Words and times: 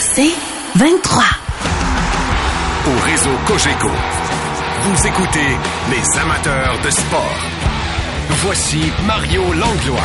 C'est 0.00 0.34
23. 0.76 1.22
Au 2.86 3.04
réseau 3.04 3.30
Cogeco, 3.46 3.88
vous 4.82 5.06
écoutez 5.06 5.56
les 5.90 6.20
amateurs 6.20 6.74
de 6.84 6.90
sport. 6.90 7.38
Voici 8.44 8.92
Mario 9.06 9.42
Langlois. 9.52 10.00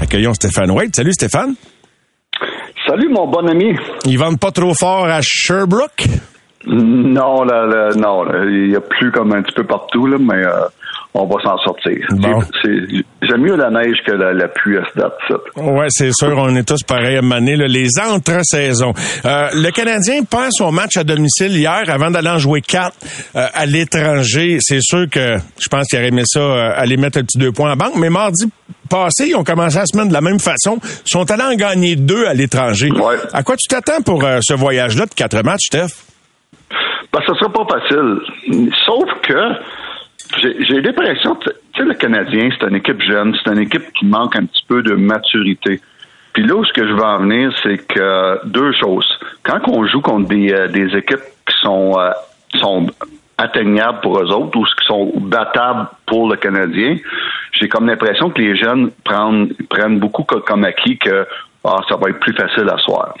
Accueillons 0.00 0.34
Stéphane 0.34 0.70
White. 0.70 0.96
Salut 0.96 1.12
Stéphane. 1.12 1.54
Salut 2.86 3.08
mon 3.10 3.28
bon 3.28 3.46
ami. 3.48 3.76
Ils 4.06 4.18
vendent 4.18 4.40
pas 4.40 4.50
trop 4.50 4.74
fort 4.74 5.06
à 5.06 5.20
Sherbrooke? 5.22 6.04
Non, 6.66 7.42
là, 7.44 7.66
là, 7.66 7.90
non, 7.96 8.22
là, 8.22 8.44
il 8.44 8.70
y 8.70 8.76
a 8.76 8.80
plus 8.80 9.10
comme 9.10 9.32
un 9.32 9.42
petit 9.42 9.54
peu 9.54 9.64
partout, 9.64 10.06
là, 10.06 10.16
mais 10.20 10.44
euh, 10.46 10.66
on 11.14 11.26
va 11.26 11.42
s'en 11.42 11.58
sortir. 11.58 11.98
Bon. 12.10 12.40
J'aime 13.22 13.42
mieux 13.42 13.56
la 13.56 13.70
neige 13.70 13.98
que 14.06 14.12
la, 14.12 14.32
la 14.32 14.48
pluie 14.48 14.78
à 14.78 14.82
ce 14.92 14.98
date. 14.98 15.12
Ouais, 15.56 15.86
c'est 15.90 16.12
sûr, 16.12 16.34
on 16.36 16.56
est 16.56 16.66
tous 16.66 16.82
pareils 16.82 17.18
à 17.18 17.22
maner, 17.22 17.54
là, 17.56 17.68
les 17.68 17.88
entre-saisons. 18.00 18.94
Euh, 19.24 19.48
le 19.52 19.70
Canadien 19.70 20.24
perd 20.24 20.48
son 20.52 20.72
match 20.72 20.96
à 20.96 21.04
domicile 21.04 21.56
hier 21.56 21.84
avant 21.88 22.10
d'aller 22.10 22.30
en 22.30 22.38
jouer 22.38 22.62
quatre 22.62 22.96
euh, 23.36 23.46
à 23.52 23.66
l'étranger. 23.66 24.56
C'est 24.60 24.80
sûr 24.80 25.06
que 25.10 25.36
je 25.60 25.68
pense 25.68 25.86
qu'il 25.86 25.98
aurait 25.98 26.08
aimé 26.08 26.22
ça 26.24 26.40
euh, 26.40 26.72
aller 26.74 26.96
mettre 26.96 27.18
un 27.18 27.22
petit 27.22 27.38
deux 27.38 27.52
points 27.52 27.72
en 27.72 27.76
banque, 27.76 27.96
mais 27.96 28.10
mardi 28.10 28.50
passé, 28.88 29.28
ils 29.28 29.36
ont 29.36 29.44
commencé 29.44 29.78
la 29.78 29.86
semaine 29.86 30.08
de 30.08 30.12
la 30.14 30.20
même 30.20 30.40
façon. 30.40 30.78
Ils 30.82 31.10
sont 31.10 31.30
allés 31.30 31.44
en 31.44 31.54
gagner 31.54 31.96
deux 31.96 32.26
à 32.26 32.34
l'étranger. 32.34 32.90
Ouais. 32.90 33.16
À 33.32 33.42
quoi 33.42 33.56
tu 33.56 33.68
t'attends 33.68 34.02
pour 34.02 34.22
ce 34.40 34.54
voyage-là 34.54 35.06
de 35.06 35.14
quatre 35.14 35.42
matchs, 35.42 35.66
Steph? 35.66 35.88
Ben, 37.12 37.20
ça 37.26 37.34
sera 37.38 37.52
pas 37.52 37.66
facile. 37.78 38.70
Sauf 38.86 39.08
que 39.22 39.34
j'ai 40.40 40.80
l'impression, 40.80 41.36
tu 41.36 41.50
sais, 41.76 41.84
le 41.84 41.94
Canadien, 41.94 42.48
c'est 42.58 42.66
une 42.68 42.76
équipe 42.76 43.00
jeune, 43.02 43.34
c'est 43.42 43.50
une 43.52 43.58
équipe 43.60 43.92
qui 43.92 44.06
manque 44.06 44.36
un 44.36 44.44
petit 44.46 44.64
peu 44.66 44.82
de 44.82 44.94
maturité. 44.94 45.80
Puis 46.32 46.44
là 46.44 46.54
où 46.54 46.64
ce 46.64 46.72
que 46.72 46.86
je 46.86 46.92
veux 46.92 47.04
en 47.04 47.18
venir, 47.18 47.52
c'est 47.62 47.78
que 47.86 48.46
deux 48.46 48.72
choses. 48.72 49.06
Quand 49.42 49.60
on 49.68 49.86
joue 49.86 50.00
contre 50.00 50.28
des, 50.28 50.52
euh, 50.52 50.96
équipes 50.96 51.20
qui 51.46 51.54
sont, 51.60 51.92
euh, 51.98 52.10
sont 52.58 52.86
atteignables 53.36 54.00
pour 54.00 54.18
eux 54.20 54.30
autres 54.32 54.58
ou 54.58 54.64
qui 54.64 54.86
sont 54.86 55.12
battables 55.16 55.88
pour 56.06 56.30
le 56.30 56.36
Canadien, 56.36 56.96
j'ai 57.52 57.68
comme 57.68 57.86
l'impression 57.86 58.30
que 58.30 58.40
les 58.40 58.56
jeunes 58.56 58.90
prennent, 59.04 59.98
beaucoup 59.98 60.24
co- 60.24 60.40
comme 60.40 60.64
acquis 60.64 60.96
que 60.96 61.26
ah, 61.64 61.80
ça 61.88 61.96
va 61.96 62.08
être 62.10 62.20
plus 62.20 62.34
facile 62.34 62.68
à 62.68 62.78
soir. 62.78 63.14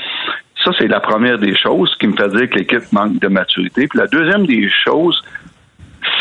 Ça, 0.64 0.70
c'est 0.78 0.86
la 0.88 1.00
première 1.00 1.38
des 1.38 1.56
choses 1.56 1.94
qui 1.98 2.06
me 2.06 2.16
fait 2.16 2.28
dire 2.28 2.48
que 2.48 2.58
l'équipe 2.58 2.92
manque 2.92 3.18
de 3.18 3.28
maturité. 3.28 3.88
Puis 3.88 3.98
la 3.98 4.06
deuxième 4.06 4.46
des 4.46 4.70
choses, 4.70 5.22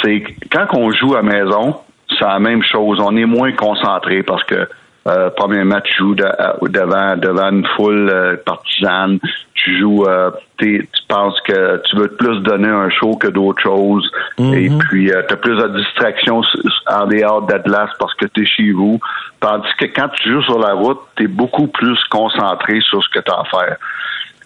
c'est 0.02 0.24
quand 0.52 0.68
on 0.74 0.92
joue 0.92 1.16
à 1.16 1.22
maison, 1.22 1.76
c'est 2.18 2.26
la 2.26 2.40
même 2.40 2.64
chose. 2.64 3.00
On 3.00 3.16
est 3.18 3.26
moins 3.26 3.52
concentré 3.54 4.24
parce 4.24 4.44
que 4.44 4.68
euh, 5.08 5.32
premier 5.32 5.64
match, 5.64 5.86
tu 5.98 6.04
joues 6.04 6.14
de- 6.16 6.24
euh, 6.24 6.54
devant, 6.70 7.18
devant 7.18 7.50
une 7.50 7.66
foule 7.76 8.08
euh, 8.14 8.36
partisane. 8.46 9.18
Tu 9.56 9.80
joues, 9.80 10.06
euh, 10.06 10.30
tu 10.60 10.88
penses 11.08 11.40
que 11.42 11.82
tu 11.90 11.96
veux 11.96 12.08
plus 12.10 12.40
donner 12.42 12.68
un 12.68 12.90
show 12.92 13.16
que 13.16 13.28
d'autres 13.28 13.62
choses. 13.64 14.08
Et 14.54 14.70
puis, 14.70 15.08
tu 15.08 15.34
as 15.34 15.38
plus 15.38 15.58
de 15.58 15.68
distractions 15.78 16.42
en 16.88 17.06
dehors 17.08 17.42
d'Atlas 17.44 17.90
parce 18.00 18.14
que 18.14 18.26
tu 18.28 18.44
es 18.44 18.46
chez 18.46 18.72
vous. 18.72 19.00
Tandis 19.40 19.68
que 19.80 19.86
quand 19.86 20.10
tu 20.10 20.32
joues 20.32 20.44
sur 20.44 20.60
la 20.60 20.74
route, 20.74 21.00
tu 21.16 21.24
es 21.24 21.28
beaucoup 21.28 21.68
plus 21.68 21.98
concentré 22.12 22.80
sur 22.82 23.04
ce 23.04 23.10
que 23.10 23.20
tu 23.24 23.32
as 23.32 23.40
à 23.40 23.44
faire. 23.46 23.78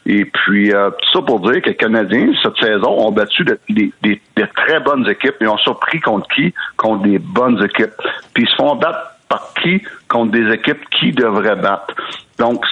Et 0.08 0.26
puis, 0.26 0.72
euh, 0.72 0.92
tout 0.92 1.10
ça 1.20 1.22
pour 1.26 1.40
dire 1.40 1.62
que 1.62 1.70
les 1.70 1.76
Canadiens, 1.76 2.32
cette 2.44 2.58
saison, 2.58 3.08
ont 3.08 3.12
battu 3.12 3.44
de- 3.44 3.60
des, 3.70 3.92
des 4.04 4.48
très 4.56 4.80
bonnes 4.80 5.08
équipes 5.10 5.36
et 5.42 5.48
ont 5.48 5.58
surpris 5.58 6.00
contre 6.00 6.28
qui? 6.30 6.54
Contre 6.78 7.04
des 7.04 7.18
bonnes 7.20 7.64
équipes. 7.64 7.94
Puis 8.34 8.44
ils 8.44 8.50
se 8.50 8.56
font 8.56 8.76
battre 8.76 9.00
par 9.28 9.54
qui? 9.62 9.82
Contre 10.08 10.32
des 10.32 10.54
équipes 10.54 10.88
qui 10.92 11.12
devraient 11.12 11.56
battre. 11.56 11.96
Donc, 12.38 12.64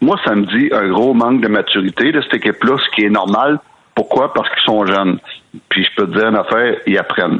moi, 0.00 0.18
ça 0.24 0.34
me 0.34 0.46
dit 0.46 0.70
un 0.72 0.88
gros 0.88 1.12
manque 1.12 1.42
de 1.42 1.48
maturité 1.48 2.10
de 2.10 2.22
cette 2.22 2.34
équipe-là, 2.34 2.76
ce 2.78 2.90
qui 2.96 3.04
est 3.04 3.10
normal. 3.10 3.60
Pourquoi? 3.94 4.32
Parce 4.32 4.48
qu'ils 4.48 4.62
sont 4.64 4.86
jeunes. 4.86 5.18
Puis 5.68 5.84
je 5.84 5.90
peux 5.96 6.10
te 6.10 6.18
dire 6.18 6.28
une 6.28 6.36
affaire, 6.36 6.76
ils 6.86 6.96
apprennent. 6.96 7.38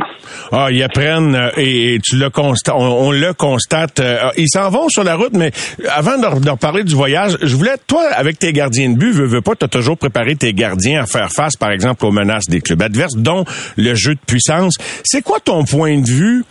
Ah, 0.50 0.68
ils 0.70 0.82
apprennent 0.82 1.34
euh, 1.34 1.50
et, 1.56 1.98
tu 2.02 2.16
le 2.16 2.28
constates, 2.28 2.74
on, 2.76 3.10
le 3.10 3.32
constate. 3.32 4.00
euh, 4.00 4.28
ils 4.36 4.48
s'en 4.48 4.68
vont 4.68 4.90
sur 4.90 5.02
la 5.02 5.14
route, 5.14 5.32
mais 5.32 5.50
avant 5.90 6.18
de, 6.18 6.40
de 6.40 6.50
reparler 6.50 6.84
du 6.84 6.94
voyage, 6.94 7.38
je 7.40 7.56
voulais, 7.56 7.76
toi, 7.86 8.02
avec 8.14 8.38
tes 8.38 8.52
gardiens 8.52 8.90
de 8.90 8.98
but, 8.98 9.12
veux, 9.12 9.24
veux 9.24 9.40
pas, 9.40 9.56
tu 9.56 9.64
as 9.64 9.68
toujours 9.68 9.96
préparé 9.96 10.36
tes 10.36 10.52
gardiens 10.52 11.02
à 11.02 11.06
faire 11.06 11.30
face, 11.30 11.56
par 11.56 11.70
exemple, 11.70 12.04
aux 12.04 12.10
menaces 12.10 12.48
des 12.48 12.60
clubs 12.60 12.82
adverses, 12.82 13.16
dont 13.16 13.46
le 13.78 13.94
jeu 13.94 14.14
de 14.14 14.20
puissance. 14.26 14.76
C'est 15.04 15.22
quoi 15.22 15.40
ton 15.40 15.64
point 15.64 15.98
de 15.98 16.06
vue? 16.06 16.44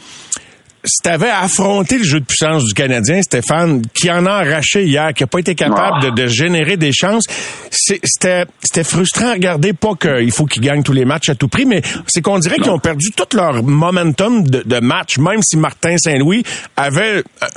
Si 0.84 1.03
t'avais 1.03 1.30
affronté 1.30 2.00
le 2.00 2.03
jeu 2.03 2.19
de 2.19 2.25
puissance 2.25 2.64
du 2.64 2.74
Canadien, 2.74 3.22
Stéphane, 3.22 3.84
qui 3.94 4.09
en 4.09 4.25
a 4.25 4.31
arraché 4.31 4.84
hier, 4.84 5.14
qui 5.14 5.24
a 5.24 5.28
pas 5.28 5.38
été 5.40 5.53
capable 5.53 6.02
de, 6.03 6.09
de 6.24 6.28
générer 6.28 6.75
des 6.75 6.92
chances, 6.92 7.25
c'était 7.69 8.84
frustrant 8.84 9.28
à 9.30 9.34
regarder. 9.34 9.74
Pas 9.74 9.94
qu'il 9.96 10.31
faut 10.31 10.46
qu'ils 10.46 10.62
gagnent 10.64 10.84
tous 10.84 10.94
les 10.94 11.06
matchs 11.06 11.30
à 11.30 11.36
tout 11.36 11.47
prix, 11.47 11.66
mais 11.66 11.81
c'est 12.08 12.22
qu'on 12.22 12.40
dirait 12.40 12.58
qu'ils 12.58 12.72
ont 12.72 12.80
perdu 12.80 13.12
tout 13.12 13.36
leur 13.38 13.64
momentum 13.64 14.44
de, 14.44 14.64
de 14.66 14.80
match, 14.80 15.18
même 15.18 15.42
si 15.44 15.58
Martin 15.58 15.96
Saint-Louis 15.97 16.44
avait 16.75 17.18
euh, 17.44 17.48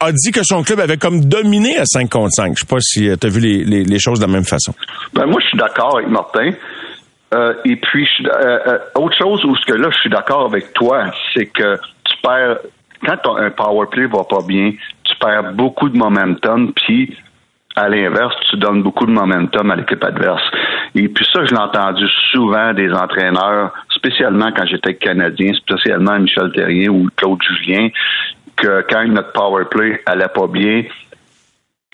a 0.00 0.12
dit 0.12 0.30
que 0.30 0.42
son 0.42 0.62
club 0.62 0.80
avait 0.80 0.98
comme 0.98 1.24
dominé 1.24 1.78
à 1.78 1.84
5 1.86 2.10
contre 2.10 2.32
5. 2.32 2.52
Je 2.56 2.60
sais 2.60 2.66
pas 2.66 2.80
si 2.80 3.08
tu 3.18 3.26
as 3.26 3.30
vu 3.30 3.40
les, 3.40 3.64
les- 3.64 3.84
les 3.84 3.98
choses 3.98 4.18
de 4.20 4.26
la 4.26 4.32
même 4.32 4.44
façon. 4.44 4.74
Ben, 5.14 5.24
moi, 5.26 5.40
je 5.42 5.48
suis 5.48 5.58
d'accord 5.58 5.96
avec 5.98 6.08
Martin. 6.10 6.50
Euh, 7.34 7.54
et 7.64 7.76
puis, 7.76 8.06
euh, 8.26 8.58
euh, 8.66 8.78
autre 8.94 9.16
chose 9.18 9.44
où 9.44 9.56
ce 9.56 9.64
que 9.66 9.72
là, 9.76 9.88
je 9.92 9.98
suis 10.00 10.10
d'accord 10.10 10.44
avec 10.46 10.72
toi, 10.74 11.10
c'est 11.34 11.46
que 11.46 11.78
quand 13.04 13.36
un 13.36 13.50
power 13.50 13.86
play 13.90 14.06
va 14.06 14.24
pas 14.24 14.42
bien, 14.46 14.72
tu 15.04 15.16
perds 15.16 15.52
beaucoup 15.54 15.88
de 15.88 15.96
momentum, 15.96 16.72
puis 16.72 17.16
à 17.76 17.88
l'inverse, 17.88 18.34
tu 18.50 18.56
donnes 18.56 18.82
beaucoup 18.82 19.06
de 19.06 19.12
momentum 19.12 19.70
à 19.70 19.76
l'équipe 19.76 20.02
adverse. 20.02 20.42
Et 20.94 21.08
puis 21.08 21.26
ça, 21.30 21.44
je 21.44 21.50
l'ai 21.50 21.60
entendu 21.60 22.06
souvent 22.32 22.72
des 22.72 22.90
entraîneurs, 22.90 23.72
spécialement 23.90 24.50
quand 24.56 24.66
j'étais 24.66 24.94
Canadien, 24.94 25.52
spécialement 25.54 26.18
Michel 26.18 26.50
Terrien 26.52 26.88
ou 26.88 27.08
Claude 27.16 27.38
Julien, 27.42 27.88
que 28.56 28.84
quand 28.88 29.06
notre 29.08 29.32
power 29.32 29.64
play 29.70 30.02
allait 30.06 30.28
pas 30.28 30.46
bien, 30.46 30.84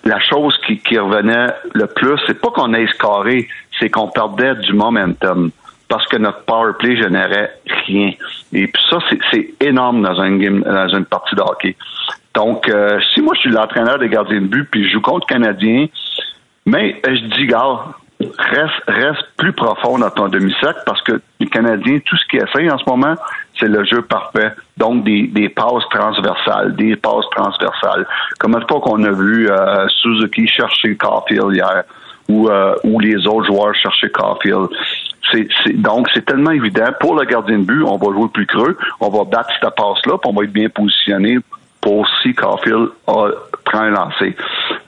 la 0.05 0.19
chose 0.21 0.57
qui, 0.65 0.77
qui 0.77 0.97
revenait 0.97 1.47
le 1.73 1.87
plus, 1.87 2.17
c'est 2.27 2.39
pas 2.39 2.49
qu'on 2.49 2.73
ait 2.73 2.87
scoré, 2.87 3.47
c'est 3.79 3.89
qu'on 3.89 4.07
perdait 4.07 4.55
du 4.55 4.73
momentum 4.73 5.51
parce 5.93 6.07
que 6.07 6.17
notre 6.17 6.43
power 6.45 6.71
play 6.79 6.97
générait 6.97 7.51
rien. 7.85 8.13
Et 8.51 8.65
puis 8.65 8.83
ça, 8.89 8.97
c'est- 9.31 9.53
énorme 9.59 10.01
dans 10.01 10.19
une 10.23 10.61
dans 10.61 10.87
une 10.87 11.05
partie 11.05 11.35
de 11.35 11.41
hockey. 11.41 11.75
Donc, 12.33 12.67
euh, 12.67 12.99
si 13.13 13.21
moi 13.21 13.35
je 13.35 13.41
suis 13.41 13.51
l'entraîneur 13.51 13.99
des 13.99 14.09
gardiens 14.09 14.41
de 14.41 14.47
but 14.47 14.67
puis 14.71 14.87
je 14.87 14.93
joue 14.93 15.01
contre 15.01 15.27
Canadien, 15.27 15.85
mais 16.65 16.99
euh, 17.05 17.15
je 17.15 17.25
dis, 17.35 17.45
gars, 17.45 17.81
reste, 18.39 18.81
reste 18.87 19.27
plus 19.37 19.53
profond 19.53 19.99
dans 19.99 20.09
ton 20.09 20.29
demi-cercle 20.29 20.81
parce 20.87 21.03
que 21.03 21.21
les 21.39 21.45
Canadiens, 21.45 21.99
tout 22.03 22.17
ce 22.17 22.25
qu'ils 22.25 22.41
essayent 22.41 22.71
en 22.71 22.79
ce 22.79 22.89
moment, 22.89 23.13
c'est 23.59 23.67
le 23.67 23.85
jeu 23.85 24.01
parfait. 24.01 24.51
Donc, 24.77 25.03
des, 25.03 25.49
passes 25.49 25.87
transversales, 25.91 26.75
des 26.75 26.95
passes 26.95 27.29
transversales. 27.35 28.07
Comme 28.39 28.55
une 28.55 28.67
fois 28.67 28.81
qu'on 28.81 29.03
a 29.03 29.11
vu 29.11 29.47
euh, 29.47 29.87
Suzuki 30.01 30.47
chercher 30.47 30.97
Caulfield 30.97 31.53
hier 31.53 31.83
ou, 32.27 32.49
ou 32.83 32.99
les 32.99 33.27
autres 33.27 33.45
joueurs 33.45 33.75
chercher 33.75 34.09
Caulfield. 34.09 34.69
Donc, 35.75 36.07
c'est 36.13 36.25
tellement 36.25 36.51
évident. 36.51 36.85
Pour 36.99 37.15
le 37.15 37.25
gardien 37.25 37.59
de 37.59 37.63
but, 37.63 37.83
on 37.83 37.97
va 37.97 38.05
jouer 38.13 38.27
plus 38.33 38.45
creux, 38.45 38.77
on 38.99 39.09
va 39.09 39.23
battre 39.23 39.49
cette 39.61 39.75
passe-là, 39.75 40.17
puis 40.21 40.29
on 40.29 40.33
va 40.33 40.43
être 40.43 40.51
bien 40.53 40.69
positionné 40.69 41.37
pour 41.81 42.07
si 42.21 42.33
Caulfield 42.33 42.89
a- 43.07 43.29
prend 43.65 43.79
un 43.79 43.89
lancer. 43.89 44.35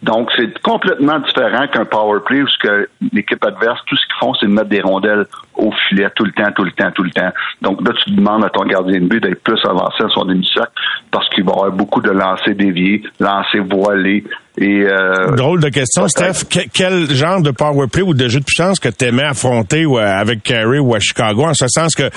Donc, 0.05 0.29
c'est 0.37 0.55
complètement 0.61 1.17
différent 1.19 1.65
qu'un 1.67 1.85
power 1.85 2.19
play 2.23 2.43
où 2.43 2.47
ce 2.47 2.57
que 2.59 2.87
l'équipe 3.11 3.43
adverse, 3.43 3.79
tout 3.87 3.95
ce 3.95 4.05
qu'ils 4.05 4.19
font, 4.19 4.33
c'est 4.35 4.45
de 4.45 4.51
mettre 4.51 4.69
des 4.69 4.81
rondelles 4.81 5.25
au 5.55 5.71
filet 5.89 6.07
tout 6.15 6.25
le 6.25 6.31
temps, 6.31 6.51
tout 6.55 6.63
le 6.63 6.71
temps, 6.73 6.91
tout 6.93 7.01
le 7.03 7.09
temps. 7.09 7.31
Donc 7.63 7.81
là, 7.87 7.93
tu 8.03 8.11
demandes 8.11 8.45
à 8.45 8.49
ton 8.49 8.65
gardien 8.65 8.99
de 8.99 9.07
but 9.07 9.23
d'être 9.23 9.41
plus 9.41 9.59
avancé 9.65 10.03
à 10.03 10.09
son 10.13 10.25
demi-cercle 10.25 10.71
parce 11.11 11.27
qu'il 11.29 11.43
va 11.43 11.51
y 11.51 11.55
avoir 11.55 11.71
beaucoup 11.71 12.01
de 12.01 12.11
lancers 12.11 12.53
déviés, 12.55 13.01
lancers 13.19 13.63
voilés 13.63 14.23
et... 14.57 14.83
Euh, 14.85 15.35
Drôle 15.35 15.61
de 15.61 15.69
question. 15.69 16.07
Steph. 16.07 16.45
Que- 16.49 16.67
quel 16.73 17.09
genre 17.13 17.41
de 17.41 17.51
power 17.51 17.87
play 17.87 18.01
ou 18.01 18.13
de 18.13 18.27
jeu 18.27 18.39
de 18.41 18.45
puissance 18.45 18.79
que 18.79 18.89
tu 18.89 19.05
aimais 19.05 19.23
affronter 19.23 19.85
ou, 19.85 19.97
euh, 19.97 20.05
avec 20.05 20.43
Carey 20.43 20.79
ou 20.79 20.93
à 20.93 20.99
Chicago? 20.99 21.45
En 21.45 21.53
ce 21.53 21.67
sens 21.67 21.95
que, 21.95 22.09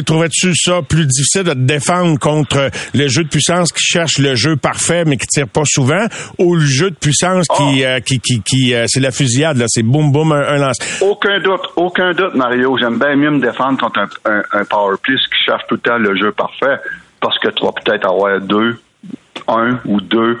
trouvais-tu 0.00 0.54
ça 0.56 0.82
plus 0.82 1.06
difficile 1.06 1.44
de 1.44 1.52
te 1.52 1.58
défendre 1.58 2.18
contre 2.18 2.70
le 2.94 3.08
jeu 3.08 3.22
de 3.24 3.28
puissance 3.28 3.72
qui 3.72 3.82
cherche 3.84 4.18
le 4.18 4.34
jeu 4.34 4.56
parfait 4.56 5.04
mais 5.06 5.16
qui 5.16 5.26
tire 5.28 5.48
pas 5.48 5.62
souvent 5.64 6.06
ou 6.38 6.56
le 6.56 6.60
jeu 6.64 6.90
de 6.90 6.96
puissance 6.96 7.29
qui, 7.56 7.84
euh, 7.84 8.00
qui, 8.00 8.20
qui, 8.20 8.42
qui, 8.42 8.74
euh, 8.74 8.84
c'est 8.86 9.00
la 9.00 9.10
fusillade, 9.10 9.56
là, 9.56 9.64
c'est 9.68 9.82
boum 9.82 10.12
boum 10.12 10.32
un, 10.32 10.40
un 10.40 10.56
lance. 10.58 10.78
Aucun 11.02 11.38
doute, 11.40 11.66
aucun 11.76 12.12
doute, 12.12 12.34
Mario. 12.34 12.76
J'aime 12.78 12.98
bien 12.98 13.16
mieux 13.16 13.30
me 13.30 13.40
défendre 13.40 13.78
contre 13.78 14.00
un, 14.00 14.08
un, 14.30 14.42
un 14.52 14.64
power 14.64 14.96
play 15.02 15.16
qui 15.16 15.44
cherche 15.44 15.62
tout 15.68 15.74
le 15.74 15.80
temps 15.80 15.98
le 15.98 16.16
jeu 16.16 16.32
parfait 16.32 16.76
parce 17.20 17.38
que 17.38 17.48
tu 17.48 17.64
vas 17.64 17.72
peut-être 17.72 18.08
avoir 18.08 18.40
deux, 18.40 18.78
un 19.48 19.78
ou 19.84 20.00
deux, 20.00 20.38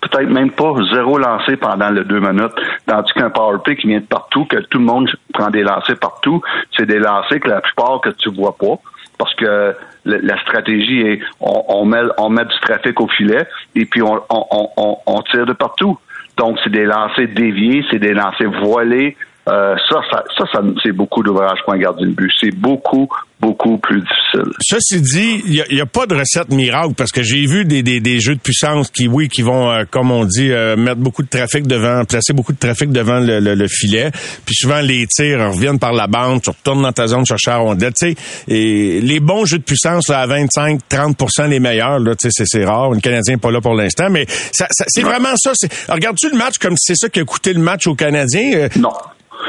peut-être 0.00 0.30
même 0.30 0.50
pas 0.50 0.72
zéro 0.92 1.18
lancé 1.18 1.56
pendant 1.56 1.90
les 1.90 2.04
deux 2.04 2.20
minutes. 2.20 2.52
Tandis 2.86 3.12
qu'un 3.12 3.30
power 3.30 3.58
play 3.64 3.76
qui 3.76 3.88
vient 3.88 4.00
de 4.00 4.04
partout, 4.06 4.44
que 4.44 4.56
tout 4.56 4.78
le 4.78 4.84
monde 4.84 5.10
prend 5.34 5.50
des 5.50 5.62
lancers 5.62 5.98
partout, 5.98 6.40
c'est 6.76 6.86
des 6.86 6.98
lancers 6.98 7.40
que 7.40 7.48
la 7.48 7.60
plupart 7.60 8.00
que 8.00 8.10
tu 8.10 8.30
vois 8.30 8.56
pas. 8.56 8.78
Parce 9.18 9.34
que 9.34 9.74
la 10.06 10.40
stratégie 10.40 11.00
est 11.02 11.20
on, 11.40 11.62
on 11.68 11.84
met 11.84 12.00
on 12.16 12.30
met 12.30 12.46
du 12.46 12.58
trafic 12.62 12.98
au 13.02 13.08
filet 13.08 13.46
et 13.74 13.84
puis 13.84 14.00
on, 14.00 14.18
on, 14.30 14.68
on, 14.78 14.96
on 15.04 15.22
tire 15.22 15.44
de 15.44 15.52
partout. 15.52 15.98
Donc, 16.40 16.58
c'est 16.64 16.70
des 16.70 16.86
lancers 16.86 17.28
déviés, 17.28 17.84
c'est 17.90 17.98
des 17.98 18.14
lancers 18.14 18.50
voilés. 18.62 19.14
Euh, 19.48 19.74
ça, 19.88 20.00
ça, 20.10 20.22
ça, 20.36 20.44
ça 20.52 20.60
c'est 20.82 20.92
beaucoup 20.92 21.22
d'ouvrage 21.22 21.58
pour 21.64 21.72
un 21.72 21.78
gardien 21.78 22.06
de 22.06 22.12
but. 22.12 22.30
C'est 22.38 22.54
beaucoup, 22.54 23.08
beaucoup 23.40 23.78
plus 23.78 24.02
difficile. 24.02 24.52
Ceci 24.60 25.00
dit, 25.00 25.42
il 25.46 25.74
n'y 25.74 25.80
a, 25.80 25.86
pas 25.86 26.06
de 26.06 26.14
recette 26.14 26.50
miracle 26.50 26.92
parce 26.94 27.10
que 27.10 27.22
j'ai 27.22 27.46
vu 27.46 27.64
des, 27.64 27.82
des, 27.82 28.00
des, 28.00 28.20
jeux 28.20 28.34
de 28.34 28.40
puissance 28.40 28.90
qui, 28.90 29.08
oui, 29.08 29.28
qui 29.28 29.40
vont, 29.40 29.70
euh, 29.70 29.84
comme 29.90 30.10
on 30.10 30.26
dit, 30.26 30.52
euh, 30.52 30.76
mettre 30.76 31.00
beaucoup 31.00 31.22
de 31.22 31.28
trafic 31.28 31.66
devant, 31.66 32.04
placer 32.04 32.34
beaucoup 32.34 32.52
de 32.52 32.58
trafic 32.58 32.92
devant 32.92 33.18
le, 33.18 33.40
le, 33.40 33.68
filet. 33.68 34.10
Puis 34.44 34.54
souvent, 34.54 34.80
les 34.80 35.06
tirs 35.06 35.52
reviennent 35.52 35.78
par 35.78 35.94
la 35.94 36.06
bande, 36.06 36.42
tu 36.42 36.50
retournes 36.50 36.82
dans 36.82 36.92
ta 36.92 37.06
zone 37.06 37.24
chercher 37.24 37.52
à 37.52 37.56
rondelle. 37.56 37.94
Tu 37.94 38.10
sais, 38.10 38.16
et 38.46 39.00
les 39.00 39.20
bons 39.20 39.46
jeux 39.46 39.58
de 39.58 39.64
puissance 39.64 40.08
là, 40.08 40.20
à 40.20 40.26
25-30% 40.26 41.48
les 41.48 41.60
meilleurs, 41.60 41.98
là, 41.98 42.14
tu 42.14 42.30
sais, 42.30 42.44
c'est 42.44 42.64
rare. 42.64 42.90
Le 42.90 43.00
Canadien 43.00 43.34
n'est 43.34 43.40
pas 43.40 43.50
là 43.50 43.62
pour 43.62 43.74
l'instant, 43.74 44.10
mais 44.10 44.26
ça, 44.28 44.66
c'est 44.70 45.02
vraiment 45.02 45.34
ça. 45.36 45.52
Regardes-tu 45.88 46.30
le 46.30 46.36
match 46.36 46.58
comme 46.58 46.76
si 46.76 46.94
c'est 46.94 47.06
ça 47.06 47.08
qui 47.08 47.20
a 47.20 47.24
coûté 47.24 47.54
le 47.54 47.60
match 47.60 47.86
au 47.86 47.94
Canadien? 47.94 48.52
Euh, 48.54 48.68
non. 48.76 48.92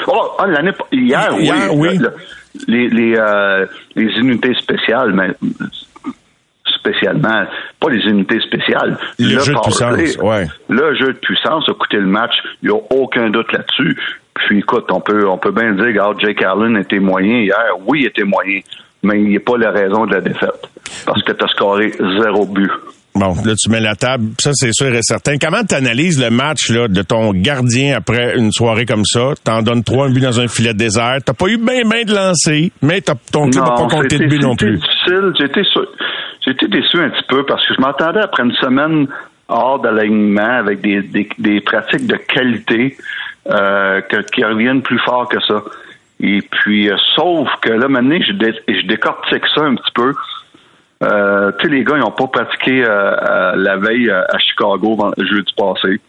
Oh, 0.08 0.32
ah, 0.40 0.48
l'année 0.48 0.72
hier, 0.92 1.36
hier, 1.40 1.76
oui. 1.76 2.00
les, 2.68 2.90
les, 2.90 3.16
euh, 3.18 3.66
les 3.96 4.12
unités 4.20 4.54
spéciales, 4.56 5.14
mais 5.14 5.30
spécialement, 6.82 7.46
pas 7.80 7.90
les 7.90 8.04
unités 8.10 8.40
spéciales. 8.42 8.98
Le, 9.20 9.40
jeu 9.40 9.54
de 9.54 9.60
puissance, 9.60 10.18
ouais. 10.18 10.48
Le 10.70 10.96
jeu 10.96 11.14
de 11.14 11.20
puissance 11.20 11.70
a 11.70 11.74
coûté 11.74 11.98
le 11.98 12.08
match, 12.08 12.34
il 12.62 12.70
n'y 12.70 12.76
a 12.76 12.80
aucun 12.90 13.30
doute 13.30 13.52
là-dessus. 13.52 13.98
Puis 14.34 14.60
écoute, 14.60 14.86
on 14.92 15.02
peut, 15.02 15.28
on 15.28 15.38
peut 15.38 15.52
bien 15.52 15.74
dire, 15.74 15.86
regarde, 15.86 16.20
Jake 16.20 16.42
Allen 16.42 16.78
était 16.78 17.00
moyen 17.00 17.42
hier. 17.42 17.58
Oui, 17.86 18.02
il 18.02 18.08
était 18.08 18.24
moyen, 18.24 18.62
mais 19.04 19.22
il 19.22 19.30
n'est 19.30 19.40
pas 19.40 19.58
la 19.58 19.72
raison 19.72 20.06
de 20.06 20.16
la 20.16 20.22
défaite. 20.22 20.70
Parce 21.06 21.22
que 21.24 21.32
tu 21.32 21.44
as 21.44 21.48
scoré 21.50 21.92
zéro 22.22 22.46
but. 22.46 22.72
Bon, 23.14 23.34
là, 23.46 23.54
tu 23.62 23.70
mets 23.70 23.82
la 23.82 23.96
table, 23.96 24.30
ça, 24.40 24.52
c'est 24.54 24.72
sûr 24.74 24.88
et 24.88 25.02
certain. 25.02 25.36
Comment 25.38 25.64
tu 25.68 25.76
analyses 25.76 26.22
le 26.22 26.30
match 26.30 26.70
là, 26.70 26.88
de 26.88 27.02
ton 27.02 27.34
gardien 27.34 27.98
après 27.98 28.38
une 28.38 28.52
soirée 28.54 28.86
comme 28.86 29.04
ça? 29.04 29.34
T'en 29.44 29.62
donnes 29.62 29.84
trois 29.84 30.08
buts 30.08 30.22
dans 30.22 30.40
un 30.40 30.48
filet 30.48 30.74
de 30.74 30.78
désert. 30.78 31.18
T'as 31.26 31.34
pas 31.34 31.48
eu 31.48 31.58
bien, 31.58 31.82
bien 31.84 32.04
de 32.06 32.16
lancer, 32.16 32.72
mais 32.82 33.02
ton 33.02 33.50
club 33.50 33.66
n'a 33.66 33.72
pas 33.72 33.88
compté 33.88 34.18
de 34.18 34.28
but 34.28 34.42
non 34.42 34.56
plus. 34.56 34.78
difficile. 34.78 35.34
J'étais 36.46 36.68
déçu 36.68 36.98
un 36.98 37.10
petit 37.10 37.26
peu 37.28 37.46
parce 37.46 37.66
que 37.68 37.74
je 37.76 37.82
m'attendais 37.82 38.22
après 38.22 38.44
une 38.44 38.54
semaine 38.54 39.08
hors 39.48 39.80
d'alignement 39.80 40.58
avec 40.60 40.82
des, 40.82 41.02
des, 41.38 41.62
pratiques 41.62 42.08
de 42.08 42.16
qualité 42.16 42.96
euh, 43.48 44.02
qui 44.34 44.44
reviennent 44.44 44.82
plus 44.82 45.00
fort 45.00 45.28
que 45.28 45.40
ça. 45.42 45.64
Et 46.22 46.42
puis, 46.42 46.90
euh, 46.90 46.96
sauf 47.16 47.50
que 47.62 47.72
là, 47.72 47.88
maintenant, 47.88 48.18
je, 48.22 48.32
je 48.32 48.88
décortique 48.88 49.44
ça 49.54 49.62
un 49.64 49.76
petit 49.76 49.92
peu. 49.94 50.14
Euh, 51.04 51.52
les 51.64 51.84
gars, 51.84 51.96
ils 51.98 52.02
n'ont 52.02 52.12
pas 52.12 52.28
pratiqué 52.28 52.84
euh, 52.86 53.56
la 53.56 53.78
veille 53.78 54.10
euh, 54.10 54.24
à 54.30 54.38
Chicago 54.38 54.98
le 55.18 55.26
jeudi 55.26 55.52
passé. 55.58 56.00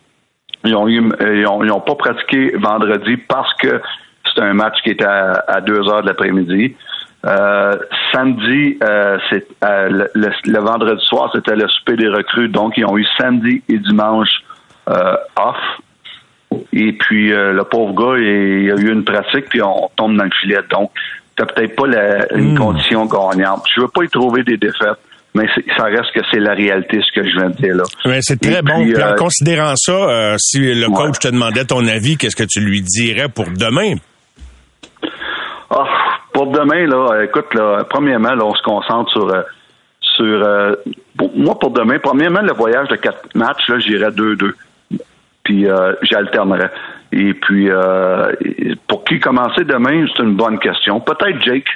Ils 0.64 0.76
ont, 0.76 0.86
ils 0.86 1.72
ont, 1.72 1.80
pas 1.80 1.94
pratiqué 1.96 2.52
vendredi 2.56 3.16
parce 3.16 3.52
que 3.54 3.80
c'était 4.26 4.46
un 4.46 4.54
match 4.54 4.76
qui 4.84 4.90
était 4.90 5.04
à, 5.04 5.60
2 5.60 5.88
heures 5.88 6.02
de 6.02 6.06
l'après-midi. 6.06 6.76
samedi, 8.12 8.78
c'est 9.28 9.44
le, 9.62 10.58
vendredi 10.60 11.04
soir, 11.04 11.30
c'était 11.34 11.56
le 11.56 11.66
souper 11.66 11.96
des 11.96 12.08
recrues, 12.08 12.48
donc 12.48 12.74
ils 12.76 12.84
ont 12.84 12.96
eu 12.96 13.04
samedi 13.18 13.60
et 13.68 13.78
dimanche 13.78 14.30
off. 14.86 15.56
Et 16.72 16.92
puis 16.92 17.30
le 17.30 17.62
pauvre 17.64 17.94
gars, 17.94 18.18
il, 18.20 18.66
il, 18.66 18.70
a 18.70 18.76
eu 18.76 18.92
une 18.92 19.02
pratique, 19.02 19.48
puis 19.48 19.62
on 19.62 19.90
tombe 19.96 20.16
dans 20.16 20.24
le 20.24 20.30
filet. 20.40 20.60
Donc, 20.70 20.92
t'as 21.36 21.46
peut-être 21.46 21.74
pas 21.76 21.86
une 22.34 22.54
hmm. 22.54 22.58
condition 22.58 23.06
gagnante. 23.06 23.64
Je 23.74 23.80
veux 23.80 23.88
pas 23.88 24.04
y 24.04 24.08
trouver 24.08 24.42
des 24.42 24.56
défaites 24.56 24.98
mais 25.34 25.46
ça 25.78 25.84
reste 25.84 26.12
que 26.14 26.20
c'est 26.30 26.40
la 26.40 26.52
réalité, 26.52 27.00
ce 27.00 27.20
que 27.20 27.26
je 27.26 27.34
viens 27.36 27.50
de 27.50 27.56
dire 27.56 27.74
là. 27.74 27.84
Mais 28.04 28.18
c'est 28.20 28.40
très 28.40 28.60
bon. 28.62 28.74
en 28.74 28.86
euh, 28.86 29.14
considérant 29.16 29.74
ça, 29.76 29.92
euh, 29.92 30.34
si 30.38 30.58
le 30.58 30.88
coach 30.88 31.18
te 31.18 31.28
demandait 31.28 31.64
ton 31.64 31.86
avis, 31.86 32.16
qu'est-ce 32.16 32.36
que 32.36 32.44
tu 32.44 32.60
lui 32.60 32.82
dirais 32.82 33.28
pour 33.28 33.46
demain? 33.46 33.94
Ah, 35.70 35.86
pour 36.34 36.48
demain, 36.48 36.86
là, 36.86 37.22
écoute, 37.24 37.54
là, 37.54 37.84
premièrement, 37.88 38.34
là, 38.34 38.44
on 38.44 38.54
se 38.54 38.62
concentre 38.62 39.10
sur 39.10 39.28
euh, 39.28 39.42
sur 40.00 40.46
moi 41.34 41.58
pour 41.58 41.70
demain, 41.70 41.98
premièrement, 41.98 42.42
le 42.42 42.52
voyage 42.52 42.88
de 42.88 42.96
quatre 42.96 43.34
matchs, 43.34 43.66
là, 43.68 43.78
j'irais 43.78 44.10
2-2. 44.10 44.52
Puis 45.44 45.66
j'alternerais. 46.02 46.70
Et 47.12 47.34
puis, 47.34 47.68
euh, 47.68 48.32
pour 48.88 49.04
qui 49.04 49.20
commencer 49.20 49.64
demain, 49.64 50.06
c'est 50.16 50.22
une 50.22 50.34
bonne 50.34 50.58
question. 50.58 51.00
Peut-être 51.00 51.42
Jake. 51.42 51.68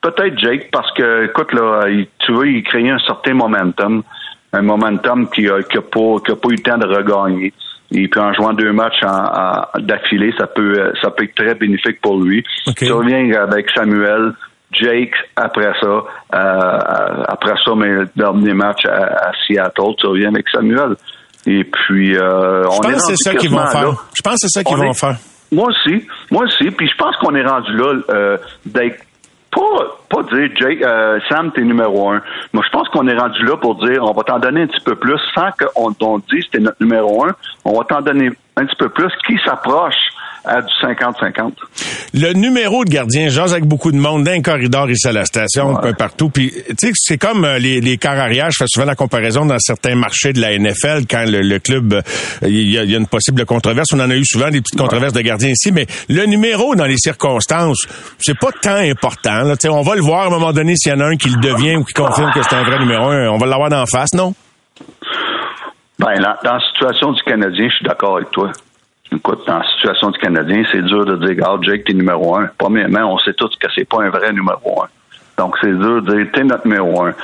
Peut-être 0.00 0.38
Jake, 0.38 0.70
parce 0.70 0.92
que, 0.92 1.24
écoute, 1.24 1.52
là, 1.52 1.86
tu 2.20 2.32
veux, 2.32 2.48
il 2.48 2.62
crée 2.62 2.88
un 2.88 2.98
certain 3.00 3.34
momentum. 3.34 4.02
Un 4.52 4.62
momentum 4.62 5.28
qui 5.28 5.42
n'a 5.42 5.56
a 5.56 5.60
pas, 5.60 6.20
qui 6.24 6.32
a 6.32 6.36
pas 6.36 6.48
eu 6.48 6.56
le 6.56 6.62
temps 6.62 6.78
de 6.78 6.86
regagner. 6.86 7.52
Et 7.90 8.06
puis 8.06 8.20
en 8.20 8.32
jouant 8.34 8.52
deux 8.52 8.72
matchs 8.72 9.00
d'affilée, 9.78 10.32
ça 10.38 10.46
peut 10.46 10.92
ça 11.00 11.10
peut 11.10 11.24
être 11.24 11.34
très 11.34 11.54
bénéfique 11.54 12.00
pour 12.02 12.22
lui. 12.22 12.44
Tu 12.76 12.92
reviens 12.92 13.32
avec 13.32 13.70
Samuel, 13.70 14.34
Jake 14.72 15.14
après 15.36 15.72
ça, 15.80 15.86
euh, 15.86 17.22
après 17.28 17.54
ça, 17.64 17.74
mais 17.74 17.88
le 17.88 18.08
dernier 18.14 18.52
match 18.52 18.84
à, 18.84 19.28
à 19.28 19.32
Seattle, 19.46 19.94
tu 19.98 20.06
reviens 20.06 20.28
avec 20.28 20.48
Samuel. 20.50 20.96
Et 21.46 21.64
puis, 21.64 22.16
euh, 22.16 22.64
on 22.66 22.98
c'est 22.98 23.16
ça 23.16 23.34
qu'ils 23.34 23.50
vont 23.50 23.66
faire. 23.66 24.06
Je 24.14 24.22
pense 24.22 24.34
que 24.34 24.38
c'est 24.48 24.48
ça 24.48 24.64
qu'ils 24.64 24.76
vont 24.76 24.92
faire. 24.92 25.16
Moi 25.50 25.68
aussi, 25.68 26.06
moi 26.30 26.44
aussi. 26.44 26.70
Puis 26.70 26.88
je 26.88 26.96
pense 26.96 27.16
qu'on 27.16 27.34
est 27.34 27.46
rendu 27.46 27.74
là 27.74 27.94
euh, 28.10 28.36
d'être 28.66 29.02
pas, 29.50 29.96
pas 30.10 30.22
dire 30.24 30.50
Jake, 30.56 30.82
euh, 30.82 31.18
Sam, 31.28 31.50
t'es 31.52 31.62
numéro 31.62 32.10
un. 32.10 32.20
Moi, 32.52 32.62
je 32.66 32.70
pense 32.70 32.88
qu'on 32.90 33.08
est 33.08 33.16
rendu 33.16 33.42
là 33.44 33.56
pour 33.56 33.76
dire 33.76 34.02
on 34.02 34.12
va 34.12 34.22
t'en 34.24 34.38
donner 34.38 34.62
un 34.62 34.66
petit 34.66 34.84
peu 34.84 34.94
plus 34.94 35.18
sans 35.34 35.50
qu'on 35.52 35.94
on 36.00 36.18
dise 36.18 36.44
t'es 36.52 36.58
notre 36.58 36.82
numéro 36.82 37.24
un. 37.24 37.34
On 37.64 37.78
va 37.78 37.84
t'en 37.84 38.02
donner 38.02 38.30
un 38.58 38.66
petit 38.66 38.76
peu 38.76 38.88
plus 38.88 39.12
qui 39.26 39.34
s'approche 39.44 39.94
à 40.44 40.62
du 40.62 40.72
50-50. 40.82 41.52
Le 42.14 42.32
numéro 42.32 42.84
de 42.84 42.90
gardien, 42.90 43.28
j'ose 43.28 43.52
avec 43.52 43.64
beaucoup 43.64 43.92
de 43.92 43.98
monde 43.98 44.24
dans 44.24 44.30
un 44.30 44.40
corridor 44.40 44.90
ici 44.90 45.06
à 45.06 45.12
la 45.12 45.24
station, 45.24 45.76
un 45.76 45.80
peu 45.80 45.92
partout. 45.92 46.30
Puis, 46.30 46.52
tu 46.68 46.74
sais, 46.78 46.92
c'est 46.94 47.18
comme 47.18 47.44
euh, 47.44 47.58
les, 47.58 47.80
les 47.80 47.98
quarts 47.98 48.18
arrière. 48.18 48.50
Je 48.50 48.56
fais 48.58 48.68
souvent 48.68 48.86
la 48.86 48.94
comparaison 48.94 49.44
dans 49.44 49.58
certains 49.58 49.94
marchés 49.94 50.32
de 50.32 50.40
la 50.40 50.58
NFL 50.58 51.06
quand 51.08 51.24
le, 51.26 51.58
club, 51.58 51.92
euh, 51.92 52.02
il 52.42 52.70
y, 52.70 52.78
a, 52.78 52.82
une 52.84 53.06
possible 53.06 53.44
controverse. 53.44 53.92
On 53.92 54.00
en 54.00 54.10
a 54.10 54.14
eu 54.14 54.24
souvent 54.24 54.50
des 54.50 54.60
petites 54.60 54.78
controverses 54.78 55.12
de 55.12 55.20
gardiens 55.20 55.50
ici, 55.50 55.70
mais 55.70 55.86
le 56.08 56.24
numéro 56.24 56.74
dans 56.74 56.86
les 56.86 56.98
circonstances, 56.98 57.86
c'est 58.18 58.38
pas 58.38 58.50
tant 58.62 58.76
important. 58.76 59.42
Là. 59.42 59.54
On 59.70 59.82
va 59.82 59.96
le 59.96 60.02
voir 60.02 60.22
à 60.22 60.26
un 60.26 60.30
moment 60.30 60.52
donné 60.52 60.74
s'il 60.76 60.92
y 60.92 60.94
en 60.94 61.00
a 61.00 61.06
un 61.06 61.16
qui 61.16 61.28
le 61.28 61.40
devient 61.40 61.76
ou 61.76 61.84
qui 61.84 61.94
confirme 61.94 62.32
que 62.32 62.42
c'est 62.42 62.54
un 62.54 62.64
vrai 62.64 62.78
numéro 62.78 63.08
un. 63.08 63.28
On 63.28 63.38
va 63.38 63.46
l'avoir 63.46 63.68
d'en 63.68 63.84
face, 63.86 64.14
non? 64.14 64.34
Ben, 65.98 66.20
dans 66.20 66.54
la 66.54 66.60
situation 66.60 67.12
du 67.12 67.22
Canadien, 67.22 67.68
je 67.68 67.74
suis 67.74 67.84
d'accord 67.84 68.16
avec 68.16 68.30
toi. 68.30 68.52
Écoute, 69.10 69.44
dans 69.46 69.58
la 69.58 69.64
situation 69.64 70.10
du 70.10 70.18
Canadien, 70.18 70.62
c'est 70.70 70.82
dur 70.82 71.04
de 71.04 71.16
dire, 71.26 71.44
ah, 71.44 71.56
Jake, 71.62 71.84
t'es 71.84 71.94
numéro 71.94 72.36
un. 72.36 72.48
Premièrement, 72.56 73.14
on 73.14 73.18
sait 73.18 73.32
tous 73.32 73.50
que 73.58 73.66
c'est 73.74 73.88
pas 73.88 74.02
un 74.02 74.10
vrai 74.10 74.32
numéro 74.32 74.82
un. 74.82 74.88
Donc, 75.38 75.56
c'est 75.60 75.72
dur 75.72 76.02
de 76.02 76.14
dire, 76.14 76.26
t'es 76.32 76.44
notre 76.44 76.66
numéro 76.68 77.04
un. 77.04 77.14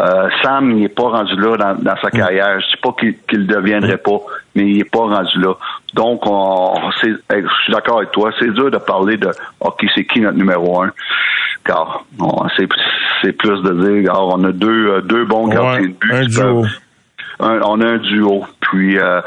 Euh, 0.00 0.30
Sam, 0.42 0.70
il 0.70 0.82
n'est 0.82 0.88
pas 0.88 1.08
rendu 1.08 1.34
là 1.36 1.74
dans, 1.74 1.96
sa 1.96 2.08
mm. 2.08 2.10
carrière. 2.10 2.60
Je 2.60 2.66
dis 2.68 2.80
pas 2.82 2.94
qu'il 2.98 3.40
ne 3.40 3.44
deviendrait 3.44 3.98
pas, 3.98 4.18
mais 4.54 4.62
il 4.62 4.78
n'est 4.78 4.84
pas 4.84 5.00
rendu 5.00 5.38
là. 5.38 5.54
Donc, 5.94 6.22
on, 6.24 6.90
je 7.02 7.08
suis 7.08 7.72
d'accord 7.72 7.98
avec 7.98 8.12
toi. 8.12 8.30
C'est 8.38 8.52
dur 8.52 8.70
de 8.70 8.78
parler 8.78 9.16
de, 9.18 9.30
OK, 9.60 9.84
c'est 9.94 10.04
qui 10.04 10.20
notre 10.20 10.38
numéro 10.38 10.82
un? 10.82 10.92
Car 11.64 12.04
c'est 12.56 13.32
plus 13.32 13.62
de 13.62 14.00
dire, 14.00 14.12
on 14.16 14.42
a 14.44 14.52
deux, 14.52 14.88
euh, 14.88 15.00
deux 15.02 15.24
bons 15.24 15.48
gardiens 15.48 15.88
de 15.88 15.94
but 15.94 16.38
on 17.42 17.80
a 17.80 17.86
un 17.86 17.98
duo. 17.98 18.44
Puis 18.60 18.98
euh, 18.98 19.20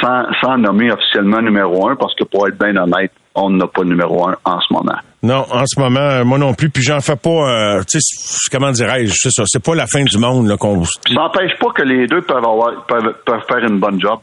sans, 0.00 0.58
nommer 0.58 0.90
officiellement 0.90 1.40
numéro 1.40 1.88
un, 1.88 1.96
parce 1.96 2.14
que 2.14 2.24
pour 2.24 2.48
être 2.48 2.58
bien 2.58 2.76
honnête, 2.76 3.12
on 3.34 3.50
n'a 3.50 3.66
pas 3.66 3.84
numéro 3.84 4.28
un 4.28 4.36
en 4.44 4.60
ce 4.60 4.72
moment. 4.72 4.98
Non, 5.22 5.46
en 5.50 5.64
ce 5.66 5.78
moment, 5.78 6.00
euh, 6.00 6.24
moi 6.24 6.38
non 6.38 6.52
plus. 6.54 6.68
Puis 6.68 6.82
j'en 6.82 7.00
fais 7.00 7.16
pas. 7.16 7.30
Euh, 7.30 7.82
tu 7.88 8.00
sais, 8.00 8.48
comment 8.50 8.72
dirais-je 8.72 9.12
C'est 9.14 9.30
ça. 9.30 9.44
C'est 9.46 9.62
pas 9.64 9.74
la 9.74 9.86
fin 9.86 10.02
du 10.02 10.18
monde 10.18 10.48
là 10.48 10.56
qu'on. 10.56 10.84
Ça 10.84 11.14
n'empêche 11.14 11.56
pas 11.60 11.70
que 11.74 11.82
les 11.82 12.06
deux 12.06 12.22
peuvent 12.22 12.38
avoir 12.38 12.84
peuvent, 12.86 13.14
faire 13.48 13.64
une 13.68 13.78
bonne 13.78 14.00
job. 14.00 14.18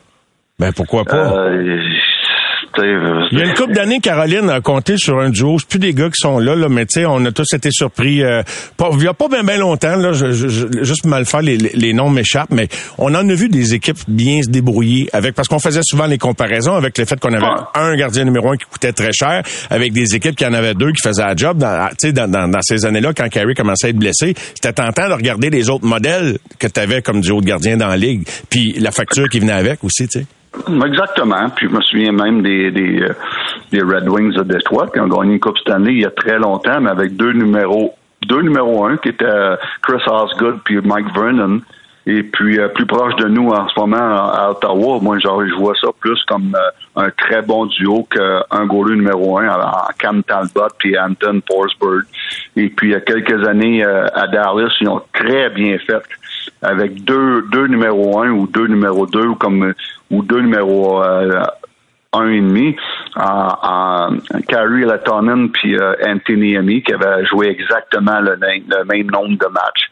Ben 0.59 0.73
pourquoi 0.73 1.05
pas? 1.05 1.47
Il 3.31 3.37
y 3.37 3.41
a 3.41 3.45
une 3.45 3.53
couple 3.53 3.73
d'années, 3.73 3.99
Caroline 3.99 4.49
a 4.49 4.61
compté 4.61 4.97
sur 4.97 5.19
un 5.19 5.29
duo. 5.29 5.57
C'est 5.59 5.67
plus 5.67 5.79
des 5.79 5.93
gars 5.93 6.07
qui 6.07 6.19
sont 6.19 6.39
là, 6.39 6.55
là 6.55 6.69
mais 6.69 6.85
tu 6.85 7.01
sais, 7.01 7.05
on 7.05 7.23
a 7.25 7.31
tous 7.31 7.53
été 7.53 7.69
surpris. 7.71 8.23
Euh, 8.23 8.43
pas, 8.77 8.89
il 8.93 9.03
y 9.03 9.07
a 9.07 9.13
pas 9.13 9.27
bien 9.27 9.57
longtemps, 9.57 9.95
là, 9.95 10.13
je, 10.13 10.31
juste 10.83 11.05
mal 11.05 11.25
faire 11.25 11.41
les, 11.41 11.57
les 11.57 11.93
noms 11.93 12.09
m'échappent, 12.09 12.51
mais 12.51 12.67
on 12.97 13.13
en 13.15 13.27
a 13.27 13.33
vu 13.33 13.49
des 13.49 13.73
équipes 13.73 13.97
bien 14.07 14.41
se 14.41 14.49
débrouiller 14.49 15.09
avec, 15.13 15.35
parce 15.35 15.47
qu'on 15.47 15.59
faisait 15.59 15.81
souvent 15.83 16.05
les 16.05 16.17
comparaisons 16.17 16.75
avec 16.75 16.97
le 16.97 17.05
fait 17.05 17.19
qu'on 17.19 17.33
avait 17.33 17.45
un 17.75 17.95
gardien 17.95 18.25
numéro 18.25 18.51
un 18.51 18.57
qui 18.57 18.65
coûtait 18.65 18.93
très 18.93 19.11
cher, 19.13 19.43
avec 19.69 19.93
des 19.93 20.15
équipes 20.15 20.35
qui 20.35 20.45
en 20.45 20.53
avaient 20.53 20.73
deux 20.73 20.91
qui 20.91 21.01
faisaient 21.07 21.23
la 21.23 21.35
job. 21.35 21.57
Dans, 21.57 21.89
dans, 22.01 22.31
dans, 22.31 22.47
dans 22.47 22.61
ces 22.61 22.85
années-là, 22.85 23.13
quand 23.13 23.27
Carey 23.29 23.53
commençait 23.53 23.87
à 23.87 23.89
être 23.89 23.97
blessé, 23.97 24.33
c'était 24.55 24.73
tentant 24.73 25.09
de 25.09 25.13
regarder 25.13 25.49
les 25.49 25.69
autres 25.69 25.85
modèles 25.85 26.37
que 26.57 26.67
tu 26.67 26.79
avais 26.79 27.01
comme 27.01 27.21
duo 27.21 27.41
de 27.41 27.45
gardien 27.45 27.77
dans 27.77 27.87
la 27.87 27.97
ligue, 27.97 28.27
puis 28.49 28.73
la 28.79 28.91
facture 28.91 29.27
qui 29.29 29.39
venait 29.39 29.53
avec 29.53 29.83
aussi, 29.83 30.07
tu 30.07 30.19
sais. 30.19 30.25
Exactement. 30.85 31.49
Puis 31.55 31.67
je 31.69 31.75
me 31.75 31.81
souviens 31.81 32.11
même 32.11 32.41
des, 32.41 32.71
des, 32.71 33.01
euh, 33.01 33.85
Red 33.85 34.09
Wings 34.09 34.33
de 34.33 34.43
Detroit 34.43 34.87
qui 34.87 34.99
ont 34.99 35.07
gagné 35.07 35.33
une 35.33 35.39
Coupe 35.39 35.57
Stanley 35.59 35.93
il 35.93 36.01
y 36.01 36.05
a 36.05 36.11
très 36.11 36.39
longtemps, 36.39 36.81
mais 36.81 36.89
avec 36.89 37.15
deux 37.15 37.33
numéros 37.33 37.93
deux 38.27 38.41
numéros 38.41 38.85
un 38.85 38.97
qui 38.97 39.09
étaient 39.09 39.55
Chris 39.81 40.01
Osgood 40.07 40.59
puis 40.65 40.79
Mike 40.81 41.13
Vernon. 41.15 41.61
Et 42.09 42.23
puis, 42.23 42.59
euh, 42.59 42.69
plus 42.69 42.87
proche 42.87 43.15
de 43.17 43.27
nous 43.27 43.49
en 43.49 43.67
ce 43.67 43.79
moment, 43.79 43.97
à 43.97 44.49
Ottawa, 44.49 44.99
moi, 44.99 45.19
genre, 45.19 45.45
je 45.45 45.53
vois 45.53 45.75
ça 45.79 45.89
plus 45.99 46.19
comme 46.27 46.55
euh, 46.55 47.03
un 47.03 47.11
très 47.11 47.43
bon 47.43 47.67
duo 47.67 48.07
qu'un 48.09 48.65
goaler 48.65 48.95
numéro 48.95 49.37
un 49.37 49.47
en 49.49 49.87
Cam 49.99 50.23
Talbot 50.23 50.69
puis 50.79 50.97
Anton 50.97 51.39
Forsberg. 51.47 52.05
Et 52.55 52.69
puis, 52.69 52.89
il 52.89 52.91
y 52.93 52.95
a 52.95 53.01
quelques 53.01 53.47
années, 53.47 53.85
euh, 53.85 54.07
à 54.15 54.25
Dallas, 54.25 54.73
ils 54.81 54.89
ont 54.89 55.03
très 55.13 55.51
bien 55.51 55.77
fait 55.77 56.01
avec 56.63 57.03
deux, 57.03 57.43
deux 57.51 57.67
numéros 57.67 58.23
un 58.23 58.31
ou 58.31 58.47
deux 58.47 58.67
numéros 58.67 59.05
deux 59.05 59.35
comme 59.35 59.73
ou 60.11 60.23
deux 60.23 60.41
numéros 60.41 61.01
un 61.01 62.29
et 62.29 62.41
demi 62.41 62.75
Carrie 64.47 64.85
Latonen 64.85 65.49
puis 65.51 65.77
Anthony 66.05 66.57
Amy 66.57 66.81
qui 66.81 66.93
avaient 66.93 67.25
joué 67.25 67.49
exactement 67.49 68.19
le, 68.19 68.35
même 68.37 69.11
nombre 69.11 69.37
de 69.37 69.47
matchs. 69.47 69.89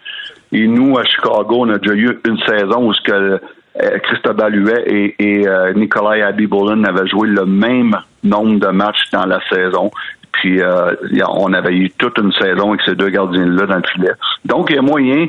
Et 0.52 0.66
nous, 0.66 0.98
à 0.98 1.04
Chicago, 1.04 1.66
on 1.66 1.70
a 1.70 1.78
déjà 1.78 1.94
eu 1.94 2.20
une 2.26 2.40
saison 2.40 2.88
où 2.88 2.94
ce 2.94 3.02
que 3.02 3.40
euh, 3.84 4.00
Christophe 4.00 4.38
Huet 4.52 4.84
et, 4.88 5.16
et 5.20 5.48
euh, 5.48 5.74
Nikolai 5.74 6.24
Abibolin 6.24 6.84
avaient 6.84 7.08
joué 7.08 7.28
le 7.28 7.46
même 7.46 7.96
nombre 8.24 8.60
de 8.60 8.68
matchs 8.68 9.10
dans 9.12 9.26
la 9.26 9.40
saison. 9.50 9.92
Puis 10.32 10.62
euh, 10.62 10.94
on 11.30 11.54
avait 11.54 11.76
eu 11.76 11.92
toute 11.92 12.18
une 12.18 12.32
saison 12.34 12.70
avec 12.70 12.82
ces 12.86 12.96
deux 12.96 13.10
gardiens-là 13.10 13.66
dans 13.66 13.76
le 13.76 13.88
filet. 13.94 14.14
Donc, 14.46 14.70
il 14.70 14.78
y 14.78 14.80
a 14.80 14.82
moyen 14.82 15.28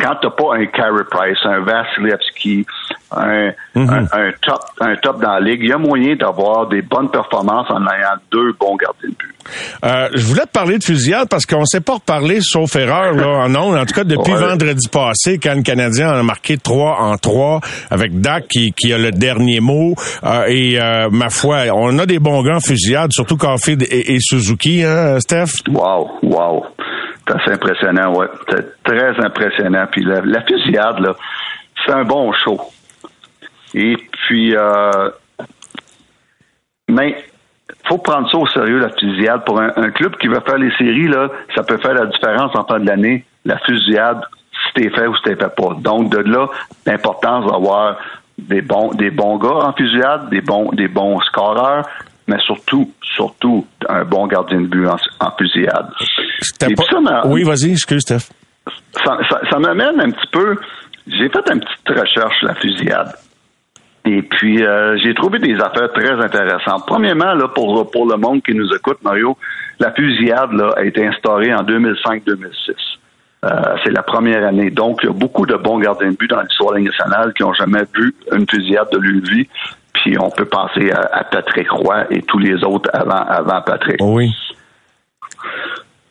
quand 0.00 0.16
t'as 0.20 0.30
pas 0.30 0.56
un 0.56 0.66
Carey 0.66 1.04
Price, 1.10 1.38
un 1.44 1.60
Vasilevski, 1.60 2.66
un, 3.12 3.52
mhm. 3.74 3.90
un, 3.90 4.04
un, 4.12 4.32
top, 4.40 4.60
un 4.80 4.96
top 4.96 5.20
dans 5.20 5.32
la 5.32 5.40
ligue, 5.40 5.60
il 5.62 5.68
y 5.68 5.72
a 5.72 5.78
moyen 5.78 6.16
d'avoir 6.16 6.66
des 6.66 6.82
bonnes 6.82 7.10
performances 7.10 7.70
en 7.70 7.82
ayant 7.82 8.16
deux 8.30 8.52
bons 8.58 8.76
gardiens 8.76 9.10
de 9.10 9.14
but. 9.14 9.32
Euh, 9.84 10.08
je 10.14 10.24
voulais 10.24 10.42
te 10.42 10.52
parler 10.52 10.78
de 10.78 10.84
fusillade 10.84 11.28
parce 11.28 11.46
qu'on 11.46 11.60
ne 11.60 11.66
s'est 11.66 11.80
pas 11.80 11.94
reparlé, 11.94 12.38
sauf 12.40 12.76
erreur, 12.76 13.12
là, 13.14 13.26
en 13.26 13.54
ondes. 13.54 13.76
En 13.76 13.84
tout 13.84 13.94
cas, 13.94 14.04
depuis 14.04 14.32
vendredi 14.32 14.88
passé, 14.88 15.38
quand 15.38 15.54
le 15.54 15.62
Canadien 15.62 16.10
a 16.10 16.22
marqué 16.22 16.56
3 16.56 16.98
en 17.00 17.16
3 17.16 17.60
avec 17.90 18.20
Dak 18.20 18.46
qui, 18.48 18.72
qui 18.72 18.92
a 18.92 18.98
le 18.98 19.10
dernier 19.10 19.60
mot. 19.60 19.94
Euh, 20.24 20.44
et 20.46 20.80
euh, 20.80 21.08
ma 21.10 21.28
foi, 21.30 21.64
on 21.74 21.98
a 21.98 22.06
des 22.06 22.18
bons 22.18 22.42
gars 22.42 22.56
en 22.56 22.60
fusillade, 22.60 23.12
surtout 23.12 23.36
Caulfield 23.36 23.82
et, 23.82 24.14
et 24.14 24.18
Suzuki, 24.20 24.84
hein, 24.84 25.18
Steph? 25.20 25.50
Wow, 25.68 26.10
wow. 26.22 26.64
C'est 27.26 27.34
assez 27.34 27.52
impressionnant, 27.52 28.14
ouais. 28.14 28.26
C'est 28.48 28.82
très 28.82 29.24
impressionnant. 29.24 29.86
Puis 29.90 30.04
la, 30.04 30.20
la 30.22 30.42
fusillade, 30.42 30.98
là, 31.00 31.14
c'est 31.84 31.92
un 31.92 32.04
bon 32.04 32.32
show. 32.32 32.60
Et 33.74 33.96
puis, 33.96 34.54
euh, 34.56 35.10
mais 36.88 37.16
faut 37.88 37.98
prendre 37.98 38.30
ça 38.30 38.38
au 38.38 38.46
sérieux, 38.46 38.78
la 38.78 38.90
fusillade. 38.90 39.44
Pour 39.44 39.60
un, 39.60 39.90
club 39.90 40.16
qui 40.16 40.28
veut 40.28 40.40
faire 40.46 40.58
les 40.58 40.70
séries, 40.76 41.08
là, 41.08 41.28
ça 41.54 41.62
peut 41.62 41.78
faire 41.78 41.94
la 41.94 42.06
différence 42.06 42.54
en 42.54 42.64
fin 42.64 42.78
de 42.78 42.86
l'année. 42.86 43.24
La 43.44 43.58
fusillade, 43.58 44.20
si 44.52 44.74
t'es 44.74 44.90
fait 44.90 45.06
ou 45.06 45.16
si 45.16 45.22
t'es 45.22 45.36
fait 45.36 45.54
pas. 45.54 45.74
Donc, 45.78 46.10
de 46.10 46.18
là, 46.18 46.48
l'importance 46.86 47.50
d'avoir 47.50 47.96
des 48.38 48.62
bons, 48.62 48.92
des 48.92 49.10
bons 49.10 49.36
gars 49.38 49.66
en 49.66 49.72
fusillade, 49.72 50.28
des 50.30 50.40
bons, 50.40 50.70
des 50.72 50.88
bons 50.88 51.20
scoreurs, 51.20 51.88
mais 52.26 52.38
surtout, 52.40 52.92
surtout, 53.02 53.66
un 53.88 54.04
bon 54.04 54.26
gardien 54.26 54.60
de 54.60 54.66
but 54.66 54.86
en, 54.86 55.30
fusillade. 55.36 55.88
oui, 57.26 57.42
vas-y, 57.44 57.72
excuse, 57.72 58.02
Steph. 58.02 58.30
Ça, 59.04 59.18
ça 59.50 59.58
m'amène 59.58 60.00
un 60.00 60.10
petit 60.10 60.28
peu. 60.30 60.56
J'ai 61.06 61.28
fait 61.28 61.50
une 61.52 61.60
petite 61.60 61.88
recherche 61.88 62.42
la 62.42 62.54
fusillade. 62.54 63.12
Et 64.04 64.22
puis, 64.22 64.64
euh, 64.64 64.96
j'ai 64.98 65.14
trouvé 65.14 65.38
des 65.38 65.54
affaires 65.60 65.92
très 65.92 66.12
intéressantes. 66.12 66.84
Premièrement, 66.86 67.34
là, 67.34 67.48
pour, 67.48 67.88
pour 67.90 68.06
le 68.06 68.16
monde 68.16 68.42
qui 68.42 68.52
nous 68.52 68.68
écoute, 68.74 68.98
Mario, 69.02 69.36
la 69.78 69.92
fusillade 69.92 70.52
là, 70.52 70.74
a 70.76 70.84
été 70.84 71.06
instaurée 71.06 71.54
en 71.54 71.62
2005-2006. 71.62 72.74
Euh, 73.44 73.48
c'est 73.84 73.90
la 73.90 74.02
première 74.02 74.46
année. 74.46 74.70
Donc, 74.70 75.00
il 75.02 75.06
y 75.06 75.08
a 75.08 75.12
beaucoup 75.12 75.46
de 75.46 75.56
bons 75.56 75.78
gardiens 75.78 76.10
de 76.10 76.16
but 76.16 76.30
dans 76.30 76.40
l'histoire 76.40 76.78
nationale 76.78 77.32
qui 77.34 77.42
n'ont 77.42 77.54
jamais 77.54 77.82
vu 77.94 78.14
une 78.32 78.46
fusillade 78.48 78.88
de 78.92 78.98
leur 78.98 79.22
vie. 79.22 79.48
Puis, 79.94 80.18
on 80.18 80.30
peut 80.30 80.46
penser 80.46 80.90
à, 80.90 81.24
Patrick 81.24 81.70
Roy 81.70 82.06
et 82.10 82.22
tous 82.22 82.38
les 82.38 82.64
autres 82.64 82.90
avant, 82.92 83.24
avant 83.26 83.60
Patrick. 83.62 83.96
Oh 84.00 84.14
oui. 84.16 84.34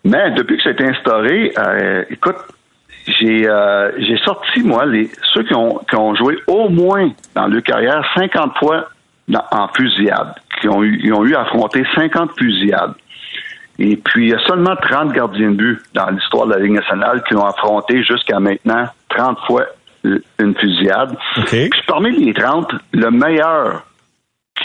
Mais 0.03 0.31
depuis 0.31 0.57
que 0.57 0.63
c'est 0.63 0.81
instauré, 0.81 1.53
euh, 1.57 2.03
écoute, 2.09 2.37
j'ai 3.07 3.47
euh, 3.47 3.91
j'ai 3.99 4.17
sorti 4.17 4.61
moi 4.61 4.85
les 4.85 5.09
ceux 5.33 5.43
qui 5.43 5.53
ont 5.53 5.79
qui 5.89 5.95
ont 5.95 6.15
joué 6.15 6.37
au 6.47 6.69
moins 6.69 7.11
dans 7.35 7.47
leur 7.47 7.63
carrière 7.63 8.03
50 8.15 8.57
fois 8.57 8.89
en 9.51 9.67
fusillade, 9.69 10.33
qui 10.59 10.67
ont 10.67 10.83
eu 10.83 10.99
ils 11.03 11.13
ont 11.13 11.25
eu 11.25 11.35
à 11.35 11.41
affronter 11.41 11.83
50 11.95 12.31
fusillades. 12.37 12.93
Et 13.79 13.95
puis 13.95 14.25
il 14.25 14.29
y 14.31 14.33
a 14.33 14.39
seulement 14.47 14.75
30 14.75 15.13
gardiens 15.13 15.51
de 15.51 15.55
but 15.55 15.81
dans 15.93 16.09
l'histoire 16.09 16.47
de 16.47 16.53
la 16.53 16.59
Ligue 16.59 16.73
nationale 16.73 17.23
qui 17.27 17.35
ont 17.35 17.45
affronté 17.45 18.03
jusqu'à 18.03 18.39
maintenant 18.39 18.85
30 19.09 19.39
fois 19.47 19.65
une 20.03 20.55
fusillade. 20.55 21.17
Puis 21.47 21.69
parmi 21.87 22.11
les 22.11 22.33
30, 22.33 22.71
le 22.93 23.11
meilleur 23.11 23.83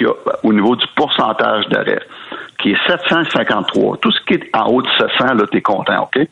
a, 0.01 0.13
au 0.43 0.53
niveau 0.53 0.77
du 0.77 0.85
pourcentage 0.95 1.67
d'arrêt, 1.69 2.01
qui 2.61 2.73
est 2.73 2.87
753. 2.87 3.99
Tout 3.99 4.13
ce 4.13 4.21
qui 4.27 4.35
est 4.35 4.51
en 4.55 4.67
haut 4.67 4.83
de 4.83 4.89
700, 4.99 5.35
là, 5.35 5.47
t'es 5.51 5.63
content, 5.63 6.05
OK? 6.05 6.27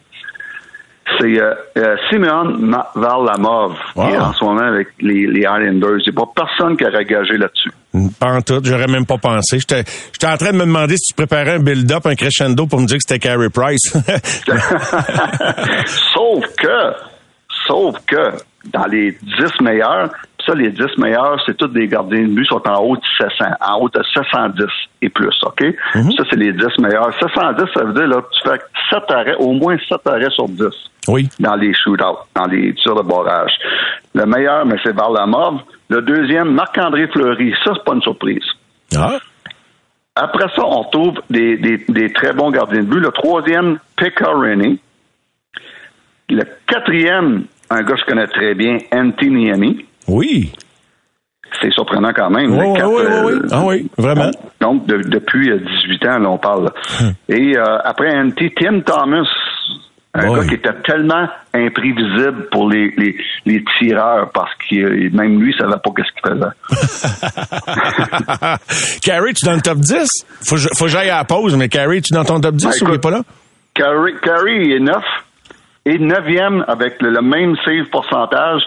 c'est 1.18 1.38
euh, 1.40 1.54
euh, 1.76 1.96
Simeon 2.10 2.56
Varlamov 2.94 3.76
qui 3.94 4.00
est 4.00 4.18
en 4.18 4.32
ce 4.32 4.44
moment 4.44 4.62
avec 4.62 4.88
les, 5.00 5.26
les 5.26 5.40
Islanders. 5.40 5.98
Il 6.06 6.12
n'y 6.12 6.16
a 6.16 6.24
pas 6.24 6.32
personne 6.34 6.76
qui 6.76 6.84
a 6.84 7.04
gagé 7.04 7.36
là-dessus. 7.36 7.70
Pas 8.18 8.32
en 8.32 8.42
tout, 8.42 8.60
j'aurais 8.62 8.86
même 8.86 9.06
pas 9.06 9.18
pensé. 9.18 9.58
J'étais, 9.58 9.84
j'étais 10.12 10.26
en 10.26 10.36
train 10.36 10.52
de 10.52 10.56
me 10.56 10.64
demander 10.64 10.96
si 10.96 11.12
tu 11.12 11.14
préparais 11.14 11.54
un 11.54 11.58
build-up, 11.60 12.06
un 12.06 12.14
crescendo 12.14 12.66
pour 12.66 12.80
me 12.80 12.86
dire 12.86 12.96
que 12.96 13.02
c'était 13.06 13.20
Carey 13.20 13.50
Price. 13.50 13.92
sauf 16.14 16.44
que, 16.56 17.13
sauf 17.66 17.96
que, 18.06 18.32
dans 18.72 18.86
les 18.86 19.12
dix 19.22 19.60
meilleurs, 19.60 20.10
ça, 20.46 20.54
les 20.54 20.70
10 20.70 20.98
meilleurs, 20.98 21.42
c'est 21.46 21.56
tous 21.56 21.68
des 21.68 21.88
gardiens 21.88 22.22
de 22.22 22.34
but 22.34 22.46
sont 22.46 22.60
en 22.68 22.82
haut 22.82 22.96
de 22.96 23.02
700, 23.18 23.44
en 23.60 23.78
haut 23.80 23.88
de 23.88 24.02
710 24.14 24.66
et 25.00 25.08
plus, 25.08 25.34
OK? 25.42 25.62
Mhm. 25.94 26.12
Ça, 26.12 26.24
c'est 26.28 26.36
les 26.36 26.52
10 26.52 26.66
meilleurs. 26.80 27.12
710, 27.18 27.64
ça 27.72 27.84
veut 27.84 27.94
dire, 27.94 28.06
là, 28.06 28.22
tu 28.30 28.48
fais 28.48 28.60
7 28.90 29.10
arrêts, 29.10 29.36
au 29.38 29.52
moins 29.52 29.76
7 29.88 30.06
arrêts 30.06 30.30
sur 30.30 30.48
10. 30.48 30.66
Oui. 31.08 31.28
Dans 31.40 31.56
les 31.56 31.72
shootouts, 31.74 32.18
dans 32.34 32.46
les 32.46 32.74
tirs 32.74 32.94
de 32.94 33.02
barrage. 33.02 33.52
Le 34.14 34.26
meilleur, 34.26 34.66
mais 34.66 34.76
c'est 34.82 34.94
Varlamov. 34.94 35.60
Le 35.88 36.02
deuxième, 36.02 36.52
Marc-André 36.52 37.08
Fleury. 37.08 37.54
Ça, 37.64 37.72
c'est 37.74 37.84
pas 37.84 37.94
une 37.94 38.02
surprise. 38.02 38.44
Ah? 38.96 39.18
Après 40.14 40.48
ça, 40.54 40.62
on 40.64 40.84
trouve 40.84 41.20
des, 41.30 41.56
des, 41.56 41.84
des 41.88 42.12
très 42.12 42.32
bons 42.32 42.50
gardiens 42.50 42.80
de 42.80 42.86
but. 42.86 43.00
Le 43.00 43.10
troisième, 43.10 43.78
Pekka 43.96 44.30
Le 46.30 46.42
quatrième, 46.66 47.44
un 47.70 47.82
gars 47.82 47.94
que 47.94 48.00
je 48.00 48.04
connais 48.06 48.26
très 48.26 48.54
bien, 48.54 48.78
Anthony 48.92 49.50
Niemi. 49.50 49.84
Oui. 50.08 50.52
C'est 51.60 51.70
surprenant 51.72 52.12
quand 52.14 52.30
même. 52.30 52.50
oui, 52.52 52.66
oui, 52.66 52.82
oui, 52.84 53.32
euh, 53.32 53.48
Ah 53.52 53.62
oui, 53.64 53.88
vraiment. 53.96 54.30
Donc, 54.60 54.86
depuis 54.86 55.50
18 55.50 56.06
ans, 56.06 56.18
là, 56.18 56.30
on 56.30 56.38
parle. 56.38 56.70
Hum. 57.00 57.14
Et 57.28 57.56
euh, 57.56 57.78
après 57.84 58.12
NT, 58.24 58.54
Tim 58.58 58.80
Thomas, 58.80 59.26
un 60.14 60.32
gars 60.34 60.44
qui 60.46 60.54
était 60.54 60.74
tellement 60.84 61.28
imprévisible 61.52 62.48
pour 62.50 62.68
les, 62.70 62.92
les, 62.96 63.16
les 63.46 63.64
tireurs 63.78 64.30
parce 64.32 64.50
que 64.68 65.14
même 65.16 65.40
lui, 65.40 65.52
il 65.52 65.58
savait 65.58 65.72
pas 65.82 65.90
qu'est-ce 65.96 66.12
qu'il 66.12 66.22
faisait. 66.32 66.54
Carrie, 69.02 69.34
tu 69.34 69.44
es 69.44 69.48
dans 69.48 69.54
le 69.56 69.62
top 69.62 69.78
10? 69.78 70.06
Faut, 70.46 70.56
faut 70.56 70.84
que 70.84 70.90
j'aille 70.90 71.10
à 71.10 71.18
la 71.18 71.24
pause, 71.24 71.56
mais 71.56 71.68
Carrie, 71.68 72.00
tu 72.02 72.12
es 72.14 72.16
dans 72.16 72.24
ton 72.24 72.40
top 72.40 72.54
10 72.56 72.64
ben, 72.64 72.72
ou 72.72 72.88
il 72.88 72.92
n'est 72.92 72.98
pas 72.98 73.10
là? 73.10 73.22
Carrie, 73.74 74.14
Carrie 74.22 74.72
est 74.72 74.80
9. 74.80 74.94
Et 75.86 75.98
neuvième 75.98 76.64
avec 76.66 77.00
le, 77.02 77.10
le 77.10 77.22
même 77.22 77.56
save 77.64 77.88
pourcentage 77.90 78.62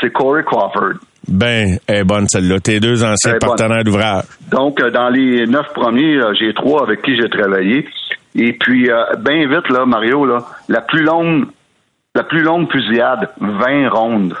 c'est 0.00 0.12
Corey 0.12 0.42
Crawford. 0.44 0.94
Ben, 1.26 1.78
elle 1.86 1.96
est 1.96 2.04
bonne 2.04 2.26
celle-là. 2.28 2.60
Tes 2.60 2.80
deux 2.80 3.02
anciens 3.02 3.38
partenaires 3.38 3.84
d'ouvrage. 3.84 4.24
Donc, 4.50 4.80
euh, 4.80 4.90
dans 4.90 5.08
les 5.08 5.46
neuf 5.46 5.66
premiers, 5.74 6.16
euh, 6.16 6.34
j'ai 6.38 6.52
trois 6.52 6.82
avec 6.82 7.02
qui 7.02 7.16
j'ai 7.16 7.30
travaillé. 7.30 7.86
Et 8.34 8.52
puis, 8.52 8.90
euh, 8.90 9.04
bien 9.20 9.48
vite, 9.48 9.68
là, 9.70 9.86
Mario, 9.86 10.26
là, 10.26 10.44
la 10.68 10.80
plus 10.82 11.02
longue, 11.02 11.46
la 12.14 12.24
plus 12.24 12.42
longue 12.42 12.70
fusillade, 12.70 13.30
20 13.40 13.88
rondes. 13.88 14.34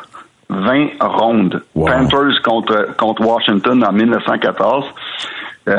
20 0.50 0.88
rondes. 1.00 1.62
Panthers 1.74 2.42
contre, 2.44 2.94
contre 2.98 3.22
Washington 3.22 3.82
en 3.82 3.92
1914. 3.92 4.84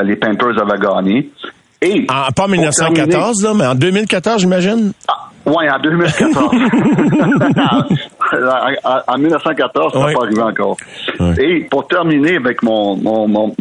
les 0.02 0.16
Panthers 0.16 0.60
avaient 0.60 0.78
gagné. 0.78 1.30
Et, 1.82 2.04
en, 2.10 2.32
pas 2.32 2.44
en 2.44 2.48
1914, 2.48 3.44
là, 3.44 3.54
mais 3.54 3.66
en 3.66 3.74
2014, 3.76 4.40
j'imagine? 4.40 4.92
Oui, 5.46 5.70
en 5.70 5.78
2014. 5.78 6.36
en, 9.08 9.18
1914, 9.18 9.92
ça 9.92 9.98
n'a 9.98 10.12
pas 10.12 10.24
arrivé 10.24 10.42
encore. 10.42 10.76
Et 11.38 11.60
pour 11.70 11.86
terminer 11.86 12.36
avec 12.36 12.62
mon, 12.64 12.96
mon, 12.96 13.28
mon, 13.28 13.54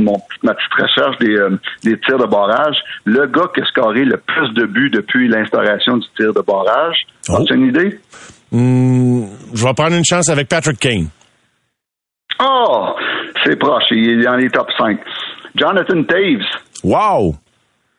ma 0.43 0.55
petite 0.55 0.73
recherche 0.77 1.17
des, 1.19 1.35
euh, 1.35 1.59
des 1.83 1.99
tirs 1.99 2.17
de 2.17 2.25
barrage, 2.25 2.77
le 3.05 3.27
gars 3.27 3.49
qui 3.53 3.61
a 3.61 3.65
scoré 3.65 4.03
le 4.03 4.17
plus 4.17 4.51
de 4.53 4.65
buts 4.65 4.89
depuis 4.89 5.27
l'instauration 5.27 5.97
du 5.97 6.07
tir 6.17 6.33
de 6.33 6.41
barrage, 6.41 6.97
oh. 7.29 7.35
as-tu 7.35 7.53
une 7.53 7.67
idée? 7.67 7.99
Hmm, 8.51 9.25
je 9.53 9.65
vais 9.65 9.73
prendre 9.73 9.95
une 9.95 10.05
chance 10.05 10.29
avec 10.29 10.47
Patrick 10.47 10.79
Kane. 10.79 11.07
Oh, 12.39 12.95
c'est 13.43 13.57
proche. 13.57 13.83
Il 13.91 14.21
est 14.21 14.23
dans 14.23 14.35
les 14.35 14.49
top 14.49 14.69
5. 14.77 14.99
Jonathan 15.55 16.03
Taves. 16.03 16.45
Wow! 16.83 17.35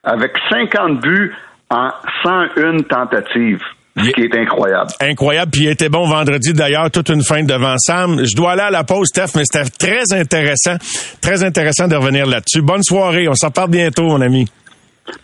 Avec 0.02 0.32
50 0.50 1.00
buts 1.00 1.32
en 1.70 1.90
101 2.22 2.82
tentatives. 2.82 3.62
Ce 3.98 4.10
qui 4.10 4.22
est 4.22 4.36
incroyable. 4.36 4.90
Incroyable. 5.00 5.50
Puis 5.50 5.62
il 5.62 5.68
était 5.70 5.88
bon 5.88 6.06
vendredi 6.06 6.52
d'ailleurs, 6.52 6.90
toute 6.90 7.08
une 7.08 7.22
fin 7.22 7.42
devant 7.42 7.76
Sam. 7.78 8.24
Je 8.24 8.36
dois 8.36 8.52
aller 8.52 8.62
à 8.62 8.70
la 8.70 8.84
pause, 8.84 9.08
Steph, 9.08 9.28
mais 9.34 9.42
c'était 9.44 9.68
très 9.70 10.12
intéressant. 10.12 10.76
Très 11.20 11.42
intéressant 11.42 11.88
de 11.88 11.96
revenir 11.96 12.26
là-dessus. 12.26 12.60
Bonne 12.60 12.82
soirée. 12.82 13.26
On 13.28 13.34
s'en 13.34 13.50
parle 13.50 13.70
bientôt, 13.70 14.04
mon 14.04 14.20
ami. 14.20 14.46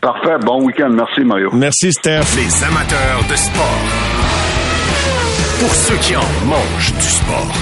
Parfait. 0.01 0.39
Bon 0.45 0.63
week-end. 0.65 0.91
Merci, 0.91 1.21
Mario. 1.23 1.51
Merci, 1.53 1.93
Steph. 1.93 2.25
Les 2.37 2.65
amateurs 2.65 3.21
de 3.29 3.37
sport. 3.37 3.81
Pour 5.61 5.75
ceux 5.75 5.97
qui 5.97 6.17
en 6.17 6.47
mangent 6.47 6.95
du 6.95 7.09
sport. 7.09 7.53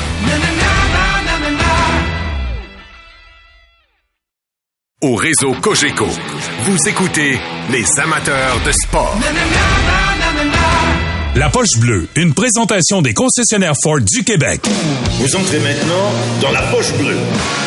Au 5.02 5.14
réseau 5.14 5.54
Cogeco, 5.62 6.06
vous 6.64 6.88
écoutez 6.88 7.38
les 7.70 8.00
amateurs 8.00 8.60
de 8.66 8.70
sport. 8.70 9.16
La 11.36 11.48
poche 11.48 11.78
bleue, 11.78 12.08
une 12.16 12.34
présentation 12.34 13.02
des 13.02 13.14
concessionnaires 13.14 13.74
Ford 13.80 14.00
du 14.00 14.24
Québec. 14.24 14.62
Vous 15.20 15.36
entrez 15.36 15.60
maintenant 15.60 16.10
dans 16.42 16.50
la 16.50 16.62
poche 16.62 16.92
bleue. 16.94 17.16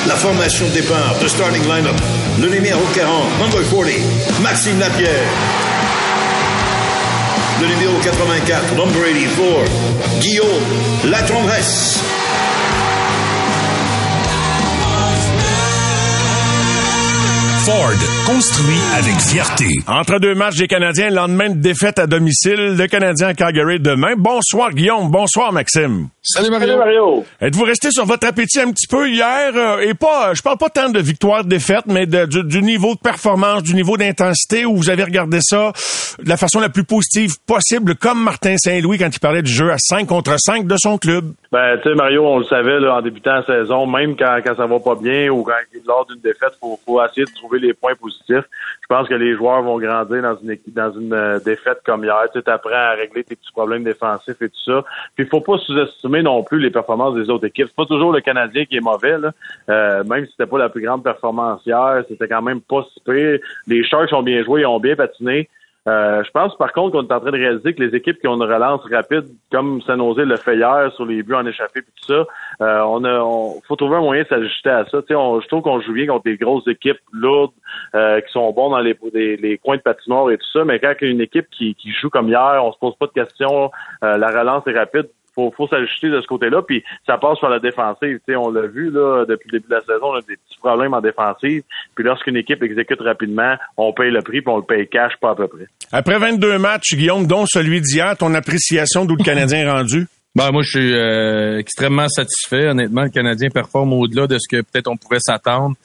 La 0.06 0.16
formation 0.16 0.68
de 0.68 0.74
départ 0.74 1.16
de 1.22 1.28
starting 1.30 1.64
lineup. 1.64 1.96
Le 2.42 2.50
numéro 2.50 2.82
40, 2.94 3.24
number 3.40 3.62
40, 3.70 4.42
Maxime 4.42 4.80
Lapierre. 4.80 5.24
Le 7.62 7.68
numéro 7.68 7.94
84, 8.04 8.76
number 8.76 9.02
84, 9.02 9.72
Guillaume 10.20 10.46
Latendresse. 11.06 12.00
Ford, 17.66 17.94
construit 18.26 18.82
avec 18.98 19.16
fierté. 19.22 19.70
Entre 19.88 20.20
deux 20.20 20.36
matchs 20.36 20.58
des 20.58 20.68
Canadiens, 20.68 21.10
lendemain 21.10 21.50
de 21.50 21.62
défaite 21.62 21.98
à 21.98 22.08
domicile, 22.08 22.76
le 22.78 22.88
Canadien 22.88 23.28
à 23.28 23.34
Calgary 23.34 23.80
demain. 23.80 24.16
Bonsoir 24.18 24.72
Guillaume, 24.72 25.10
bonsoir 25.10 25.54
Maxime. 25.54 26.10
Salut 26.22 26.50
Mario. 26.52 27.26
Êtes-vous 27.40 27.64
resté 27.64 27.92
sur 27.92 28.06
votre 28.06 28.28
appétit 28.28 28.60
un 28.60 28.72
petit 28.72 28.88
peu 28.88 29.10
hier 29.10 29.52
euh, 29.56 29.80
et 29.80 29.94
pas, 29.94 30.34
je 30.34 30.42
parle 30.42 30.58
pas 30.58 30.70
tant 30.70 30.90
de 30.90 31.00
victoire, 31.00 31.44
de 31.44 31.50
défaite, 31.50 31.86
mais 31.86 32.06
de, 32.06 32.26
du, 32.26 32.44
du, 32.44 32.62
niveau 32.62 32.96
de 32.96 33.00
performance, 33.00 33.64
du 33.64 33.76
niveau 33.76 33.98
d'intensité 33.98 34.66
où 34.66 34.76
vous 34.76 34.90
avez 34.90 35.04
regardé 35.04 35.40
ça 35.42 35.72
de 36.22 36.30
la 36.30 36.38
façon 36.38 36.60
la 36.60 36.70
plus 36.70 36.84
positive 36.84 37.34
possible, 37.46 37.96
comme 37.96 38.24
Martin 38.24 38.56
Saint-Louis 38.58 38.98
quand 38.98 39.10
il 39.14 39.20
parlait 39.20 39.42
du 39.42 39.52
jeu 39.52 39.72
à 39.72 39.78
5 39.78 40.08
contre 40.08 40.36
5 40.38 40.66
de 40.66 40.76
son 40.78 40.98
club? 40.98 41.34
Ben, 41.52 41.78
tu 41.84 41.90
sais, 41.90 41.96
Mario, 41.96 42.26
on 42.26 42.40
le 42.40 42.46
savait 42.46 42.80
là, 42.80 42.96
en 42.96 43.02
débutant 43.02 43.36
la 43.36 43.46
saison, 43.46 43.86
même 43.86 44.16
quand, 44.16 44.40
quand 44.46 44.56
ça 44.56 44.66
va 44.66 44.80
pas 44.80 44.96
bien 44.96 45.30
ou 45.30 45.44
quand 45.44 45.54
lors 45.86 46.06
d'une 46.06 46.22
défaite, 46.22 46.54
faut, 46.60 46.80
faut 46.86 47.04
essayer 47.04 47.26
de 47.26 47.34
trouver 47.36 47.53
les 47.60 47.74
points 47.74 47.96
positifs. 47.96 48.46
Je 48.82 48.88
pense 48.88 49.08
que 49.08 49.14
les 49.14 49.36
joueurs 49.36 49.62
vont 49.64 49.80
grandir 49.80 50.22
dans 50.22 50.36
une 50.38 50.52
équipe, 50.52 50.74
dans 50.74 50.92
une 50.92 51.14
euh, 51.14 51.40
défaite 51.40 51.80
comme 51.86 52.04
hier. 52.04 52.26
Tu 52.34 52.40
apprends 52.46 52.72
à 52.74 52.92
régler 52.92 53.24
tes 53.24 53.36
petits 53.36 53.52
problèmes 53.52 53.84
défensifs 53.84 54.42
et 54.42 54.50
tout 54.50 54.64
ça. 54.66 54.84
Puis 55.16 55.26
faut 55.26 55.42
pas 55.42 55.58
sous-estimer 55.58 56.22
non 56.22 56.44
plus 56.44 56.60
les 56.60 56.72
performances 56.72 57.16
des 57.16 57.30
autres 57.30 57.48
équipes. 57.48 57.68
C'est 57.68 57.76
pas 57.76 57.86
toujours 57.86 58.12
le 58.12 58.22
Canadien 58.22 58.66
qui 58.66 58.78
est 58.78 58.82
mauvais. 58.82 59.18
Là. 59.18 59.32
Euh, 59.70 60.04
même 60.04 60.26
si 60.26 60.32
c'était 60.32 60.50
pas 60.50 60.58
la 60.58 60.70
plus 60.70 60.82
grande 60.82 61.04
performance 61.04 61.62
hier, 61.66 62.04
c'était 62.08 62.28
quand 62.28 62.42
même 62.42 62.62
pas 62.62 62.86
si 62.94 63.00
pire. 63.02 63.40
Les 63.68 63.84
Sharks 63.84 64.14
ont 64.14 64.24
bien 64.24 64.44
joué, 64.44 64.62
ils 64.62 64.66
ont 64.66 64.80
bien 64.80 64.96
patiné. 64.96 65.50
Euh, 65.86 66.24
je 66.24 66.32
pense 66.32 66.56
par 66.58 66.72
contre 66.72 66.94
qu'on 66.94 67.06
est 67.06 67.12
en 67.12 67.20
train 67.20 67.32
de 67.32 67.38
réaliser 67.38 67.74
que 67.74 67.84
les 67.84 67.94
équipes 67.94 68.18
qui 68.20 68.28
ont 68.28 68.36
une 68.36 68.44
relance 68.44 68.82
rapide, 68.90 69.26
comme 69.52 69.82
San 69.82 70.00
Jose 70.00 70.20
le 70.20 70.38
fait 70.38 70.56
hier 70.56 70.92
sur 70.96 71.06
les 71.06 71.24
buts 71.24 71.34
en 71.34 71.46
échappé 71.46 71.80
et 71.80 71.84
tout 71.84 72.08
ça, 72.08 72.26
euh, 72.62 72.82
on 72.88 73.04
a, 73.04 73.20
on, 73.20 73.60
faut 73.68 73.76
trouver 73.76 73.98
un 73.98 74.02
moyen 74.02 74.24
de 74.24 74.28
s'ajuster 74.28 74.70
à 74.70 74.86
ça. 74.86 75.00
On, 75.12 75.42
je 75.42 75.48
trouve 75.48 75.62
qu'on 75.62 75.82
joue 75.82 75.94
bien 75.94 76.08
contre 76.08 76.24
des 76.24 76.38
grosses 76.38 76.68
équipes 76.68 77.02
lourdes 77.12 77.52
euh, 77.96 78.22
qui 78.22 78.32
sont 78.32 78.50
bons 78.54 78.70
dans 78.70 78.80
les, 78.80 78.98
les, 79.14 79.58
coins 79.58 79.76
de 79.76 79.82
patinoire 79.82 80.32
et 80.32 80.38
tout 80.38 80.50
ça, 80.54 80.64
mais 80.64 80.80
quand 80.80 80.94
il 81.02 81.06
y 81.06 81.08
a 81.10 81.12
une 81.12 81.22
équipe 81.22 81.48
qui, 81.52 81.76
qui 81.76 81.92
joue 81.92 82.10
comme 82.10 82.30
hier, 82.30 82.62
on 82.64 82.72
se 82.72 82.80
pose 82.80 82.96
pas 82.96 83.08
de 83.08 83.12
questions, 83.12 83.70
la 84.02 84.28
relance 84.28 84.66
est 84.68 84.78
rapide 84.78 85.10
faut, 85.36 85.52
faut 85.56 85.68
s'ajuster 85.68 86.10
de 86.10 86.22
ce 86.22 86.28
côté-là. 86.28 86.62
Puis 86.62 86.84
ça 87.06 87.18
passe 87.18 87.38
sur 87.38 87.50
la 87.50 87.60
défensive. 87.60 88.20
sais, 88.28 88.36
on 88.36 88.50
l'a 88.50 88.68
vu 88.68 88.92
là 88.92 89.26
depuis 89.28 89.50
le 89.52 89.60
début 89.60 89.70
de 89.70 89.76
la 89.76 89.82
saison, 89.82 90.12
on 90.12 90.16
a 90.16 90.22
des 90.22 90.38
petits 90.38 90.58
problèmes 90.60 90.94
en 90.94 91.02
défensive. 91.02 91.64
Puis 91.96 92.04
lorsqu'une 92.04 92.38
équipe 92.38 92.62
exécute 92.64 93.02
rapidement, 93.02 93.56
on 93.78 93.94
paye 93.94 94.12
le 94.12 94.22
prix, 94.22 94.42
puis 94.42 94.54
on 94.54 94.58
le 94.58 94.64
paye 94.64 94.88
cash, 94.88 95.14
pas 95.22 95.32
à 95.32 95.36
peu 95.36 95.48
près. 95.48 95.68
Après 95.92 96.18
22 96.18 96.58
matchs, 96.58 96.96
Guillaume, 96.96 97.28
dont 97.28 97.46
celui 97.46 97.82
d'hier, 97.82 98.18
ton 98.18 98.34
appréciation 98.34 99.06
d'où 99.06 99.16
le 99.16 99.24
Canadien 99.24 99.60
est 99.60 99.70
rendu? 99.70 100.08
Ben, 100.36 100.50
moi, 100.52 100.64
je 100.64 100.80
suis 100.80 100.94
euh, 100.96 101.60
extrêmement 101.60 102.08
satisfait. 102.10 102.68
Honnêtement, 102.68 103.04
le 103.04 103.10
Canadien 103.10 103.50
performe 103.50 103.94
au-delà 103.94 104.26
de 104.26 104.40
ce 104.40 104.48
que 104.50 104.64
peut-être 104.64 104.88
on 104.88 104.98
pouvait 104.98 105.20
s'attendre. 105.20 105.76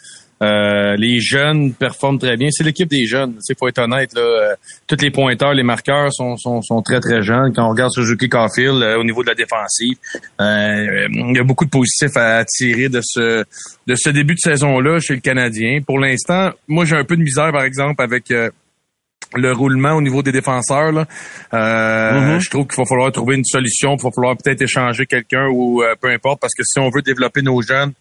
Euh, 0.42 0.94
les 0.96 1.20
jeunes 1.20 1.72
performent 1.72 2.18
très 2.18 2.36
bien. 2.36 2.48
C'est 2.50 2.64
l'équipe 2.64 2.88
des 2.88 3.06
jeunes. 3.06 3.34
Il 3.48 3.54
faut 3.58 3.68
être 3.68 3.80
honnête. 3.80 4.12
Là, 4.14 4.20
euh, 4.20 4.54
tous 4.86 5.00
les 5.00 5.10
pointeurs, 5.10 5.52
les 5.52 5.62
marqueurs 5.62 6.12
sont, 6.12 6.36
sont, 6.36 6.62
sont, 6.62 6.80
très, 6.82 7.00
très 7.00 7.22
jeunes. 7.22 7.52
Quand 7.54 7.66
on 7.66 7.70
regarde 7.70 7.90
Suzuki 7.92 8.28
Caulfield 8.28 8.82
euh, 8.82 8.98
au 8.98 9.04
niveau 9.04 9.22
de 9.22 9.28
la 9.28 9.34
défensive, 9.34 9.96
il 10.38 11.32
y 11.34 11.38
a 11.38 11.44
beaucoup 11.44 11.64
de 11.64 11.70
positifs 11.70 12.16
à 12.16 12.44
tirer 12.44 12.88
de 12.88 13.00
ce, 13.02 13.44
de 13.86 13.94
ce 13.94 14.10
début 14.10 14.34
de 14.34 14.40
saison-là 14.40 15.00
chez 15.00 15.14
le 15.14 15.20
Canadien. 15.20 15.80
Pour 15.84 15.98
l'instant, 15.98 16.50
moi, 16.68 16.84
j'ai 16.84 16.96
un 16.96 17.04
peu 17.04 17.16
de 17.16 17.22
misère, 17.22 17.50
par 17.52 17.64
exemple, 17.64 18.02
avec 18.02 18.32
le 19.34 19.52
roulement 19.52 19.92
au 19.92 20.00
niveau 20.00 20.22
des 20.22 20.32
défenseurs. 20.32 20.92
Là. 20.92 21.06
Mm-hmm. 21.52 22.40
Je 22.40 22.50
trouve 22.50 22.66
qu'il 22.66 22.76
va 22.76 22.84
falloir 22.84 23.12
trouver 23.12 23.36
une 23.36 23.44
solution. 23.44 23.96
Il 23.96 24.02
va 24.02 24.10
falloir 24.10 24.36
peut-être 24.36 24.62
échanger 24.62 25.06
quelqu'un 25.06 25.48
ou 25.48 25.82
peu 26.00 26.10
importe, 26.10 26.40
parce 26.40 26.54
que 26.54 26.62
si 26.64 26.78
on 26.78 26.90
veut 26.90 27.02
développer 27.02 27.42
nos 27.42 27.60
jeunes, 27.62 27.92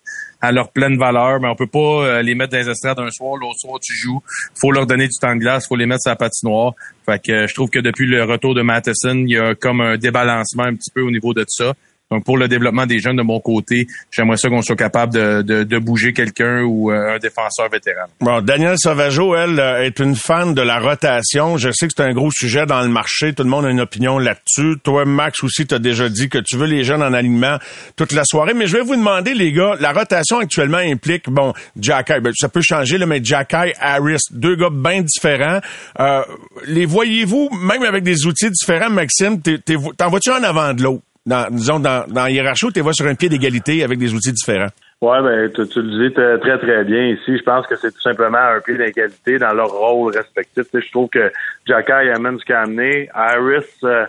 à 0.41 0.51
leur 0.51 0.71
pleine 0.71 0.97
valeur, 0.97 1.39
mais 1.39 1.47
on 1.47 1.55
peut 1.55 1.67
pas 1.67 1.79
euh, 1.79 2.21
les 2.21 2.35
mettre 2.35 2.51
dans 2.51 2.59
les 2.59 2.69
estrades 2.69 2.99
un 2.99 3.09
soir, 3.09 3.37
l'autre 3.37 3.59
soir 3.59 3.79
tu 3.81 3.93
joues. 3.95 4.21
faut 4.59 4.71
leur 4.71 4.85
donner 4.85 5.07
du 5.07 5.17
temps 5.19 5.33
de 5.33 5.39
glace, 5.39 5.67
faut 5.67 5.75
les 5.75 5.85
mettre 5.85 6.01
sur 6.01 6.11
la 6.11 6.15
patinoire. 6.15 6.73
Fait 7.05 7.19
que 7.19 7.31
euh, 7.31 7.47
je 7.47 7.53
trouve 7.53 7.69
que 7.69 7.79
depuis 7.79 8.05
le 8.05 8.23
retour 8.23 8.53
de 8.53 8.61
Matheson, 8.61 9.15
il 9.15 9.31
y 9.31 9.37
a 9.37 9.55
comme 9.55 9.81
un 9.81 9.97
débalancement 9.97 10.63
un 10.63 10.75
petit 10.75 10.91
peu 10.91 11.01
au 11.01 11.11
niveau 11.11 11.33
de 11.33 11.45
ça. 11.47 11.73
Donc, 12.09 12.23
pour 12.23 12.37
le 12.37 12.47
développement 12.47 12.85
des 12.85 12.99
jeunes 12.99 13.17
de 13.17 13.21
mon 13.21 13.41
côté, 13.41 13.85
j'aimerais 14.11 14.37
ça 14.37 14.47
qu'on 14.47 14.61
soit 14.61 14.77
capable 14.77 15.13
de, 15.13 15.41
de, 15.41 15.63
de 15.63 15.77
bouger 15.77 16.13
quelqu'un 16.13 16.61
ou 16.63 16.89
euh, 16.89 17.15
un 17.15 17.19
défenseur 17.19 17.69
vétéran. 17.69 18.05
Bon, 18.21 18.41
Daniel 18.41 18.75
Sauvageau, 18.77 19.35
elle, 19.35 19.59
euh, 19.59 19.83
est 19.83 19.99
une 19.99 20.15
fan 20.15 20.53
de 20.53 20.61
la 20.61 20.79
rotation. 20.79 21.57
Je 21.57 21.69
sais 21.71 21.87
que 21.87 21.93
c'est 21.97 22.03
un 22.03 22.13
gros 22.13 22.31
sujet 22.31 22.65
dans 22.65 22.81
le 22.81 22.87
marché. 22.87 23.33
Tout 23.33 23.43
le 23.43 23.49
monde 23.49 23.65
a 23.65 23.69
une 23.69 23.81
opinion 23.81 24.19
là-dessus. 24.19 24.75
Toi, 24.83 25.03
Max, 25.03 25.43
aussi, 25.43 25.67
tu 25.67 25.75
as 25.75 25.79
déjà 25.79 26.07
dit 26.07 26.29
que 26.29 26.37
tu 26.37 26.55
veux 26.55 26.65
les 26.65 26.85
jeunes 26.85 27.03
en 27.03 27.11
alignement 27.11 27.57
toute 27.97 28.13
la 28.13 28.23
soirée. 28.23 28.53
Mais 28.53 28.67
je 28.67 28.77
vais 28.77 28.83
vous 28.83 28.95
demander, 28.95 29.33
les 29.33 29.51
gars, 29.51 29.75
la 29.79 29.91
rotation 29.91 30.39
actuellement 30.39 30.77
implique, 30.77 31.29
bon, 31.29 31.53
Jacky, 31.77 32.13
ben, 32.21 32.31
ça 32.37 32.47
peut 32.47 32.61
changer, 32.61 32.97
là, 32.97 33.05
mais 33.05 33.19
Jacky, 33.21 33.73
Harris, 33.81 34.21
deux 34.31 34.55
gars 34.55 34.69
bien 34.71 35.01
différents. 35.01 35.59
Euh, 35.99 36.21
les 36.67 36.85
voyez-vous, 36.85 37.49
même 37.61 37.83
avec 37.83 38.03
des 38.03 38.25
outils 38.25 38.49
différents, 38.49 38.89
Maxime, 38.89 39.41
t'en 39.97 40.09
vois-tu 40.09 40.31
en 40.31 40.43
avant 40.43 40.73
de 40.73 40.83
l'autre? 40.83 41.03
Dans, 41.27 41.47
disons, 41.51 41.79
dans, 41.79 42.05
dans 42.07 42.23
la 42.23 42.31
hiérarchie, 42.31 42.71
tu 42.73 42.79
vois 42.79 42.93
sur 42.93 43.05
un 43.05 43.15
pied 43.15 43.27
d'égalité 43.27 43.83
avec 43.83 43.99
des 43.99 44.13
outils 44.13 44.31
différents? 44.31 44.71
Oui, 45.01 45.17
ben, 45.21 45.51
tu, 45.53 45.67
tu, 45.67 45.81
le 45.81 46.09
dis 46.09 46.13
très, 46.13 46.57
très 46.57 46.83
bien 46.85 47.09
ici. 47.09 47.37
Je 47.37 47.43
pense 47.43 47.67
que 47.67 47.75
c'est 47.75 47.91
tout 47.91 48.01
simplement 48.01 48.39
un 48.39 48.61
pied 48.61 48.77
d'égalité 48.77 49.37
dans 49.37 49.53
leur 49.53 49.69
rôle 49.69 50.15
respectif. 50.15 50.63
je 50.73 50.91
trouve 50.91 51.09
que 51.09 51.31
Jacky 51.67 51.91
amène 51.91 52.39
ce 52.39 52.45
qu'il 52.45 52.55
a 52.55 52.61
amené. 52.61 53.09
Harris, 53.13 53.65
euh, 53.83 54.05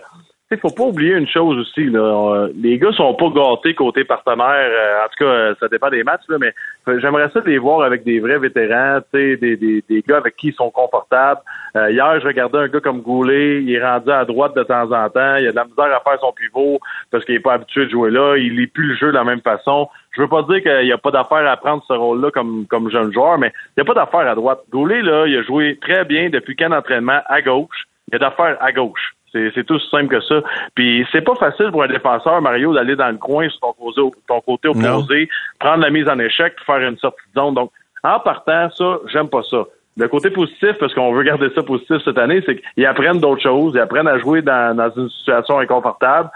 il 0.55 0.59
faut 0.59 0.71
pas 0.71 0.83
oublier 0.83 1.13
une 1.13 1.27
chose 1.27 1.57
aussi. 1.59 1.85
Là. 1.85 1.99
Euh, 1.99 2.49
les 2.55 2.79
gars 2.79 2.91
sont 2.93 3.13
pas 3.13 3.29
gâtés 3.29 3.75
côté 3.75 4.03
partenaire. 4.03 4.45
Euh, 4.47 5.05
en 5.05 5.07
tout 5.09 5.23
cas, 5.23 5.29
euh, 5.29 5.55
ça 5.59 5.67
dépend 5.67 5.89
des 5.91 6.03
matchs, 6.03 6.23
là, 6.27 6.37
mais 6.39 6.53
j'aimerais 6.99 7.29
ça 7.29 7.41
les 7.45 7.59
voir 7.59 7.83
avec 7.83 8.03
des 8.03 8.19
vrais 8.19 8.39
vétérans, 8.39 8.99
des, 9.13 9.37
des, 9.37 9.57
des 9.57 10.03
gars 10.07 10.17
avec 10.17 10.35
qui 10.37 10.47
ils 10.47 10.55
sont 10.55 10.71
confortables. 10.71 11.41
hier, 11.75 12.19
je 12.19 12.25
regardais 12.25 12.57
un 12.57 12.67
gars 12.67 12.79
comme 12.79 13.01
Goulet, 13.01 13.61
il 13.61 13.71
est 13.71 13.83
rendu 13.83 14.09
à 14.09 14.25
droite 14.25 14.55
de 14.55 14.63
temps 14.63 14.91
en 14.91 15.09
temps, 15.09 15.35
il 15.35 15.47
a 15.47 15.51
de 15.51 15.55
la 15.55 15.65
misère 15.65 15.95
à 15.95 15.99
faire 15.99 16.19
son 16.19 16.31
pivot 16.31 16.79
parce 17.11 17.23
qu'il 17.25 17.35
est 17.35 17.39
pas 17.39 17.53
habitué 17.53 17.85
de 17.85 17.91
jouer 17.91 18.09
là, 18.09 18.35
il 18.37 18.55
lit 18.55 18.67
plus 18.67 18.87
le 18.87 18.95
jeu 18.95 19.07
de 19.07 19.17
la 19.17 19.23
même 19.23 19.41
façon. 19.41 19.87
Je 20.11 20.21
veux 20.21 20.27
pas 20.27 20.41
dire 20.43 20.63
qu'il 20.63 20.85
n'y 20.85 20.91
a 20.91 20.97
pas 20.97 21.11
d'affaire 21.11 21.47
à 21.47 21.57
prendre 21.57 21.83
ce 21.87 21.93
rôle-là 21.93 22.31
comme, 22.31 22.65
comme 22.67 22.89
jeune 22.89 23.13
joueur, 23.13 23.37
mais 23.37 23.53
il 23.77 23.83
n'y 23.83 23.87
a 23.87 23.93
pas 23.93 23.93
d'affaire 23.93 24.27
à 24.27 24.33
droite. 24.33 24.61
Goulet, 24.71 25.03
là, 25.03 25.27
il 25.27 25.37
a 25.37 25.43
joué 25.43 25.77
très 25.79 26.05
bien 26.05 26.29
depuis 26.29 26.55
qu'un 26.55 26.71
entraînement 26.71 27.21
à 27.27 27.41
gauche. 27.43 27.85
Il 28.07 28.13
y 28.13 28.15
a 28.15 28.19
d'affaires 28.19 28.57
à 28.59 28.71
gauche. 28.71 29.13
C'est 29.31 29.65
tout 29.65 29.79
simple 29.91 30.07
que 30.07 30.21
ça. 30.21 30.41
Puis 30.75 31.05
c'est 31.11 31.21
pas 31.21 31.35
facile 31.35 31.71
pour 31.71 31.83
un 31.83 31.87
défenseur, 31.87 32.41
Mario, 32.41 32.73
d'aller 32.73 32.95
dans 32.95 33.09
le 33.09 33.17
coin 33.17 33.47
sur 33.49 33.59
ton, 33.59 33.73
côté, 33.73 34.01
ton 34.27 34.41
côté 34.41 34.67
opposé, 34.67 35.29
prendre 35.59 35.83
la 35.83 35.89
mise 35.89 36.07
en 36.07 36.19
échec, 36.19 36.53
faire 36.65 36.79
une 36.79 36.97
sortie 36.97 37.21
de 37.35 37.41
zone. 37.41 37.53
Donc, 37.53 37.71
en 38.03 38.19
partant, 38.19 38.69
ça, 38.71 38.99
j'aime 39.11 39.27
pas 39.27 39.43
ça. 39.43 39.65
Le 39.97 40.07
côté 40.07 40.29
positif, 40.29 40.77
parce 40.79 40.93
qu'on 40.93 41.11
veut 41.11 41.23
garder 41.23 41.49
ça 41.53 41.61
positif 41.61 41.97
cette 42.05 42.17
année, 42.17 42.41
c'est 42.45 42.61
qu'ils 42.61 42.85
apprennent 42.85 43.19
d'autres 43.19 43.41
choses, 43.41 43.73
ils 43.75 43.81
apprennent 43.81 44.07
à 44.07 44.17
jouer 44.17 44.41
dans, 44.41 44.73
dans 44.73 44.89
une 44.95 45.09
situation 45.09 45.59
inconfortable. 45.59 46.29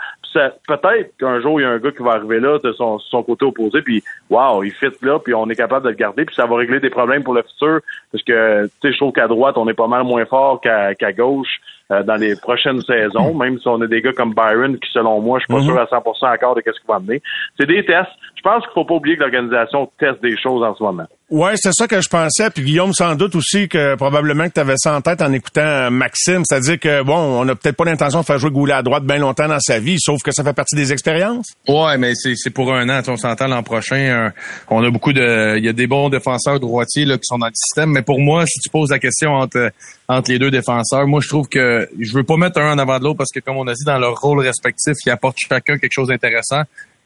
Peut-être 0.67 1.15
qu'un 1.17 1.39
jour, 1.39 1.61
il 1.61 1.63
y 1.63 1.65
a 1.65 1.69
un 1.69 1.77
gars 1.77 1.91
qui 1.91 2.03
va 2.03 2.13
arriver 2.13 2.41
là 2.41 2.57
de 2.61 2.73
son, 2.73 2.99
son 2.99 3.23
côté 3.23 3.45
opposé, 3.45 3.81
puis 3.81 4.03
wow, 4.29 4.63
il 4.63 4.71
fit 4.71 4.87
là, 5.01 5.19
puis 5.19 5.33
on 5.33 5.47
est 5.49 5.55
capable 5.55 5.85
de 5.85 5.91
le 5.91 5.95
garder, 5.95 6.25
puis 6.25 6.35
ça 6.35 6.45
va 6.45 6.57
régler 6.57 6.81
des 6.81 6.89
problèmes 6.89 7.23
pour 7.23 7.35
le 7.35 7.43
futur, 7.43 7.79
parce 8.11 8.23
que, 8.23 8.65
tu 8.65 8.71
sais, 8.81 8.91
je 8.91 8.97
trouve 8.97 9.13
qu'à 9.13 9.27
droite, 9.27 9.57
on 9.57 9.69
est 9.69 9.73
pas 9.75 9.87
mal 9.87 10.03
moins 10.03 10.25
fort 10.25 10.59
qu'à 10.59 10.93
qu'à 10.95 11.13
gauche. 11.13 11.61
Euh, 11.91 12.01
dans 12.03 12.15
les 12.15 12.35
prochaines 12.35 12.81
saisons, 12.81 13.33
même 13.33 13.59
si 13.59 13.67
on 13.67 13.81
a 13.81 13.87
des 13.87 14.01
gars 14.01 14.13
comme 14.13 14.33
Byron 14.33 14.77
qui, 14.79 14.89
selon 14.91 15.19
moi, 15.21 15.39
je 15.39 15.45
suis 15.45 15.53
pas 15.53 15.59
Mhm. 15.59 15.65
sûr 15.65 15.79
à 15.79 15.85
100% 15.85 16.33
encore 16.33 16.55
de 16.55 16.61
qu'est-ce 16.61 16.79
qu'il 16.79 16.87
va 16.87 16.95
amener. 16.95 17.21
C'est 17.59 17.65
des 17.67 17.83
tests. 17.85 18.09
Je 18.35 18.41
pense 18.41 18.63
qu'il 18.63 18.73
faut 18.73 18.85
pas 18.85 18.95
oublier 18.95 19.15
que 19.17 19.21
l'organisation 19.21 19.91
teste 19.99 20.21
des 20.21 20.37
choses 20.37 20.63
en 20.63 20.73
ce 20.75 20.81
moment. 20.83 21.05
Ouais, 21.33 21.53
c'est 21.55 21.73
ça 21.73 21.87
que 21.87 21.99
je 21.99 22.07
pensais. 22.07 22.51
Puis 22.51 22.63
Guillaume, 22.63 22.93
sans 22.93 23.15
doute 23.15 23.33
aussi 23.35 23.67
que 23.67 23.95
probablement 23.95 24.47
que 24.47 24.53
tu 24.53 24.59
avais 24.59 24.75
ça 24.77 24.95
en 24.95 25.01
tête 25.01 25.19
en 25.19 25.33
écoutant 25.33 25.61
euh, 25.61 25.89
Maxime. 25.89 26.43
C'est-à-dire 26.47 26.79
que, 26.79 27.01
bon, 27.01 27.15
on 27.17 27.43
n'a 27.43 27.55
peut-être 27.55 27.75
pas 27.75 27.85
l'intention 27.85 28.21
de 28.21 28.25
faire 28.25 28.37
jouer 28.37 28.51
Goulet 28.51 28.73
à 28.73 28.83
droite 28.83 29.03
bien 29.03 29.17
longtemps 29.17 29.47
dans 29.47 29.59
sa 29.59 29.79
vie, 29.79 29.97
sauf 29.99 30.21
que 30.21 30.31
ça 30.31 30.43
fait 30.43 30.53
partie 30.53 30.75
des 30.75 30.93
expériences. 30.93 31.47
Ouais, 31.67 31.97
mais 31.97 32.13
c'est 32.13 32.51
pour 32.51 32.71
un 32.71 32.87
an. 32.87 33.01
On 33.07 33.17
s'entend 33.17 33.47
l'an 33.47 33.63
prochain. 33.63 33.95
euh, 33.95 34.29
on 34.69 34.83
a 34.83 34.91
beaucoup 34.91 35.11
de, 35.11 35.57
il 35.57 35.65
y 35.65 35.69
a 35.69 35.73
des 35.73 35.87
bons 35.87 36.09
défenseurs 36.09 36.59
droitiers 36.59 37.05
là 37.05 37.15
qui 37.15 37.23
sont 37.25 37.39
dans 37.39 37.47
le 37.47 37.55
système. 37.55 37.89
Mais 37.89 38.03
pour 38.03 38.19
moi, 38.19 38.45
si 38.45 38.59
tu 38.59 38.69
poses 38.69 38.91
la 38.91 38.99
question 38.99 39.31
entre 39.31 39.71
entre 40.07 40.29
les 40.29 40.37
deux 40.37 40.51
défenseurs, 40.51 41.07
moi 41.07 41.19
je 41.19 41.29
trouve 41.29 41.47
que 41.47 41.89
je 41.99 42.13
veux 42.13 42.23
pas 42.23 42.37
mettre 42.37 42.59
un 42.59 42.73
en 42.73 42.77
avant 42.77 42.99
de 42.99 43.05
l'autre 43.05 43.17
parce 43.17 43.31
que 43.31 43.39
comme 43.39 43.57
on 43.57 43.65
a 43.65 43.73
dit 43.73 43.85
dans 43.85 43.97
leur 43.97 44.19
rôle 44.19 44.39
respectif, 44.41 44.93
ils 45.03 45.09
apportent 45.09 45.37
chacun 45.49 45.79
quelque 45.79 45.93
chose 45.93 46.09
d'intéressant. 46.09 46.61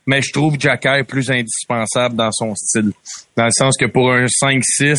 Mais 0.08 0.22
je 0.22 0.32
trouve 0.32 0.56
Jacky 0.58 1.04
plus 1.08 1.30
indispensable 1.30 2.16
dans 2.16 2.32
son 2.32 2.56
style, 2.56 2.92
dans 3.36 3.46
le 3.46 3.52
sens 3.52 3.76
que 3.78 3.86
pour 3.86 4.12
un 4.12 4.26
5-6 4.26 4.96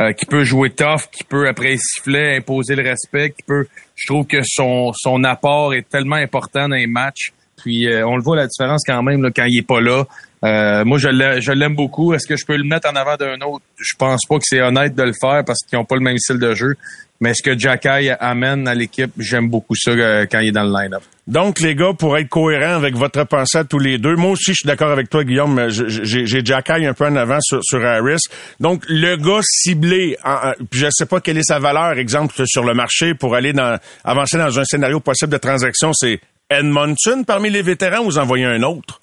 euh, 0.00 0.12
qui 0.12 0.24
peut 0.24 0.42
jouer 0.42 0.70
tough, 0.70 1.10
qui 1.12 1.22
peut 1.22 1.46
après 1.46 1.76
siffler, 1.76 2.36
imposer 2.36 2.74
le 2.74 2.82
respect, 2.82 3.30
qui 3.30 3.42
peut, 3.42 3.66
je 3.94 4.06
trouve 4.06 4.26
que 4.26 4.38
son 4.42 4.92
son 4.94 5.22
apport 5.24 5.74
est 5.74 5.86
tellement 5.88 6.16
important 6.16 6.68
dans 6.68 6.76
les 6.76 6.86
matchs. 6.86 7.32
Puis 7.56 7.86
euh, 7.86 8.06
on 8.06 8.16
le 8.16 8.22
voit 8.22 8.36
la 8.36 8.46
différence 8.46 8.82
quand 8.86 9.02
même 9.02 9.22
là, 9.22 9.30
quand 9.34 9.44
il 9.44 9.58
est 9.58 9.66
pas 9.66 9.80
là. 9.80 10.04
Euh, 10.44 10.84
moi 10.84 10.98
je 10.98 11.08
l'ai- 11.08 11.40
je 11.40 11.52
l'aime 11.52 11.74
beaucoup. 11.74 12.14
Est-ce 12.14 12.26
que 12.26 12.36
je 12.36 12.44
peux 12.46 12.56
le 12.56 12.64
mettre 12.64 12.88
en 12.88 12.94
avant 12.96 13.16
d'un 13.16 13.40
autre? 13.40 13.64
Je 13.76 13.94
pense 13.98 14.24
pas 14.28 14.36
que 14.38 14.44
c'est 14.44 14.60
honnête 14.60 14.94
de 14.94 15.02
le 15.02 15.12
faire 15.20 15.44
parce 15.44 15.60
qu'ils 15.68 15.78
ont 15.78 15.84
pas 15.84 15.96
le 15.96 16.00
même 16.02 16.18
style 16.18 16.38
de 16.38 16.54
jeu. 16.54 16.74
Mais 17.20 17.34
ce 17.34 17.42
que 17.42 17.58
Jacky 17.58 18.10
amène 18.20 18.68
à 18.68 18.74
l'équipe, 18.76 19.10
j'aime 19.18 19.48
beaucoup 19.48 19.74
ça 19.74 19.90
euh, 19.90 20.24
quand 20.30 20.38
il 20.38 20.50
est 20.50 20.52
dans 20.52 20.62
le 20.62 20.70
line-up. 20.72 21.02
Donc, 21.26 21.58
les 21.58 21.74
gars, 21.74 21.92
pour 21.98 22.16
être 22.16 22.28
cohérents 22.28 22.76
avec 22.76 22.94
votre 22.94 23.24
pensée 23.24 23.58
à 23.58 23.64
tous 23.64 23.80
les 23.80 23.98
deux, 23.98 24.14
moi 24.14 24.30
aussi, 24.30 24.52
je 24.52 24.58
suis 24.58 24.66
d'accord 24.68 24.92
avec 24.92 25.10
toi, 25.10 25.24
Guillaume. 25.24 25.68
J'ai 25.68 26.44
Jacky 26.44 26.86
un 26.86 26.94
peu 26.94 27.06
en 27.06 27.16
avant 27.16 27.40
sur, 27.40 27.58
sur 27.64 27.84
Harris. 27.84 28.20
Donc, 28.60 28.84
le 28.88 29.16
gars 29.16 29.40
ciblé, 29.42 30.16
en- 30.24 30.52
puis 30.70 30.78
je 30.78 30.86
sais 30.92 31.06
pas 31.06 31.18
quelle 31.20 31.38
est 31.38 31.42
sa 31.42 31.58
valeur, 31.58 31.98
exemple, 31.98 32.34
sur 32.46 32.62
le 32.62 32.72
marché 32.72 33.14
pour 33.14 33.34
aller 33.34 33.52
dans 33.52 33.76
avancer 34.04 34.38
dans 34.38 34.56
un 34.56 34.64
scénario 34.64 35.00
possible 35.00 35.32
de 35.32 35.38
transaction, 35.38 35.92
c'est 35.92 36.20
Edmondson 36.48 37.24
parmi 37.26 37.50
les 37.50 37.62
vétérans 37.62 37.98
ou 38.02 38.04
vous 38.04 38.18
en 38.18 38.26
voyez 38.26 38.44
un 38.44 38.62
autre? 38.62 39.00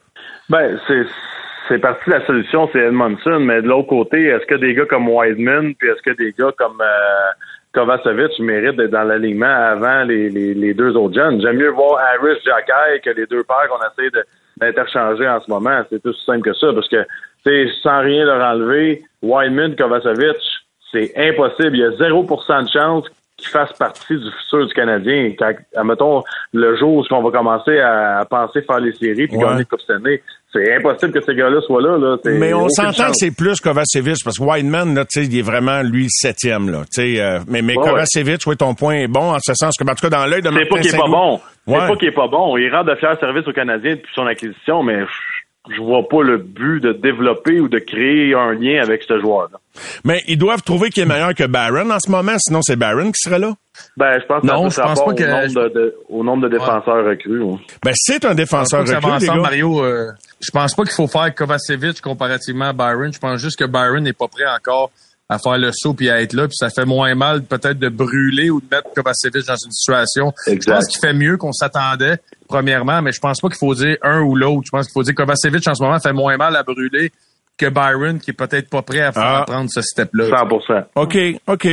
Ben, 0.50 0.80
c'est 0.88 1.06
c'est 1.68 1.80
parti 1.80 2.08
de 2.08 2.16
la 2.16 2.26
solution, 2.28 2.70
c'est 2.72 2.80
Edmondson, 2.80 3.40
mais 3.40 3.62
de 3.62 3.68
l'autre 3.68 3.88
côté, 3.88 4.26
est-ce 4.26 4.46
que 4.46 4.56
des 4.56 4.76
gars 4.76 4.86
comme 4.86 5.10
Wideman, 5.10 5.74
puis 5.74 5.90
est-ce 5.90 6.02
que 6.04 6.16
des 6.16 6.32
gars 6.38 6.52
comme 6.58 6.80
euh, 6.80 7.32
Kovacevic 7.74 8.38
méritent 8.40 8.78
d'être 8.78 8.92
dans 8.92 9.04
l'alignement 9.04 9.48
avant 9.48 10.04
les, 10.04 10.30
les, 10.30 10.54
les 10.54 10.74
deux 10.76 10.96
autres 10.96 11.16
jeunes? 11.16 11.42
J'aime 11.42 11.58
mieux 11.58 11.72
voir 11.72 12.00
Harris 12.00 12.38
Jacky 12.46 13.02
que 13.04 13.10
les 13.10 13.26
deux 13.26 13.44
paires 13.44 13.68
qu'on 13.68 14.04
essaie 14.04 14.12
d'interchanger 14.58 15.28
en 15.28 15.42
ce 15.42 15.50
moment. 15.50 15.82
C'est 15.90 16.04
tout 16.04 16.14
simple 16.14 16.52
que 16.52 16.54
ça, 16.54 16.68
parce 16.72 16.88
que 16.88 17.04
sans 17.82 18.02
rien 18.02 18.26
leur 18.26 18.44
enlever, 18.46 19.04
Wideman, 19.24 19.76
Kovacevic, 19.76 20.38
c'est 20.92 21.14
impossible. 21.18 21.78
Il 21.78 21.80
y 21.80 21.84
a 21.84 21.90
0% 21.90 22.64
de 22.64 22.70
chance 22.70 23.08
qu'ils 23.38 23.50
fassent 23.50 23.74
partie 23.78 24.16
du 24.18 24.32
futur 24.44 24.66
du 24.68 24.74
Canadien. 24.74 25.32
Quand, 25.38 25.52
admettons, 25.76 26.24
le 26.54 26.76
jour 26.78 26.98
où 26.98 27.04
on 27.12 27.22
va 27.24 27.32
commencer 27.38 27.80
à, 27.80 28.26
penser 28.30 28.62
faire 28.62 28.80
les 28.80 28.94
séries 28.94 29.28
puis 29.28 29.38
Ouais. 29.38 29.44
gagner 29.44 29.66
Coupe 29.66 29.82
Stanley, 29.82 30.22
c'est 30.54 30.74
impossible 30.76 31.12
que 31.12 31.22
ces 31.22 31.36
gars-là 31.36 31.60
soient 31.62 31.82
là. 31.82 31.98
là. 31.98 32.16
C'est 32.24 32.32
Mais 32.38 32.54
on 32.54 32.70
s'entend 32.70 33.08
que 33.08 33.16
c'est 33.16 33.36
plus 33.36 33.60
Kovacevic, 33.60 34.24
parce 34.24 34.38
que 34.40 34.44
Wideman, 34.44 34.96
là, 34.96 35.04
tu 35.04 35.20
sais, 35.22 35.26
il 35.28 35.38
est 35.38 35.42
vraiment, 35.42 35.82
lui, 35.84 36.04
le 36.04 36.10
septième, 36.10 36.70
là. 36.70 36.84
Euh, 36.98 37.40
mais, 37.50 37.62
mais 37.62 37.78
Ouais, 37.78 37.84
Kovacevic, 37.90 38.40
oui, 38.48 38.56
ton 38.56 38.74
point 38.74 38.96
est 38.96 39.08
bon, 39.10 39.34
en 39.34 39.40
ce 39.40 39.54
sens 39.54 39.76
que, 39.78 39.84
en 39.84 39.94
tout 39.96 40.08
cas, 40.10 40.18
dans 40.18 40.26
l'œil 40.26 40.42
de 40.42 40.48
C'est 40.48 40.54
Martin 40.54 40.70
pas 40.76 40.80
qu'il 40.82 40.96
est 40.96 40.98
pas 40.98 41.08
bon. 41.10 41.40
C'est 41.68 41.74
Ouais. 41.74 41.88
pas 41.88 41.96
qu'il 41.98 42.08
est 42.08 42.12
pas 42.12 42.28
bon. 42.28 42.56
Il 42.58 42.74
rend 42.74 42.84
de 42.84 42.96
fiers 42.96 43.16
services 43.20 43.48
aux 43.48 43.52
Canadiens 43.54 43.96
depuis 43.96 44.12
son 44.14 44.28
acquisition, 44.28 44.82
mais 44.84 45.00
je- 45.70 45.76
je 45.76 45.82
vois 45.82 46.08
pas 46.08 46.22
le 46.24 46.38
but 46.38 46.80
de 46.82 46.94
développer 46.94 47.60
ou 47.60 47.68
de 47.68 47.80
créer 47.80 48.34
un 48.34 48.54
lien 48.54 48.82
avec 48.82 49.04
ce 49.04 49.20
joueur-là. 49.20 49.58
Mais 50.04 50.22
ils 50.28 50.38
doivent 50.38 50.62
trouver 50.64 50.90
qu'il 50.90 51.04
est 51.04 51.06
meilleur 51.06 51.34
que 51.34 51.44
Barron 51.46 51.90
en 51.92 52.00
ce 52.00 52.10
moment, 52.10 52.36
sinon 52.38 52.62
c'est 52.64 52.76
Barron 52.76 53.12
qui 53.12 53.20
serait 53.22 53.40
là. 53.40 53.54
Ben, 53.98 54.20
je 54.22 54.26
pense 54.26 54.42
que 54.42 54.48
Non, 54.48 54.70
ça 54.70 54.84
je 54.84 54.88
pense 54.88 55.06
pas 55.06 55.14
que- 55.14 55.24
au, 55.24 55.28
nombre 55.28 55.70
de, 55.70 55.74
de- 55.74 55.96
au 56.10 56.24
nombre 56.24 56.44
de 56.44 56.50
défenseurs 56.50 57.06
recrues. 57.06 57.42
ouais. 57.42 57.58
Ben, 57.84 57.92
c'est 57.96 58.24
un 58.26 58.30
Je 58.32 58.36
défenseur 58.36 58.82
recru, 58.88 59.20
les 59.20 59.28
gars. 59.28 59.36
Mario. 59.36 59.84
euh, 59.84 60.12
je 60.40 60.52
pense 60.52 60.74
pas 60.76 60.84
qu'il 60.84 60.94
faut 60.94 61.08
faire 61.08 61.34
Kovacevic 61.36 62.00
comparativement 62.02 62.70
à 62.70 62.74
Byron. 62.74 63.12
Je 63.14 63.20
pense 63.20 63.42
juste 63.42 63.60
que 63.60 63.66
Byron 63.66 64.02
n'est 64.02 64.14
pas 64.14 64.28
prêt 64.30 64.46
encore 64.48 64.92
à 65.30 65.40
faire 65.40 65.58
le 65.58 65.72
saut 65.72 65.94
puis 65.94 66.10
à 66.10 66.22
être 66.22 66.34
là. 66.34 66.48
Puis 66.48 66.58
ça 66.58 66.70
fait 66.70 66.86
moins 66.86 67.16
mal 67.16 67.44
peut-être 67.44 67.80
de 67.80 67.90
brûler 67.90 68.50
ou 68.50 68.62
de 68.62 68.66
mettre 68.72 68.90
Kovacevic 68.94 69.46
dans 69.46 69.56
une 69.56 69.72
situation. 69.72 70.34
Exact. 70.48 70.62
Je 70.64 70.76
pense 70.76 70.88
qu'il 70.88 71.00
fait 71.00 71.14
mieux 71.14 71.38
qu'on 71.38 71.52
s'attendait, 71.52 72.18
premièrement, 72.48 73.02
mais 73.02 73.12
je 73.12 73.20
pense 73.20 73.40
pas 73.42 73.48
qu'il 73.50 73.58
faut 73.58 73.74
dire 73.74 73.98
un 74.02 74.22
ou 74.22 74.36
l'autre. 74.36 74.64
Je 74.66 74.72
pense 74.72 74.86
qu'il 74.86 74.94
faut 74.94 75.04
dire 75.04 75.16
que 75.16 75.22
Kovacevic 75.22 75.68
en 75.68 75.76
ce 75.76 75.84
moment 75.84 76.00
fait 76.00 76.14
moins 76.14 76.38
mal 76.38 76.56
à 76.56 76.64
brûler 76.64 77.12
que 77.58 77.68
Byron 77.68 78.20
qui 78.20 78.32
est 78.32 78.34
peut-être 78.34 78.70
pas 78.70 78.82
prêt 78.82 79.00
à, 79.02 79.12
faire, 79.12 79.24
Ah. 79.24 79.42
à 79.42 79.46
prendre 79.46 79.70
ce 79.72 79.82
step-là. 79.82 80.28
100%. 80.30 80.86
OK, 80.96 81.18
OK. 81.48 81.68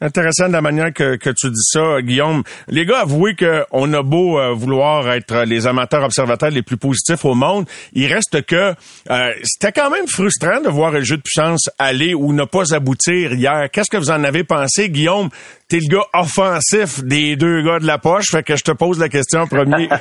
Intéressant 0.00 0.48
de 0.48 0.52
la 0.52 0.62
manière 0.62 0.92
que, 0.92 1.16
que 1.16 1.30
tu 1.30 1.50
dis 1.50 1.62
ça, 1.64 2.00
Guillaume. 2.00 2.42
Les 2.68 2.86
gars, 2.86 3.00
avouez 3.00 3.34
qu'on 3.36 3.92
a 3.92 4.02
beau 4.02 4.38
euh, 4.38 4.52
vouloir 4.54 5.10
être 5.12 5.44
les 5.44 5.66
amateurs 5.66 6.02
observateurs 6.04 6.50
les 6.50 6.62
plus 6.62 6.76
positifs 6.78 7.24
au 7.24 7.34
monde, 7.34 7.66
il 7.92 8.12
reste 8.12 8.42
que 8.46 8.74
euh, 9.10 9.30
c'était 9.44 9.72
quand 9.72 9.90
même 9.90 10.06
frustrant 10.06 10.60
de 10.60 10.68
voir 10.68 10.92
le 10.92 11.02
jeu 11.02 11.16
de 11.16 11.22
puissance 11.22 11.68
aller 11.78 12.14
ou 12.14 12.32
ne 12.32 12.44
pas 12.44 12.74
aboutir 12.74 13.32
hier. 13.34 13.68
Qu'est-ce 13.70 13.90
que 13.90 13.96
vous 13.98 14.10
en 14.10 14.24
avez 14.24 14.44
pensé, 14.44 14.88
Guillaume? 14.88 15.28
T'es 15.68 15.80
le 15.80 15.94
gars 15.96 16.04
offensif 16.14 17.04
des 17.04 17.36
deux 17.36 17.60
gars 17.62 17.78
de 17.78 17.86
la 17.86 17.98
poche, 17.98 18.30
fait 18.30 18.42
que 18.42 18.56
je 18.56 18.62
te 18.64 18.72
pose 18.72 18.98
la 18.98 19.08
question 19.10 19.40
en 19.40 19.46
premier. 19.46 19.88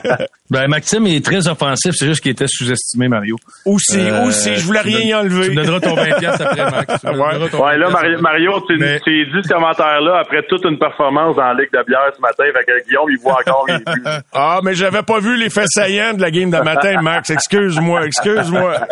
Ben, 0.50 0.66
Maxime 0.70 1.06
est 1.08 1.26
très 1.26 1.46
offensif. 1.50 1.92
C'est 1.98 2.06
juste 2.08 2.22
qu'il 2.22 2.32
était 2.32 2.48
sous-estimé, 2.48 3.10
Mario. 3.10 3.36
aussi, 3.66 4.00
Euh, 4.00 4.24
aussi, 4.28 4.56
je 4.56 4.64
voulais 4.66 4.80
rien 4.80 5.00
y 5.02 5.14
enlever. 5.14 5.50
Tu 5.50 5.52
me 5.52 5.56
donneras 5.66 5.82
ton 5.82 5.94
20 5.94 6.20
pièces 6.20 6.40
après, 6.40 6.64
Max. 6.72 7.02
Tu 7.02 7.08
Ouais. 7.08 7.14
donneras 7.18 7.50
ton 7.50 7.66
Ouais, 7.66 7.78
là, 7.78 7.88
20 7.90 7.92
Mario, 7.92 8.22
Mario 8.22 8.52
tu 8.66 8.78
Mais- 8.78 8.98
t'es 9.02 9.26
dit 9.26 9.44
ce 9.44 9.50
commentaire-là 9.50 10.20
après 10.22 10.44
toute 10.48 10.64
une 10.64 10.80
performance 10.80 11.36
dans 11.36 11.44
la 11.44 11.54
Ligue 11.54 11.70
de 11.74 11.84
bière 11.86 12.00
ce 12.16 12.22
matin. 12.22 12.46
Fait 12.46 12.64
que 12.66 12.88
Guillaume, 12.88 13.10
il 13.10 13.18
voit 13.22 13.40
encore 13.46 13.66
les 13.68 13.78
buts. 13.80 14.04
Ah, 14.34 14.62
mais 14.64 14.74
j'avais 14.74 15.04
pas 15.04 15.20
vu 15.20 15.36
les 15.36 15.50
faits 15.50 15.68
saillants 15.70 16.14
de 16.14 16.22
la 16.22 16.32
game 16.32 16.50
de 16.50 16.60
matin, 16.60 17.02
Max. 17.02 17.30
Excuse-moi, 17.30 18.06
excuse-moi. 18.06 18.76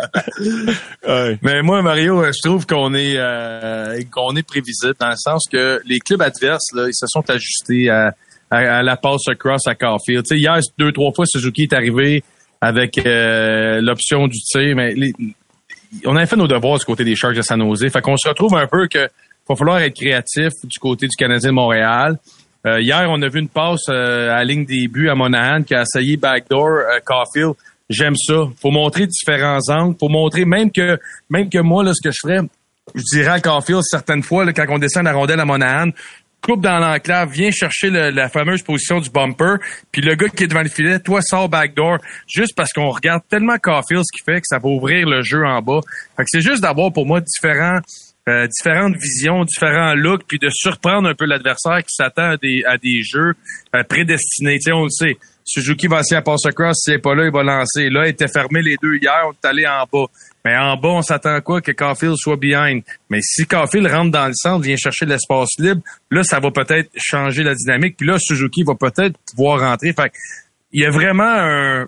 Ouais. 1.08 1.38
Mais 1.42 1.62
moi, 1.62 1.80
Mario, 1.82 2.22
je 2.24 2.46
trouve 2.48 2.66
qu'on 2.66 2.92
est 2.94 3.14
euh, 3.16 3.98
qu'on 4.12 4.34
est 4.36 4.46
prévisible 4.46 4.94
dans 5.00 5.08
le 5.08 5.16
sens 5.16 5.44
que 5.50 5.80
les 5.86 6.00
clubs 6.00 6.20
adverses, 6.20 6.65
ils 6.74 6.94
se 6.94 7.06
sont 7.06 7.28
ajustés 7.28 7.88
à, 7.90 8.14
à, 8.50 8.78
à 8.78 8.82
la 8.82 8.96
passe 8.96 9.24
cross 9.38 9.62
à 9.66 9.74
sais, 9.74 10.36
hier, 10.36 10.58
deux, 10.78 10.92
trois 10.92 11.12
fois, 11.12 11.26
Suzuki 11.26 11.64
est 11.64 11.72
arrivé 11.72 12.22
avec 12.60 12.98
euh, 12.98 13.80
l'option 13.80 14.26
du 14.28 14.38
tir, 14.40 14.74
mais 14.76 14.94
on 16.04 16.16
avait 16.16 16.26
fait 16.26 16.36
nos 16.36 16.48
devoirs 16.48 16.78
du 16.78 16.84
côté 16.84 17.04
des 17.04 17.14
Sharks 17.14 17.36
de 17.36 17.42
San 17.42 17.60
Jose. 17.60 17.88
Fait 17.90 18.00
qu'on 18.00 18.16
se 18.16 18.28
retrouve 18.28 18.56
un 18.56 18.66
peu 18.66 18.88
que 18.88 19.08
va 19.48 19.56
falloir 19.56 19.78
être 19.78 19.94
créatif 19.94 20.52
du 20.64 20.78
côté 20.78 21.06
du 21.06 21.16
Canadien 21.16 21.50
de 21.50 21.54
Montréal. 21.54 22.18
Euh, 22.66 22.80
hier, 22.80 23.06
on 23.08 23.22
a 23.22 23.28
vu 23.28 23.40
une 23.40 23.48
passe 23.48 23.88
euh, 23.88 24.34
à 24.34 24.42
ligne 24.42 24.64
des 24.64 24.88
buts 24.88 25.08
à 25.08 25.14
Monahan 25.14 25.62
qui 25.62 25.74
a 25.74 25.82
essayé 25.82 26.16
backdoor 26.16 26.66
euh, 26.66 26.98
Caulfield. 27.04 27.54
J'aime 27.88 28.16
ça. 28.16 28.48
Faut 28.60 28.72
montrer 28.72 29.06
différents 29.06 29.60
angles. 29.68 29.96
Faut 30.00 30.08
montrer 30.08 30.44
même 30.44 30.72
que 30.72 30.98
même 31.30 31.48
que 31.48 31.58
moi 31.58 31.84
là, 31.84 31.92
ce 31.94 32.02
que 32.02 32.12
je 32.12 32.18
ferais, 32.20 32.40
je 32.94 33.02
dirais 33.12 33.34
à 33.34 33.40
Caulfield 33.40 33.82
certaines 33.84 34.24
fois 34.24 34.44
là, 34.44 34.52
quand 34.52 34.66
on 34.68 34.78
descend 34.78 35.04
la 35.04 35.12
rondelle 35.12 35.38
à 35.38 35.44
Monahan, 35.44 35.90
coupe 36.46 36.60
dans 36.60 36.78
l'enclave, 36.78 37.30
viens 37.32 37.50
chercher 37.50 37.90
la 37.90 38.28
fameuse 38.28 38.62
position 38.62 39.00
du 39.00 39.10
bumper, 39.10 39.56
puis 39.90 40.00
le 40.00 40.14
gars 40.14 40.28
qui 40.28 40.44
est 40.44 40.46
devant 40.46 40.62
le 40.62 40.68
filet, 40.68 41.00
toi 41.00 41.20
sors 41.20 41.48
backdoor, 41.48 41.98
juste 42.28 42.54
parce 42.56 42.72
qu'on 42.72 42.90
regarde 42.90 43.22
tellement 43.28 43.58
Caulfield 43.58 44.04
ce 44.04 44.16
qui 44.16 44.22
fait 44.24 44.40
que 44.40 44.46
ça 44.46 44.58
va 44.58 44.68
ouvrir 44.68 45.08
le 45.08 45.22
jeu 45.22 45.44
en 45.44 45.60
bas. 45.60 45.80
Fait 46.16 46.22
que 46.22 46.28
c'est 46.30 46.40
juste 46.40 46.62
d'avoir 46.62 46.92
pour 46.92 47.04
moi 47.04 47.20
différents 47.20 47.80
euh, 48.28 48.46
différentes 48.48 48.96
visions, 48.96 49.44
différents 49.44 49.94
looks, 49.94 50.24
puis 50.26 50.38
de 50.38 50.48
surprendre 50.50 51.08
un 51.08 51.14
peu 51.14 51.26
l'adversaire 51.26 51.78
qui 51.78 51.94
s'attend 51.94 52.30
à 52.30 52.36
des, 52.36 52.62
à 52.64 52.76
des 52.76 53.02
jeux 53.02 53.34
euh, 53.74 53.82
prédestinés. 53.84 54.58
Tu 54.58 54.62
sais, 54.62 54.72
on 54.72 54.84
le 54.84 54.90
sait. 54.90 55.16
Suzuki 55.46 55.86
va 55.86 56.00
essayer 56.00 56.16
à 56.16 56.22
passer 56.22 56.50
cross, 56.50 56.80
s'il 56.82 56.94
n'est 56.94 56.98
pas 56.98 57.14
là, 57.14 57.24
il 57.24 57.32
va 57.32 57.44
lancer. 57.44 57.88
Là, 57.88 58.06
il 58.06 58.10
était 58.10 58.26
fermé 58.26 58.62
les 58.62 58.76
deux 58.82 58.96
hier, 58.96 59.22
on 59.28 59.30
est 59.32 59.48
allé 59.48 59.64
en 59.66 59.84
bas. 59.90 60.06
Mais 60.44 60.56
en 60.56 60.76
bas, 60.76 60.88
on 60.88 61.02
s'attend 61.02 61.34
à 61.34 61.40
quoi? 61.40 61.60
Que 61.60 61.70
Caulfield 61.70 62.16
soit 62.16 62.36
behind? 62.36 62.82
Mais 63.10 63.20
si 63.22 63.46
Caulfield 63.46 63.86
rentre 63.86 64.10
dans 64.10 64.26
le 64.26 64.34
centre, 64.34 64.64
vient 64.64 64.76
chercher 64.76 65.06
l'espace 65.06 65.50
libre, 65.58 65.82
là, 66.10 66.24
ça 66.24 66.40
va 66.40 66.50
peut-être 66.50 66.90
changer 66.96 67.44
la 67.44 67.54
dynamique. 67.54 67.96
Puis 67.96 68.08
là, 68.08 68.16
Suzuki 68.18 68.64
va 68.64 68.74
peut-être 68.74 69.16
pouvoir 69.30 69.60
rentrer. 69.60 69.92
Fait 69.92 70.10
que 70.10 70.16
il 70.72 70.82
y 70.82 70.84
a 70.84 70.90
vraiment 70.90 71.22
un, 71.24 71.86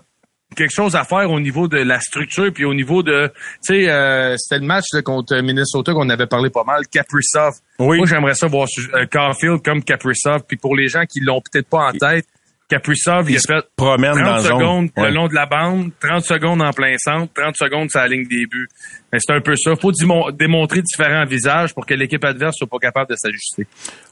quelque 0.55 0.73
chose 0.73 0.95
à 0.95 1.03
faire 1.03 1.29
au 1.29 1.39
niveau 1.39 1.67
de 1.67 1.77
la 1.77 1.99
structure 1.99 2.51
puis 2.53 2.65
au 2.65 2.73
niveau 2.73 3.03
de 3.03 3.27
tu 3.63 3.73
sais 3.83 3.89
euh, 3.89 4.35
c'était 4.37 4.59
le 4.59 4.65
match 4.65 4.85
là, 4.93 5.01
contre 5.01 5.35
Minnesota 5.41 5.93
qu'on 5.93 6.09
avait 6.09 6.27
parlé 6.27 6.49
pas 6.49 6.63
mal 6.63 6.87
Kaprizov 6.87 7.53
Oui. 7.77 7.97
moi 7.97 8.07
j'aimerais 8.07 8.33
ça 8.33 8.47
voir 8.47 8.67
euh, 8.95 9.05
Caulfield 9.05 9.61
comme 9.63 9.83
Kaprizov 9.83 10.41
puis 10.47 10.57
pour 10.57 10.75
les 10.75 10.87
gens 10.87 11.05
qui 11.05 11.19
l'ont 11.19 11.41
peut-être 11.41 11.67
pas 11.69 11.89
en 11.89 11.91
tête 11.91 12.25
Kaprizov, 12.69 13.29
il, 13.29 13.37
a 13.37 13.39
fait 13.39 13.65
promène 13.75 14.13
30 14.13 14.23
dans 14.23 14.31
la 14.35 14.39
zone. 14.39 14.51
secondes 14.59 14.89
Ouais. 14.95 15.09
le 15.09 15.15
long 15.15 15.27
de 15.27 15.33
la 15.33 15.45
bande, 15.47 15.91
30 15.99 16.21
secondes 16.23 16.61
en 16.61 16.71
plein 16.71 16.95
centre, 16.97 17.33
30 17.33 17.55
secondes 17.57 17.89
sur 17.89 17.99
la 17.99 18.07
ligne 18.07 18.27
des 18.27 18.45
buts. 18.45 18.67
Mais 19.11 19.19
c'est 19.19 19.33
un 19.33 19.41
peu 19.41 19.55
ça. 19.55 19.75
faut 19.75 19.91
démon- 19.91 20.31
démontrer 20.31 20.81
différents 20.81 21.25
visages 21.25 21.73
pour 21.73 21.85
que 21.85 21.93
l'équipe 21.95 22.23
adverse 22.23 22.55
soit 22.57 22.67
pas 22.67 22.77
capable 22.77 23.09
de 23.09 23.15
s'ajuster. 23.15 23.65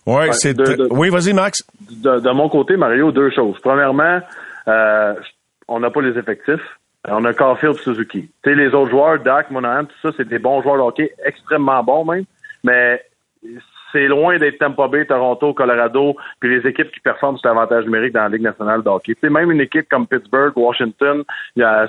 Ouais, 0.05 0.31
c'est. 0.33 0.53
de- 0.55 0.63
de- 0.63 0.87
Oui, 0.89 1.09
vas-y, 1.09 1.33
Max. 1.33 1.63
de, 1.89 2.19
de 2.19 2.31
mon 2.31 2.49
côté, 2.49 2.75
Mario, 2.77 3.11
deux 3.11 3.29
choses. 3.31 3.57
Premièrement, 3.61 4.19
euh, 4.67 5.13
on 5.67 5.79
n'a 5.79 5.89
pas 5.91 6.01
les 6.01 6.17
effectifs. 6.17 6.61
On 7.09 7.23
a 7.25 7.33
Caulfield 7.33 7.75
Suzuki. 7.75 8.23
Tu 8.43 8.49
sais, 8.49 8.55
les 8.55 8.67
autres 8.73 8.89
joueurs, 8.89 9.19
Dak, 9.23 9.49
Monahan, 9.51 9.85
tout 9.85 9.95
ça, 10.01 10.09
c'est 10.17 10.27
des 10.27 10.39
bons 10.39 10.61
joueurs 10.61 10.75
de 10.77 10.81
hockey, 10.81 11.11
extrêmement 11.25 11.81
bons 11.83 12.03
même, 12.03 12.25
mais 12.63 13.01
c'est 13.97 14.07
loin 14.07 14.37
d'être 14.37 14.59
Tampa 14.59 14.87
Bay, 14.87 15.05
Toronto, 15.05 15.53
Colorado, 15.53 16.15
puis 16.39 16.55
les 16.55 16.69
équipes 16.69 16.91
qui 16.91 16.99
performent 16.99 17.37
sur 17.37 17.49
l'avantage 17.49 17.85
numérique 17.85 18.13
dans 18.13 18.21
la 18.21 18.29
Ligue 18.29 18.43
nationale 18.43 18.83
de 18.83 18.89
hockey. 18.89 19.15
Tu 19.15 19.21
sais, 19.21 19.29
même 19.29 19.49
une 19.49 19.61
équipe 19.61 19.89
comme 19.89 20.05
Pittsburgh, 20.05 20.55
Washington, 20.55 21.23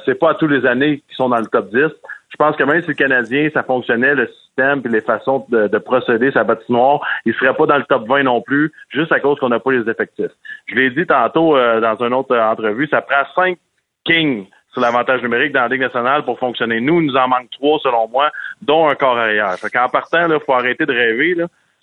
c'est 0.06 0.18
pas 0.18 0.30
à 0.30 0.34
tous 0.34 0.48
les 0.48 0.64
années 0.64 1.02
qu'ils 1.06 1.16
sont 1.16 1.28
dans 1.28 1.38
le 1.38 1.46
top 1.46 1.68
10. 1.70 1.82
Je 2.30 2.36
pense 2.38 2.56
que 2.56 2.64
même 2.64 2.80
si 2.82 2.88
le 2.88 2.94
Canadien, 2.94 3.50
ça 3.52 3.62
fonctionnait, 3.62 4.14
le 4.14 4.26
système 4.26 4.80
puis 4.80 4.90
les 4.90 5.02
façons 5.02 5.44
de, 5.50 5.68
de 5.68 5.78
procéder 5.78 6.30
la 6.30 6.44
patinoire, 6.44 7.00
il 7.26 7.34
serait 7.34 7.54
pas 7.54 7.66
dans 7.66 7.76
le 7.76 7.84
top 7.84 8.08
20 8.08 8.22
non 8.22 8.40
plus, 8.40 8.72
juste 8.88 9.12
à 9.12 9.20
cause 9.20 9.38
qu'on 9.38 9.50
n'a 9.50 9.60
pas 9.60 9.72
les 9.72 9.88
effectifs. 9.90 10.32
Je 10.66 10.74
l'ai 10.74 10.90
dit 10.90 11.06
tantôt 11.06 11.56
euh, 11.56 11.80
dans 11.80 12.02
une 12.02 12.14
autre 12.14 12.34
euh, 12.34 12.42
entrevue, 12.42 12.88
ça 12.90 13.02
prend 13.02 13.24
cinq 13.34 13.58
kings 14.04 14.46
sur 14.72 14.80
l'avantage 14.80 15.22
numérique 15.22 15.52
dans 15.52 15.62
la 15.62 15.68
Ligue 15.68 15.82
nationale 15.82 16.24
pour 16.24 16.38
fonctionner. 16.38 16.80
Nous, 16.80 17.00
il 17.00 17.06
nous 17.06 17.16
en 17.16 17.28
manque 17.28 17.50
trois, 17.50 17.78
selon 17.82 18.08
moi, 18.08 18.30
dont 18.62 18.88
un 18.88 18.94
corps 18.94 19.18
arrière. 19.18 19.54
Fait 19.58 19.70
qu'en 19.70 19.88
partant, 19.88 20.26
il 20.28 20.40
faut 20.44 20.54
arrêter 20.54 20.86
de 20.86 20.92
rêver. 20.92 21.36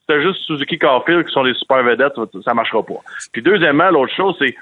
C'est 0.07 0.21
juste 0.21 0.39
Suzuki 0.41 0.77
Carfield 0.77 1.25
qui 1.25 1.33
sont 1.33 1.43
des 1.43 1.53
super 1.55 1.83
vedettes, 1.83 2.13
ça 2.43 2.53
marchera 2.53 2.83
pas. 2.83 3.01
Puis 3.33 3.41
deuxièmement, 3.41 3.89
l'autre 3.89 4.13
chose, 4.13 4.35
c'est 4.39 4.55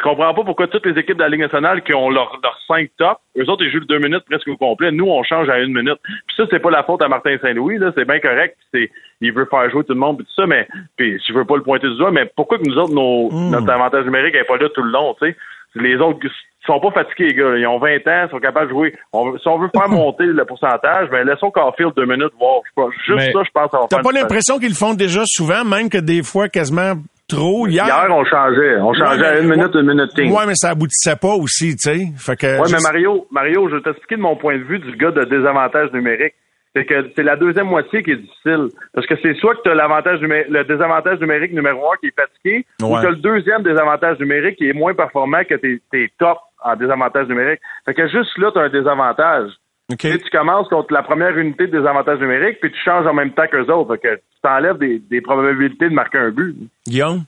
je 0.00 0.02
comprends 0.02 0.32
pas 0.32 0.44
pourquoi 0.44 0.66
toutes 0.66 0.86
les 0.86 0.98
équipes 0.98 1.18
de 1.18 1.22
la 1.22 1.28
Ligue 1.28 1.40
nationale 1.40 1.82
qui 1.82 1.92
ont 1.92 2.08
leurs 2.08 2.38
leur 2.42 2.58
cinq 2.66 2.90
tops, 2.96 3.20
eux 3.36 3.48
autres, 3.50 3.62
ils 3.64 3.70
jouent 3.70 3.84
deux 3.84 3.98
minutes 3.98 4.24
presque 4.24 4.48
au 4.48 4.56
complet. 4.56 4.90
Nous, 4.90 5.04
on 5.04 5.22
change 5.22 5.50
à 5.50 5.58
une 5.58 5.74
minute. 5.74 5.98
Puis 6.26 6.36
ça, 6.36 6.44
c'est 6.50 6.58
pas 6.58 6.70
la 6.70 6.82
faute 6.84 7.02
à 7.02 7.08
Martin 7.08 7.36
Saint-Louis, 7.42 7.76
là. 7.76 7.92
C'est 7.94 8.06
bien 8.06 8.18
correct. 8.18 8.56
C'est, 8.72 8.90
il 9.20 9.32
veut 9.32 9.44
faire 9.44 9.68
jouer 9.68 9.84
tout 9.84 9.92
le 9.92 9.98
monde 9.98 10.16
puis 10.16 10.26
tout 10.26 10.40
ça, 10.40 10.46
mais, 10.46 10.66
puis 10.96 11.22
je 11.26 11.34
veux 11.34 11.44
pas 11.44 11.56
le 11.56 11.62
pointer 11.62 11.86
du 11.86 11.96
doigt, 11.98 12.12
mais 12.12 12.30
pourquoi 12.34 12.58
que 12.58 12.64
nous 12.64 12.78
autres, 12.78 12.94
nos, 12.94 13.30
notre 13.50 13.70
avantage 13.70 14.06
numérique 14.06 14.34
n'est 14.34 14.44
pas 14.44 14.56
là 14.56 14.70
tout 14.70 14.82
le 14.82 14.90
long, 14.90 15.14
tu 15.20 15.28
sais? 15.28 15.36
Les 15.74 15.96
autres, 15.96 16.18
sont 16.66 16.80
pas 16.80 16.90
fatigués, 16.90 17.28
les 17.28 17.34
gars. 17.34 17.56
Ils 17.56 17.66
ont 17.66 17.78
20 17.78 17.96
ans, 18.06 18.26
ils 18.26 18.30
sont 18.30 18.38
capables 18.38 18.66
de 18.68 18.72
jouer. 18.72 18.94
On 19.12 19.36
si 19.38 19.48
on 19.48 19.58
veut 19.58 19.68
faire 19.74 19.88
monter 19.88 20.24
le 20.26 20.44
pourcentage, 20.44 21.08
ben, 21.10 21.26
laissons 21.26 21.50
Carfield 21.50 21.92
deux 21.96 22.06
minutes 22.06 22.32
voir. 22.38 22.60
Juste 23.06 23.16
Mais 23.18 23.32
ça, 23.32 23.40
je 23.44 23.50
pense, 23.52 23.88
T'as 23.88 24.02
pas 24.02 24.12
l'impression 24.12 24.58
qu'ils 24.58 24.68
le 24.70 24.74
font 24.74 24.94
déjà 24.94 25.22
souvent, 25.26 25.64
même 25.64 25.88
que 25.88 25.98
des 25.98 26.22
fois 26.22 26.48
quasiment 26.48 26.94
trop? 27.28 27.66
Hier, 27.66 27.84
Hier, 27.86 28.06
on 28.10 28.24
changeait. 28.24 28.76
On 28.80 28.92
changeait 28.92 29.20
Ouais, 29.20 29.26
à 29.26 29.38
une 29.40 29.48
minute, 29.48 29.74
une 29.74 29.86
minute 29.86 30.10
quinze. 30.14 30.32
Ouais, 30.32 30.46
mais 30.46 30.54
ça 30.54 30.70
aboutissait 30.70 31.16
pas 31.16 31.34
aussi, 31.34 31.76
tu 31.76 31.90
sais. 31.90 32.06
Fait 32.18 32.36
que. 32.36 32.46
Je- 32.46 32.72
mais 32.72 32.82
Mario, 32.82 33.26
Mario, 33.30 33.68
je 33.70 33.76
vais 33.76 33.82
t'expliquer 33.82 34.16
de 34.16 34.22
mon 34.22 34.36
point 34.36 34.58
de 34.58 34.64
vue 34.64 34.78
du 34.80 34.96
gars 34.96 35.12
de 35.12 35.24
désavantage 35.24 35.92
numérique. 35.92 36.34
C'est 36.74 36.84
que 36.84 37.10
c'est 37.16 37.24
la 37.24 37.34
deuxième 37.36 37.66
moitié 37.66 38.02
qui 38.02 38.12
est 38.12 38.16
difficile. 38.16 38.68
Parce 38.94 39.06
que 39.06 39.14
c'est 39.22 39.34
soit 39.34 39.56
que 39.56 39.62
tu 39.62 39.70
as 39.70 39.74
l'avantage 39.74 40.20
le 40.20 40.62
désavantage 40.64 41.18
numérique 41.18 41.52
numéro 41.52 41.92
un 41.92 41.96
qui 41.96 42.06
est 42.06 42.14
fatigué, 42.14 42.64
ou 42.82 42.94
Ouais. 42.94 43.00
tu 43.00 43.06
as 43.08 43.10
le 43.10 43.16
deuxième 43.16 43.62
désavantage 43.64 44.18
numérique 44.20 44.56
qui 44.56 44.68
est 44.68 44.72
moins 44.72 44.94
performant 44.94 45.42
que 45.44 45.54
tes, 45.54 45.80
tes 45.90 46.12
top 46.18 46.38
en 46.62 46.76
désavantage 46.76 47.26
numérique. 47.26 47.60
Fait 47.84 47.94
que 47.94 48.06
juste 48.08 48.38
là, 48.38 48.50
tu 48.52 48.58
as 48.60 48.62
un 48.62 48.68
désavantage. 48.68 49.50
OK. 49.90 49.98
Tu 49.98 50.12
sais, 50.12 50.18
tu 50.18 50.30
commences 50.30 50.68
contre 50.68 50.92
la 50.94 51.02
première 51.02 51.36
unité 51.36 51.66
de 51.66 51.76
désavantage 51.76 52.20
numérique, 52.20 52.58
puis 52.60 52.70
tu 52.70 52.78
changes 52.84 53.06
en 53.06 53.14
même 53.14 53.32
temps 53.32 53.48
qu'eux 53.50 53.66
autres. 53.72 53.96
Fait 53.96 54.08
que 54.08 54.14
tu 54.16 54.40
t'enlèves 54.40 54.78
des, 54.78 55.00
des 55.00 55.20
probabilités 55.20 55.88
de 55.88 55.94
marquer 55.94 56.18
un 56.18 56.30
but. 56.30 56.54
Guillaume? 56.86 57.24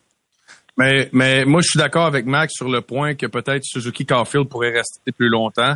Mais, 0.79 1.09
mais 1.13 1.45
moi, 1.45 1.61
je 1.63 1.69
suis 1.69 1.79
d'accord 1.81 2.07
avec 2.07 2.25
Max 2.27 2.53
sur 2.55 2.69
le 2.69 2.81
point 2.81 3.15
que 3.15 3.27
peut-être 3.27 3.63
Suzuki 3.65 4.07
Carfield 4.07 4.49
pourrait 4.49 4.71
rester 4.71 5.11
plus 5.13 5.29
longtemps. 5.29 5.75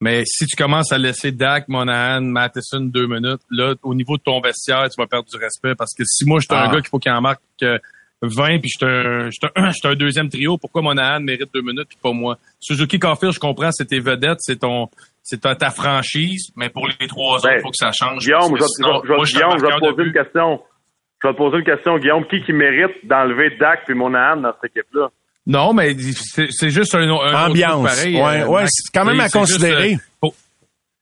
Mais 0.00 0.22
si 0.24 0.46
tu 0.46 0.56
commences 0.56 0.92
à 0.92 0.98
laisser 0.98 1.30
Dak, 1.30 1.68
Monahan, 1.68 2.22
Matheson 2.22 2.80
deux 2.80 3.06
minutes, 3.06 3.42
là, 3.50 3.74
au 3.82 3.94
niveau 3.94 4.16
de 4.16 4.22
ton 4.22 4.40
vestiaire, 4.40 4.88
tu 4.88 5.00
vas 5.00 5.06
perdre 5.06 5.28
du 5.28 5.36
respect. 5.36 5.74
Parce 5.74 5.92
que 5.94 6.02
si 6.06 6.24
moi, 6.24 6.38
je 6.40 6.46
suis 6.46 6.54
Ah. 6.54 6.68
un 6.68 6.72
gars 6.72 6.80
qu'il 6.80 6.88
faut 6.88 6.98
qu'il 6.98 7.12
en 7.12 7.20
marque 7.20 7.40
euh, 7.62 7.78
20, 8.22 8.58
puis 8.60 8.70
je 8.70 8.78
suis 8.78 8.86
un, 8.86 9.28
un, 9.56 9.70
un 9.84 9.94
deuxième 9.94 10.28
trio, 10.30 10.56
pourquoi 10.58 10.80
Monahan 10.82 11.20
mérite 11.20 11.50
deux 11.52 11.60
minutes, 11.62 11.88
puis 11.88 11.98
pas 12.02 12.12
moi? 12.12 12.38
Suzuki 12.58 12.98
Carfield, 12.98 13.34
je 13.34 13.40
comprends, 13.40 13.70
c'est 13.72 13.86
tes 13.86 14.00
vedettes, 14.00 14.38
c'est 14.40 14.60
ton, 14.60 14.88
c'est 15.22 15.40
ta, 15.42 15.54
ta 15.54 15.70
franchise, 15.70 16.50
mais 16.56 16.68
pour 16.70 16.86
les 16.88 17.06
trois 17.06 17.36
autres, 17.36 17.48
Ben, 17.48 17.56
il 17.58 17.62
faut 17.62 17.70
que 17.70 17.76
ça 17.76 17.92
change. 17.92 18.20
Guillaume, 18.24 18.56
je 18.58 18.64
sinon, 18.64 19.02
moi, 19.06 19.24
Guillaume, 19.24 19.58
je 19.58 19.64
vais 19.66 19.72
te 19.72 19.78
poser 19.80 20.02
une 20.08 20.12
question. 20.14 20.62
Je 21.22 21.28
vais 21.28 21.34
te 21.34 21.38
poser 21.38 21.58
une 21.58 21.64
question, 21.64 21.98
Guillaume. 21.98 22.26
Qui 22.26 22.42
qui 22.42 22.52
mérite 22.54 23.04
d'enlever 23.04 23.50
Dak 23.60 23.84
puis 23.84 23.94
Monahan 23.94 24.38
dans 24.38 24.52
cette 24.60 24.70
équipe-là? 24.74 25.08
Non, 25.50 25.72
mais 25.74 25.96
c'est 26.50 26.70
juste 26.70 26.94
un, 26.94 27.10
Ambiance. 27.10 27.82
pareil. 27.84 28.16
Ouais, 28.16 28.42
euh, 28.42 28.46
ouais, 28.46 28.64
c'est 28.68 28.90
quand 28.94 29.04
même 29.04 29.18
à 29.18 29.24
juste, 29.24 29.34
considérer. 29.34 29.98
euh, 30.24 30.28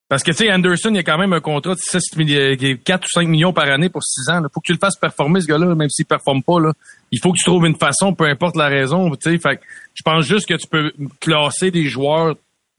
parce 0.09 0.23
que, 0.23 0.31
tu 0.31 0.39
sais, 0.39 0.51
Anderson, 0.51 0.89
il 0.89 0.97
y 0.97 1.01
a 1.01 1.03
quand 1.03 1.19
même 1.19 1.35
un 1.35 1.41
contrat 1.41 1.75
de 1.75 1.79
6 1.79 2.17
milli- 2.17 2.79
4 2.83 3.05
ou 3.05 3.09
5 3.13 3.29
millions 3.29 3.53
par 3.53 3.69
année 3.69 3.91
pour 3.91 4.03
6 4.03 4.31
ans. 4.31 4.39
Il 4.43 4.49
faut 4.51 4.61
que 4.61 4.65
tu 4.67 4.73
le 4.73 4.79
fasses 4.79 4.97
performer, 4.97 5.43
ce 5.43 5.47
gars-là, 5.47 5.75
même 5.75 5.91
s'il 5.91 6.07
performe 6.07 6.43
pas. 6.43 6.59
Là. 6.61 6.73
Il 7.13 7.21
faut 7.21 7.31
que 7.33 7.37
tu 7.37 7.45
trouves 7.45 7.67
une 7.67 7.77
façon, 7.77 8.15
peu 8.15 8.25
importe 8.25 8.57
la 8.57 8.69
raison. 8.69 9.13
Fait 9.23 9.39
que 9.39 9.63
je 9.93 10.03
pense 10.03 10.25
juste 10.25 10.49
que 10.49 10.55
tu 10.55 10.67
peux 10.67 10.93
classer 11.21 11.71
des 11.71 11.85
joueurs 11.85 12.37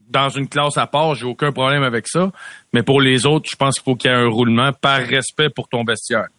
dans 0.10 0.30
une 0.30 0.48
classe 0.48 0.76
à 0.80 0.88
part. 0.88 1.14
J'ai 1.14 1.28
aucun 1.28 1.52
problème 1.52 1.84
avec 1.84 2.08
ça. 2.08 2.32
Mais 2.74 2.82
pour 2.82 3.00
les 3.00 3.28
autres, 3.28 3.48
je 3.52 3.56
pense 3.56 3.76
qu'il 3.76 3.84
faut 3.84 3.96
qu'il 3.96 4.10
y 4.10 4.14
ait 4.16 4.18
un 4.18 4.28
roulement 4.28 4.72
par 4.74 4.98
respect 4.98 5.50
pour 5.50 5.68
ton 5.70 5.84
vestiaire. 5.84 6.30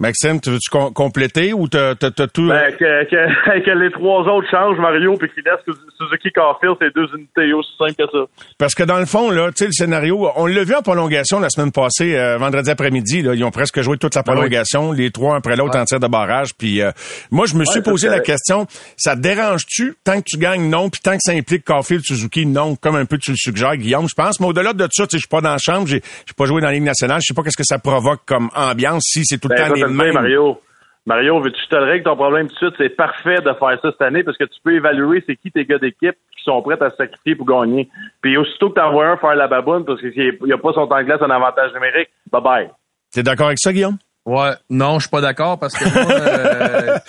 Maxime, 0.00 0.40
tu 0.40 0.50
veux-tu 0.50 0.70
com- 0.70 0.92
compléter 0.92 1.52
ou 1.52 1.66
t'as 1.66 1.96
t'as- 1.96 2.12
t'as 2.12 2.28
tout? 2.28 2.46
Ben, 2.48 2.70
que, 2.72 3.04
que, 3.10 3.64
que 3.64 3.70
les 3.84 3.90
trois 3.90 4.20
autres 4.32 4.48
changent, 4.48 4.78
Mario, 4.78 5.14
puis 5.16 5.28
qu'ils 5.30 5.42
laissent 5.42 5.64
Suzuki 5.98 6.30
Carfield, 6.32 6.76
c'est 6.80 6.94
deux 6.94 7.08
unités 7.16 7.52
aussi 7.52 7.70
simple 7.76 7.94
que 7.98 8.04
ça. 8.12 8.24
Parce 8.58 8.76
que 8.76 8.84
dans 8.84 8.98
le 9.00 9.06
fond, 9.06 9.30
là, 9.32 9.48
tu 9.48 9.54
sais, 9.56 9.66
le 9.66 9.72
scénario, 9.72 10.30
on 10.36 10.46
l'a 10.46 10.62
vu 10.62 10.72
en 10.74 10.82
prolongation 10.82 11.40
la 11.40 11.50
semaine 11.50 11.72
passée, 11.72 12.16
euh, 12.16 12.38
vendredi 12.38 12.70
après-midi. 12.70 13.22
Là, 13.22 13.34
ils 13.34 13.42
ont 13.42 13.50
presque 13.50 13.80
joué 13.80 13.98
toute 13.98 14.14
la 14.14 14.22
Ben 14.22 14.34
prolongation, 14.34 14.92
les 14.92 15.10
trois 15.10 15.34
après 15.36 15.56
l'autre 15.56 15.76
en 15.76 15.84
tir 15.84 15.98
de 15.98 16.06
barrage. 16.06 16.54
Puis 16.56 16.80
euh, 16.80 16.92
moi, 17.32 17.46
je 17.46 17.56
me 17.56 17.64
suis 17.64 17.78
Ouais, 17.80 17.82
posé 17.84 18.08
la 18.08 18.20
question 18.20 18.66
ça 18.96 19.16
te 19.16 19.20
dérange-tu 19.20 19.94
tant 20.04 20.18
que 20.20 20.24
tu 20.26 20.38
gagnes 20.38 20.68
non, 20.70 20.90
puis 20.90 21.00
tant 21.02 21.12
que 21.12 21.22
ça 21.22 21.32
implique 21.32 21.64
Caulfield, 21.64 22.04
Suzuki 22.04 22.46
non, 22.46 22.76
comme 22.76 22.94
un 22.94 23.04
peu 23.04 23.18
tu 23.18 23.32
le 23.32 23.36
suggères, 23.36 23.76
Guillaume, 23.76 24.08
je 24.08 24.14
pense. 24.14 24.38
Mais 24.38 24.46
au-delà 24.46 24.72
de 24.74 24.86
ça, 24.92 25.06
tu 25.08 25.12
sais, 25.12 25.16
je 25.18 25.18
suis 25.18 25.28
pas 25.28 25.40
dans 25.40 25.50
la 25.50 25.58
chambre, 25.58 25.88
j'ai 25.88 26.02
j'ai 26.26 26.34
pas 26.36 26.44
joué 26.44 26.60
dans 26.60 26.68
la 26.68 26.74
Ligue 26.74 26.84
nationale, 26.84 27.18
je 27.20 27.26
sais 27.26 27.34
pas 27.34 27.42
qu'est-ce 27.42 27.56
que 27.56 27.64
ça 27.64 27.78
provoque 27.80 28.20
comme 28.26 28.48
ambiance 28.54 29.02
si 29.06 29.22
c'est 29.24 29.38
tout 29.38 29.48
le 29.48 29.56
Ben, 29.56 29.68
temps 29.68 29.87
le. 29.88 30.12
Mario. 30.12 30.60
Mario, 31.06 31.40
veux-tu 31.40 31.56
que 31.56 31.64
je 31.64 31.68
te 31.70 31.76
le 31.76 31.84
règle 31.84 32.04
ton 32.04 32.16
problème 32.16 32.48
tout 32.48 32.54
de 32.54 32.58
suite? 32.58 32.74
C'est 32.76 32.94
parfait 32.94 33.40
de 33.40 33.52
faire 33.54 33.80
ça 33.80 33.90
cette 33.90 34.02
année 34.02 34.22
parce 34.22 34.36
que 34.36 34.44
tu 34.44 34.60
peux 34.62 34.74
évaluer 34.74 35.24
c'est 35.26 35.36
qui 35.36 35.50
tes 35.50 35.64
gars 35.64 35.78
d'équipe 35.78 36.16
qui 36.36 36.44
sont 36.44 36.60
prêts 36.60 36.76
à 36.82 36.90
se 36.90 36.96
sacrifier 36.96 37.34
pour 37.34 37.46
gagner. 37.46 37.88
Puis 38.20 38.36
aussitôt 38.36 38.68
que 38.68 38.74
t'envoies 38.74 39.06
un 39.06 39.16
faire 39.16 39.34
la 39.34 39.48
baboune 39.48 39.86
parce 39.86 40.00
qu'il 40.00 40.38
n'y 40.42 40.52
a 40.52 40.58
pas 40.58 40.72
son 40.74 40.86
temps 40.86 40.98
de 40.98 41.04
glace 41.04 41.22
en 41.22 41.30
avantage 41.30 41.72
numérique, 41.72 42.10
bye 42.30 42.42
bye. 42.42 42.70
T'es 43.10 43.22
d'accord 43.22 43.46
avec 43.46 43.58
ça, 43.58 43.72
Guillaume? 43.72 43.96
Ouais, 44.26 44.50
non, 44.68 44.98
je 44.98 45.04
suis 45.04 45.10
pas 45.10 45.22
d'accord 45.22 45.58
parce 45.58 45.74
que 45.74 45.84
moi, 45.84 47.00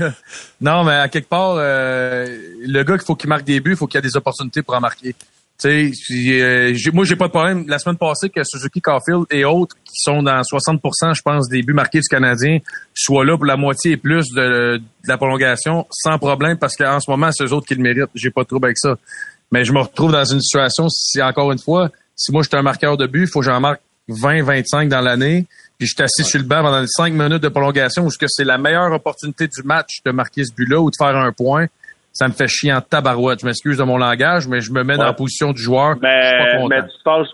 euh, 0.00 0.10
non, 0.60 0.84
mais 0.84 0.92
à 0.92 1.08
quelque 1.08 1.28
part, 1.28 1.56
euh, 1.56 2.24
le 2.64 2.82
gars 2.84 2.96
qu'il 2.96 3.06
faut 3.06 3.16
qu'il 3.16 3.28
marque 3.28 3.42
des 3.42 3.58
buts, 3.58 3.72
il 3.72 3.76
faut 3.76 3.88
qu'il 3.88 3.98
y 3.98 3.98
ait 3.98 4.08
des 4.08 4.16
opportunités 4.16 4.62
pour 4.62 4.76
en 4.76 4.80
marquer. 4.80 5.16
Tu 5.60 5.92
sais, 5.92 6.40
euh, 6.40 6.74
moi 6.92 7.04
j'ai 7.04 7.16
pas 7.16 7.26
de 7.26 7.32
problème. 7.32 7.64
La 7.66 7.80
semaine 7.80 7.96
passée 7.96 8.30
que 8.30 8.42
Suzuki 8.44 8.80
Caulfield 8.80 9.24
et 9.30 9.44
autres 9.44 9.74
qui 9.84 9.94
sont 9.94 10.22
dans 10.22 10.40
60%, 10.40 11.14
je 11.14 11.22
pense, 11.22 11.48
des 11.48 11.62
buts 11.62 11.72
marqués 11.72 11.98
du 11.98 12.08
Canadien, 12.08 12.58
soient 12.94 13.24
là 13.24 13.36
pour 13.36 13.44
la 13.44 13.56
moitié 13.56 13.92
et 13.92 13.96
plus 13.96 14.28
de, 14.30 14.76
de 14.76 15.08
la 15.08 15.16
prolongation, 15.16 15.84
sans 15.90 16.16
problème, 16.18 16.58
parce 16.58 16.76
qu'en 16.76 17.00
ce 17.00 17.10
moment, 17.10 17.30
c'est 17.32 17.44
eux 17.44 17.52
autres 17.52 17.66
qui 17.66 17.74
le 17.74 17.82
méritent. 17.82 18.10
J'ai 18.14 18.30
pas 18.30 18.42
de 18.42 18.48
trouble 18.48 18.66
avec 18.66 18.78
ça. 18.78 18.96
Mais 19.50 19.64
je 19.64 19.72
me 19.72 19.80
retrouve 19.80 20.12
dans 20.12 20.24
une 20.24 20.40
situation, 20.40 20.88
si 20.88 21.20
encore 21.20 21.50
une 21.50 21.58
fois, 21.58 21.90
si 22.14 22.30
moi 22.30 22.42
j'étais 22.42 22.56
un 22.56 22.62
marqueur 22.62 22.96
de 22.96 23.06
but, 23.06 23.22
il 23.22 23.28
faut 23.28 23.40
que 23.40 23.46
j'en 23.46 23.60
marque 23.60 23.80
20, 24.08 24.42
25 24.42 24.88
dans 24.88 25.00
l'année, 25.00 25.46
puis 25.78 25.86
je 25.86 25.94
suis 25.94 26.02
assis 26.02 26.24
sur 26.24 26.38
le 26.38 26.46
banc 26.46 26.62
pendant 26.62 26.80
les 26.80 26.86
5 26.86 27.12
minutes 27.12 27.42
de 27.42 27.48
prolongation 27.48 28.06
où 28.06 28.10
c'est 28.10 28.44
la 28.44 28.58
meilleure 28.58 28.92
opportunité 28.92 29.46
du 29.46 29.62
match 29.62 29.98
de 30.04 30.10
marquer 30.10 30.44
ce 30.44 30.52
but-là 30.54 30.80
ou 30.80 30.90
de 30.90 30.96
faire 30.96 31.16
un 31.16 31.32
point, 31.32 31.66
ça 32.18 32.26
me 32.26 32.32
fait 32.32 32.48
chier 32.48 32.72
en 32.72 32.80
tabarouette. 32.80 33.40
Je 33.42 33.46
m'excuse 33.46 33.78
de 33.78 33.84
mon 33.84 33.96
langage, 33.96 34.48
mais 34.48 34.60
je 34.60 34.72
me 34.72 34.82
mets 34.82 34.96
dans 34.96 35.04
la 35.04 35.12
position 35.12 35.52
du 35.52 35.62
joueur. 35.62 35.90
je 35.90 35.98
suis 35.98 36.00
pas 36.00 36.44
Mais, 36.44 36.56
content. 36.56 36.68
mais 36.68 36.82
tu 36.82 36.88
te 36.98 37.02
fâches, 37.04 37.28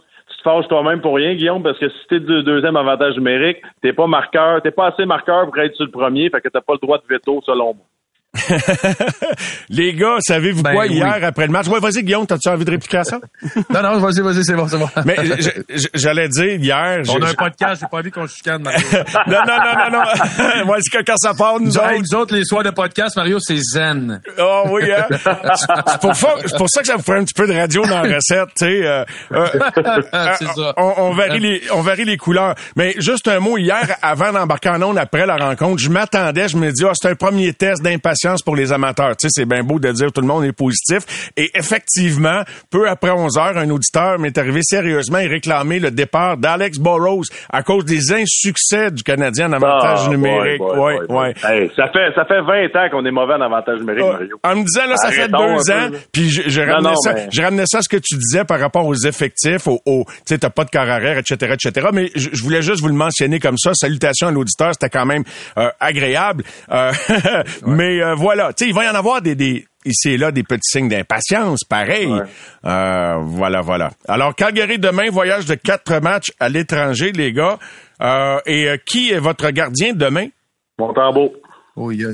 fâches 0.44 0.68
toi-même 0.68 1.00
pour 1.00 1.14
rien, 1.16 1.34
Guillaume, 1.34 1.62
parce 1.62 1.78
que 1.78 1.88
si 1.88 1.96
t'es 2.10 2.18
le 2.18 2.42
deuxième 2.42 2.76
avantage 2.76 3.14
numérique, 3.16 3.62
t'es 3.80 3.94
pas 3.94 4.06
marqueur, 4.06 4.60
t'es 4.60 4.70
pas 4.72 4.88
assez 4.88 5.06
marqueur 5.06 5.46
pour 5.46 5.58
être 5.58 5.74
sur 5.74 5.86
le 5.86 5.90
premier, 5.90 6.28
fait 6.28 6.42
que 6.42 6.50
t'as 6.50 6.60
pas 6.60 6.74
le 6.74 6.80
droit 6.80 6.98
de 6.98 7.04
veto 7.08 7.40
selon 7.46 7.72
moi. 7.74 7.86
Les 9.68 9.94
gars, 9.94 10.16
savez-vous 10.20 10.62
Ben 10.62 10.72
quoi 10.72 10.84
oui. 10.86 10.94
hier 10.94 11.18
après 11.22 11.46
le 11.46 11.52
match? 11.52 11.66
Ouais, 11.68 11.80
vas-y, 11.80 12.02
Guillaume, 12.02 12.26
t'as-tu 12.26 12.48
envie 12.48 12.64
de 12.64 12.70
répliquer 12.70 12.98
à 12.98 13.04
ça? 13.04 13.18
Non, 13.72 13.82
non, 13.82 13.98
vas-y, 13.98 14.20
vas-y, 14.20 14.44
c'est 14.44 14.54
bon, 14.54 14.68
c'est 14.68 14.78
bon. 14.78 14.88
Mais 15.04 15.16
j'allais 15.94 16.28
dire 16.28 16.54
hier. 16.60 17.02
On 17.08 17.22
a 17.22 17.30
un 17.30 17.34
podcast, 17.34 17.80
j'ai 17.82 17.88
pas 17.88 17.98
envie 17.98 18.10
qu'on 18.10 18.26
se 18.26 18.36
chicane, 18.36 18.62
Mario. 18.62 18.78
Non, 19.26 19.38
non, 19.46 19.56
non, 19.56 19.90
non, 19.90 19.98
non. 19.98 20.64
Voici 20.66 20.90
que 20.90 21.02
quand 21.04 21.16
ça 21.16 21.34
part, 21.34 21.58
nous 21.60 21.66
Nous, 21.66 21.76
autres. 21.78 21.92
nous 21.98 22.18
autres, 22.18 22.34
les 22.34 22.44
soirs 22.44 22.62
de 22.62 22.70
podcast, 22.70 23.16
Mario, 23.16 23.38
c'est 23.40 23.56
zen. 23.58 24.20
Oh 24.38 24.64
oui, 24.70 24.82
hein? 24.92 25.06
C'est 25.10 26.00
pour, 26.00 26.14
ça- 26.14 26.34
c'est 26.44 26.56
pour 26.56 26.68
ça 26.68 26.80
que 26.80 26.86
ça 26.86 26.96
vous 26.96 27.02
ferait 27.02 27.18
un 27.20 27.24
petit 27.24 27.34
peu 27.34 27.46
de 27.46 27.52
radio 27.54 27.84
dans 27.86 28.00
la 28.02 28.14
recette, 28.16 28.48
tu 28.56 28.64
sais. 28.66 28.86
euh, 28.86 29.04
euh, 29.32 29.46
c'est 30.38 30.46
ça. 30.46 30.74
on, 30.76 30.94
on 30.98 31.12
varie 31.14 31.40
les, 31.40 31.62
on 31.72 31.80
varie 31.80 32.04
les 32.04 32.16
couleurs. 32.16 32.54
Mais 32.76 32.94
juste 32.98 33.28
un 33.28 33.40
mot, 33.40 33.58
hier, 33.58 33.96
avant 34.02 34.32
d'embarquer 34.32 34.70
en 34.70 34.82
onde, 34.82 34.98
après 34.98 35.26
la 35.26 35.36
rencontre, 35.36 35.82
je 35.82 35.88
m'attendais, 35.88 36.48
je 36.48 36.56
me 36.56 36.70
dis, 36.70 36.84
ah, 36.84 36.92
c'est 36.94 37.08
un 37.10 37.14
premier 37.14 37.52
test 37.52 37.82
d'impatience 37.82 38.23
pour 38.44 38.56
les 38.56 38.72
amateurs. 38.72 39.16
Tu 39.16 39.28
sais, 39.28 39.28
c'est 39.30 39.44
bien 39.46 39.62
beau 39.62 39.78
de 39.78 39.90
dire 39.92 40.12
tout 40.12 40.20
le 40.20 40.26
monde 40.26 40.44
est 40.44 40.52
positif. 40.52 41.30
Et 41.36 41.50
effectivement, 41.54 42.42
peu 42.70 42.88
après 42.88 43.10
11 43.10 43.36
heures, 43.38 43.56
un 43.58 43.68
auditeur 43.70 44.18
m'est 44.18 44.36
arrivé 44.38 44.60
sérieusement 44.62 45.18
et 45.18 45.26
réclamé 45.26 45.78
le 45.78 45.90
départ 45.90 46.36
d'Alex 46.36 46.78
Burrows 46.78 47.22
à 47.52 47.62
cause 47.62 47.84
des 47.84 48.12
insuccès 48.12 48.90
du 48.90 49.02
Canadien 49.02 49.48
en 49.50 49.54
avantage 49.54 50.00
Ah, 50.06 50.08
numérique. 50.08 50.58
boy, 50.58 50.76
boy, 50.76 50.94
ouais, 50.94 51.06
boy, 51.06 51.16
ouais. 51.16 51.34
boy. 51.42 51.52
Hey, 51.52 51.70
ça 51.76 51.88
fait 51.88 52.12
ça 52.14 52.24
fait 52.24 52.40
20 52.40 52.66
ans 52.76 52.88
qu'on 52.90 53.04
est 53.04 53.10
mauvais 53.10 53.34
en 53.34 53.40
avantage 53.40 53.78
numérique, 53.80 54.04
Mario. 54.04 54.36
En 54.42 54.56
me 54.56 54.64
disant, 54.64 54.86
là, 54.88 54.96
ça 54.96 55.10
fait 55.10 55.28
deux 55.28 55.70
ans, 55.72 55.90
peu, 55.90 55.98
puis 56.12 56.30
je, 56.30 56.42
je 56.48 56.60
ramenais 56.60 56.90
non, 56.90 56.96
ça, 56.96 57.12
mais- 57.14 57.28
je 57.32 57.42
ramenais 57.42 57.64
ça 57.66 57.78
à 57.78 57.82
ce 57.82 57.88
que 57.88 57.96
tu 57.96 58.16
disais 58.16 58.44
par 58.44 58.60
rapport 58.60 58.86
aux 58.86 58.94
effectifs, 58.94 59.66
au, 59.66 59.80
au- 59.86 60.04
tu 60.08 60.14
sais, 60.26 60.38
t'as 60.38 60.50
pas 60.50 60.64
de 60.64 60.70
corps 60.70 60.82
arrière, 60.88 61.18
etc., 61.18 61.54
etc. 61.54 61.88
Mais 61.92 62.10
je, 62.14 62.28
je 62.32 62.42
voulais 62.42 62.62
juste 62.62 62.80
vous 62.80 62.88
le 62.88 62.94
mentionner 62.94 63.38
comme 63.40 63.58
ça. 63.58 63.72
Salutations 63.74 64.28
à 64.28 64.30
l'auditeur, 64.30 64.70
c'était 64.72 64.90
quand 64.90 65.06
même 65.06 65.24
euh, 65.58 65.68
agréable. 65.80 66.44
Euh, 66.72 66.92
Mais 67.66 68.00
euh, 68.02 68.13
voilà, 68.14 68.52
tu 68.52 68.64
sais, 68.64 68.70
il 68.70 68.74
va 68.74 68.84
y 68.84 68.88
en 68.88 68.94
avoir 68.94 69.20
des, 69.22 69.34
des 69.34 69.66
ici 69.84 70.10
et 70.10 70.16
là 70.16 70.32
des 70.32 70.42
petits 70.42 70.60
signes 70.70 70.88
d'impatience, 70.88 71.60
pareil. 71.68 72.10
Euh, 72.64 73.16
voilà, 73.22 73.60
voilà. 73.60 73.90
Alors, 74.08 74.34
Calgary 74.34 74.78
demain, 74.78 75.10
voyage 75.10 75.46
de 75.46 75.54
quatre 75.54 76.00
matchs 76.00 76.32
à 76.40 76.48
l'étranger, 76.48 77.12
les 77.12 77.32
gars. 77.32 77.58
Euh, 78.00 78.38
et 78.46 78.68
euh, 78.68 78.76
qui 78.84 79.12
est 79.12 79.18
votre 79.18 79.48
gardien 79.50 79.92
demain? 79.92 80.28
Montembeau. 80.78 81.32
Oh, 81.76 81.90
yeah. 81.90 82.08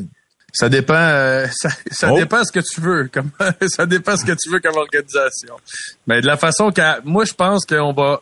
Ça 0.53 0.69
dépend, 0.69 0.95
euh, 0.95 1.47
ça, 1.53 1.69
ça 1.91 2.13
Oh. 2.13 2.17
dépend 2.19 2.43
ce 2.45 2.51
que 2.53 2.61
tu 2.61 2.81
veux. 2.81 3.09
Comme, 3.13 3.31
ça 3.69 3.87
dépend 3.87 4.17
ce 4.17 4.25
que 4.25 4.33
tu 4.33 4.51
veux 4.51 4.59
comme 4.61 4.77
organisation. 4.77 5.55
Mais 6.07 6.21
de 6.21 6.27
la 6.27 6.37
façon 6.37 6.71
que, 6.73 6.83
moi, 7.05 7.25
je 7.25 7.33
pense 7.35 7.65
qu'on 7.65 7.93
va, 7.93 8.21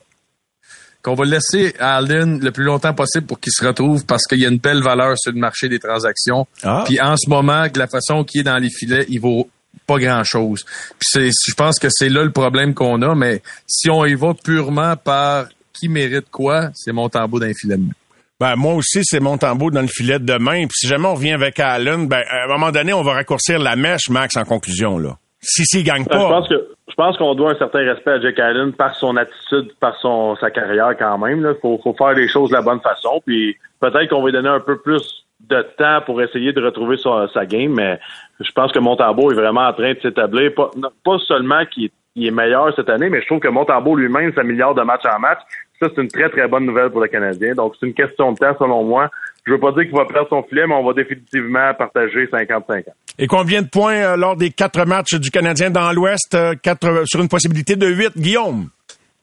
qu'on 1.02 1.14
va 1.14 1.24
laisser 1.24 1.74
Allen 1.78 2.40
le 2.40 2.50
plus 2.50 2.64
longtemps 2.64 2.92
possible 2.94 3.26
pour 3.26 3.40
qu'il 3.40 3.52
se 3.52 3.64
retrouve 3.64 4.04
parce 4.04 4.24
qu'il 4.24 4.40
y 4.40 4.44
a 4.46 4.48
une 4.48 4.58
belle 4.58 4.82
valeur 4.82 5.16
sur 5.18 5.32
le 5.32 5.38
marché 5.38 5.68
des 5.68 5.78
transactions. 5.78 6.46
Ah. 6.62 6.82
Puis 6.86 7.00
en 7.00 7.16
ce 7.16 7.28
moment, 7.30 7.66
de 7.68 7.78
la 7.78 7.86
façon 7.86 8.24
qu'il 8.24 8.40
est 8.40 8.44
dans 8.44 8.58
les 8.58 8.70
filets, 8.70 9.06
il 9.08 9.20
vaut 9.20 9.48
pas 9.86 9.98
grand 9.98 10.24
chose. 10.24 10.64
Puis 10.98 11.08
c'est, 11.10 11.30
je 11.30 11.54
pense 11.54 11.78
que 11.78 11.88
c'est 11.90 12.08
là 12.08 12.24
le 12.24 12.32
problème 12.32 12.74
qu'on 12.74 13.00
a. 13.02 13.14
Mais 13.14 13.42
si 13.66 13.88
on 13.90 14.04
y 14.04 14.14
va 14.14 14.34
purement 14.34 14.96
par 14.96 15.46
qui 15.72 15.88
mérite 15.88 16.26
quoi, 16.30 16.70
c'est 16.74 16.92
mon 16.92 17.08
tambour 17.08 17.40
d'un 17.40 17.52
filet 17.54 17.76
de 17.76 17.82
main. 17.82 17.92
Ben, 18.40 18.54
moi 18.56 18.74
aussi, 18.74 19.00
c'est 19.02 19.20
mon 19.20 19.36
tambour 19.38 19.70
dans 19.72 19.80
le 19.82 19.88
filet 19.88 20.18
de 20.18 20.24
demain. 20.24 20.66
Puis 20.66 20.76
si 20.80 20.86
jamais 20.88 21.06
on 21.06 21.14
revient 21.14 21.32
avec 21.32 21.58
Allen, 21.58 22.06
ben, 22.06 22.22
à 22.28 22.44
un 22.44 22.48
moment 22.48 22.70
donné, 22.70 22.92
on 22.92 23.02
va 23.02 23.12
raccourcir 23.14 23.58
la 23.58 23.74
mèche, 23.76 24.10
Max, 24.10 24.36
en 24.36 24.44
conclusion, 24.44 24.98
là. 24.98 25.16
Si 25.40 25.64
s'il 25.64 25.84
gagne 25.84 26.04
Ben, 26.04 26.10
Je 26.12 26.18
pas. 26.18 26.28
pense 26.28 26.48
que 26.48 26.54
je 26.54 26.74
pense 26.98 27.16
qu'on 27.16 27.34
doit 27.36 27.52
un 27.52 27.54
certain 27.54 27.78
respect 27.78 28.10
à 28.10 28.20
Jack 28.20 28.40
Allen 28.40 28.72
par 28.72 28.94
son 28.96 29.16
attitude, 29.16 29.72
par 29.78 29.96
son 30.00 30.34
sa 30.36 30.50
carrière 30.50 30.96
quand 30.98 31.16
même. 31.18 31.46
Il 31.48 31.60
faut, 31.62 31.80
faut 31.82 31.94
faire 31.94 32.12
les 32.12 32.26
choses 32.26 32.50
de 32.50 32.56
la 32.56 32.62
bonne 32.62 32.80
façon. 32.80 33.22
Puis 33.24 33.56
peut-être 33.80 34.08
qu'on 34.08 34.20
va 34.20 34.26
lui 34.26 34.32
donner 34.32 34.48
un 34.48 34.60
peu 34.60 34.78
plus 34.78 35.24
de 35.48 35.62
temps 35.78 36.00
pour 36.04 36.20
essayer 36.20 36.52
de 36.52 36.60
retrouver 36.60 36.96
sa, 36.96 37.28
sa 37.32 37.46
game, 37.46 37.72
mais 37.72 38.00
je 38.40 38.50
pense 38.50 38.72
que 38.72 38.80
Montembeau 38.80 39.30
est 39.30 39.36
vraiment 39.36 39.68
en 39.68 39.72
train 39.72 39.94
de 39.94 40.00
s'établir. 40.00 40.52
Pas, 40.54 40.70
pas 41.04 41.18
seulement 41.20 41.64
qu'il 41.66 41.84
est, 41.84 41.92
il 42.16 42.26
est 42.26 42.32
meilleur 42.32 42.74
cette 42.74 42.90
année, 42.90 43.08
mais 43.08 43.20
je 43.20 43.26
trouve 43.26 43.38
que 43.38 43.48
Montembeau 43.48 43.94
lui-même 43.94 44.34
s'améliore 44.34 44.74
de 44.74 44.82
match 44.82 45.02
en 45.06 45.20
match. 45.20 45.38
Ça, 45.80 45.88
c'est 45.94 46.02
une 46.02 46.08
très, 46.08 46.28
très 46.28 46.48
bonne 46.48 46.66
nouvelle 46.66 46.90
pour 46.90 47.00
le 47.00 47.06
Canadien. 47.06 47.54
Donc, 47.54 47.74
c'est 47.78 47.86
une 47.86 47.94
question 47.94 48.32
de 48.32 48.38
temps, 48.38 48.56
selon 48.58 48.82
moi. 48.82 49.08
Je 49.48 49.54
veux 49.54 49.60
pas 49.60 49.72
dire 49.72 49.84
qu'il 49.84 49.96
va 49.96 50.04
perdre 50.04 50.28
son 50.28 50.42
filet, 50.42 50.66
mais 50.66 50.74
on 50.74 50.84
va 50.84 50.92
définitivement 50.92 51.72
partager 51.78 52.26
50-50. 52.26 52.84
Et 53.18 53.26
combien 53.26 53.62
de 53.62 53.68
points 53.68 53.94
euh, 53.96 54.16
lors 54.16 54.36
des 54.36 54.50
quatre 54.50 54.84
matchs 54.84 55.14
du 55.14 55.30
Canadien 55.30 55.70
dans 55.70 55.90
l'Ouest? 55.92 56.34
euh, 56.34 56.54
quatre, 56.62 56.86
euh, 56.86 57.02
sur 57.06 57.20
une 57.22 57.28
possibilité 57.28 57.74
de 57.74 57.86
huit, 57.86 58.12
Guillaume? 58.16 58.68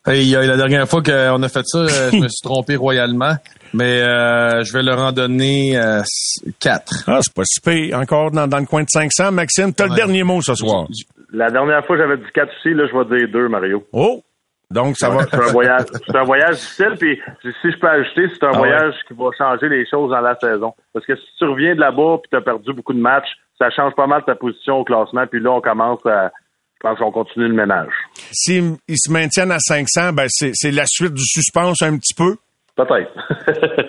Hey, 0.07 0.35
euh, 0.35 0.45
la 0.47 0.57
dernière 0.57 0.87
fois 0.87 1.03
qu'on 1.03 1.43
a 1.43 1.47
fait 1.49 1.61
ça, 1.65 1.85
je 2.11 2.17
me 2.17 2.27
suis 2.27 2.41
trompé 2.43 2.75
royalement, 2.75 3.35
mais 3.73 4.01
euh, 4.01 4.63
je 4.63 4.73
vais 4.73 4.81
leur 4.83 4.99
en 4.99 5.11
donner 5.11 5.77
euh, 5.77 6.01
quatre. 6.59 7.03
Ah, 7.07 7.19
c'est 7.21 7.33
pas 7.33 7.43
si 7.45 7.61
pire. 7.61 7.97
Encore 7.99 8.31
dans, 8.31 8.47
dans 8.47 8.59
le 8.59 8.65
coin 8.65 8.81
de 8.81 8.89
500. 8.89 9.31
Maxime, 9.31 9.73
t'as 9.73 9.85
le 9.85 9.91
Ouais. 9.91 9.95
dernier 9.95 10.23
mot 10.23 10.41
ce 10.41 10.55
soir. 10.55 10.87
La 11.33 11.49
dernière 11.51 11.85
fois, 11.85 11.97
j'avais 11.97 12.17
dit 12.17 12.23
4 12.33 12.49
aussi. 12.49 12.73
Là, 12.73 12.85
je 12.91 12.97
vais 12.97 13.17
dire 13.19 13.27
2, 13.31 13.47
Mario. 13.49 13.83
Oh! 13.93 14.23
Donc, 14.71 14.97
ça 14.97 15.09
va. 15.09 15.23
C'est 15.23 15.35
un 15.35 15.51
voyage, 15.51 15.85
c'est 16.05 16.15
un 16.15 16.23
voyage 16.23 16.55
difficile. 16.55 16.95
Puis 16.99 17.19
si 17.61 17.71
je 17.71 17.79
peux 17.79 17.87
ajouter, 17.87 18.27
c'est 18.33 18.45
un 18.45 18.51
Ah 18.53 18.57
voyage 18.57 18.93
qui 19.07 19.13
va 19.13 19.29
changer 19.37 19.69
les 19.69 19.85
choses 19.87 20.09
dans 20.11 20.21
la 20.21 20.35
saison. 20.35 20.73
Parce 20.93 21.05
que 21.05 21.15
si 21.15 21.25
tu 21.37 21.45
reviens 21.45 21.75
de 21.75 21.79
là-bas 21.79 22.17
puis 22.21 22.29
tu 22.31 22.37
as 22.37 22.41
perdu 22.41 22.73
beaucoup 22.73 22.93
de 22.93 22.99
matchs, 22.99 23.29
ça 23.59 23.69
change 23.69 23.93
pas 23.95 24.07
mal 24.07 24.23
ta 24.25 24.35
position 24.35 24.77
au 24.77 24.83
classement. 24.83 25.25
Puis 25.27 25.39
là, 25.39 25.51
on 25.51 25.61
commence 25.61 26.05
à. 26.05 26.31
Je 26.77 26.89
pense 26.89 26.99
qu'on 26.99 27.11
continue 27.11 27.47
le 27.47 27.53
ménage. 27.53 27.93
S'ils 28.31 28.75
ils 28.87 28.97
se 28.97 29.11
maintiennent 29.11 29.51
à 29.51 29.59
500, 29.59 30.13
ben, 30.13 30.25
c'est 30.29 30.51
c'est 30.53 30.71
la 30.71 30.85
suite 30.85 31.13
du 31.13 31.23
suspense 31.23 31.81
un 31.81 31.97
petit 31.97 32.13
peu. 32.13 32.35
Peut-être. 32.75 33.09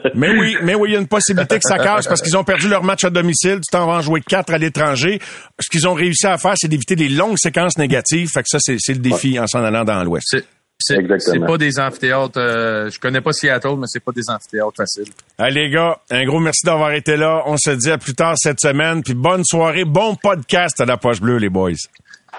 Mais 0.14 0.30
oui, 0.30 0.56
mais 0.62 0.74
oui, 0.74 0.90
il 0.90 0.92
y 0.92 0.96
a 0.96 1.00
une 1.00 1.08
possibilité 1.08 1.56
que 1.56 1.68
ça 1.68 1.76
casse 1.76 2.06
parce 2.06 2.22
qu'ils 2.22 2.36
ont 2.36 2.44
perdu 2.44 2.68
leur 2.68 2.84
match 2.84 3.04
à 3.04 3.10
domicile. 3.10 3.56
Tu 3.56 3.70
t'en 3.70 3.86
vas 3.86 3.94
en 3.94 4.00
jouer 4.00 4.20
quatre 4.20 4.54
à 4.54 4.58
l'étranger. 4.58 5.18
Ce 5.58 5.68
qu'ils 5.68 5.86
ont 5.88 5.92
réussi 5.92 6.26
à 6.26 6.38
faire, 6.38 6.54
c'est 6.54 6.68
d'éviter 6.68 6.94
les 6.94 7.08
longues 7.08 7.36
séquences 7.36 7.76
négatives. 7.76 8.30
Fait 8.32 8.42
que 8.42 8.48
ça, 8.48 8.58
c'est 8.60 8.76
c'est 8.78 8.94
le 8.94 9.00
défi 9.00 9.38
en 9.40 9.46
s'en 9.46 9.62
allant 9.64 9.84
dans 9.84 10.02
l'Ouest. 10.04 10.36
C'est 10.78 10.94
c'est 10.94 11.00
Exactement. 11.00 11.46
c'est 11.46 11.52
pas 11.52 11.58
des 11.58 11.78
amphithéâtres. 11.80 12.38
euh, 12.38 12.90
je 12.90 13.00
connais 13.00 13.20
pas 13.22 13.32
Seattle, 13.32 13.76
mais 13.78 13.86
c'est 13.86 14.04
pas 14.04 14.12
des 14.12 14.28
amphithéâtres 14.28 14.76
faciles. 14.76 15.10
Allez, 15.38 15.64
les 15.64 15.70
gars, 15.70 15.98
un 16.10 16.24
gros 16.26 16.38
merci 16.38 16.66
d'avoir 16.66 16.92
été 16.92 17.16
là. 17.16 17.42
On 17.46 17.56
se 17.56 17.70
dit 17.70 17.90
à 17.90 17.98
plus 17.98 18.14
tard 18.14 18.34
cette 18.36 18.60
semaine. 18.60 19.02
Puis 19.02 19.14
bonne 19.14 19.42
soirée, 19.44 19.84
bon 19.84 20.14
podcast 20.16 20.78
à 20.80 20.84
la 20.84 20.96
poche 20.98 21.20
bleue, 21.20 21.38
les 21.38 21.48
boys. 21.48 21.72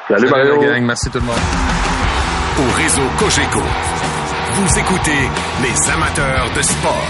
Salut, 0.08 0.30
Mario. 0.30 0.62
gang, 0.62 0.84
merci 0.84 1.10
tout 1.10 1.18
le 1.20 1.26
monde. 1.26 1.36
Au 2.60 2.72
réseau 2.78 3.02
Cogeco, 3.20 3.60
vous 4.54 4.80
écoutez 4.80 5.30
les 5.64 5.92
amateurs 5.92 6.48
de 6.56 6.62
sport. 6.62 7.08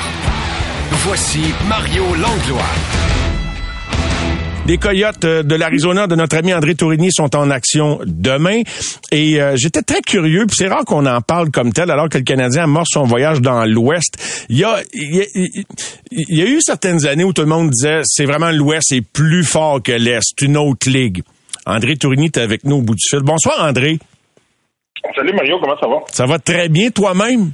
Voici 1.05 1.53
Mario 1.67 2.03
Langlois. 2.15 3.26
Les 4.67 4.77
Coyotes 4.77 5.23
euh, 5.23 5.43
de 5.43 5.55
l'Arizona 5.55 6.07
de 6.07 6.15
notre 6.15 6.35
ami 6.35 6.53
André 6.53 6.75
Tourigny 6.75 7.09
sont 7.09 7.37
en 7.37 7.49
action 7.49 7.99
demain. 8.05 8.63
Et 9.13 9.41
euh, 9.41 9.55
j'étais 9.55 9.81
très 9.81 10.01
curieux, 10.01 10.45
puis 10.45 10.57
c'est 10.57 10.67
rare 10.67 10.83
qu'on 10.83 11.05
en 11.05 11.21
parle 11.21 11.51
comme 11.51 11.71
tel, 11.71 11.89
alors 11.89 12.09
que 12.09 12.17
le 12.17 12.25
Canadien 12.25 12.63
amorce 12.63 12.89
son 12.91 13.05
voyage 13.05 13.39
dans 13.39 13.63
l'Ouest. 13.63 14.17
Il 14.49 14.57
y 14.57 14.65
a, 14.65 14.81
il 14.91 15.15
y 15.15 15.21
a, 15.21 15.25
il 16.11 16.37
y 16.37 16.41
a 16.41 16.45
eu 16.45 16.59
certaines 16.59 17.05
années 17.07 17.23
où 17.23 17.31
tout 17.31 17.43
le 17.43 17.47
monde 17.47 17.69
disait 17.69 18.01
c'est 18.03 18.25
vraiment 18.25 18.51
l'Ouest 18.51 18.91
est 18.91 19.01
plus 19.01 19.45
fort 19.45 19.81
que 19.81 19.93
l'Est, 19.93 20.41
une 20.41 20.57
autre 20.57 20.89
ligue. 20.89 21.23
André 21.65 21.95
Tourigny 21.95 22.25
est 22.25 22.37
avec 22.37 22.65
nous 22.65 22.77
au 22.77 22.81
bout 22.81 22.95
du 22.95 23.07
fil. 23.07 23.19
Bonsoir 23.19 23.63
André. 23.65 23.99
Salut 25.15 25.33
Mario, 25.33 25.59
comment 25.61 25.79
ça 25.79 25.87
va? 25.87 25.95
Ça 26.11 26.25
va 26.25 26.39
très 26.39 26.67
bien 26.67 26.89
toi-même? 26.89 27.51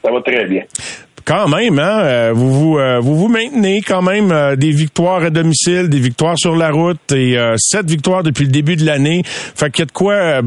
Ça 0.00 0.12
va 0.12 0.20
très 0.22 0.46
bien. 0.46 0.62
Quand 1.24 1.48
même, 1.48 1.78
hein, 1.78 2.00
euh, 2.02 2.32
vous 2.34 2.52
vous 2.52 2.78
euh, 2.78 2.98
vous 3.00 3.16
vous 3.16 3.28
maintenez 3.28 3.82
quand 3.82 4.02
même 4.02 4.32
euh, 4.32 4.56
des 4.56 4.70
victoires 4.70 5.22
à 5.22 5.30
domicile, 5.30 5.88
des 5.88 6.00
victoires 6.00 6.38
sur 6.38 6.56
la 6.56 6.70
route 6.70 7.12
et 7.12 7.36
sept 7.56 7.88
victoires 7.88 8.22
depuis 8.22 8.44
le 8.44 8.50
début 8.50 8.76
de 8.76 8.84
l'année. 8.84 9.22
Fait 9.24 9.70
qu'il 9.70 9.80
y 9.80 9.82
a 9.82 9.86
de 9.86 9.92
quoi 9.92 10.42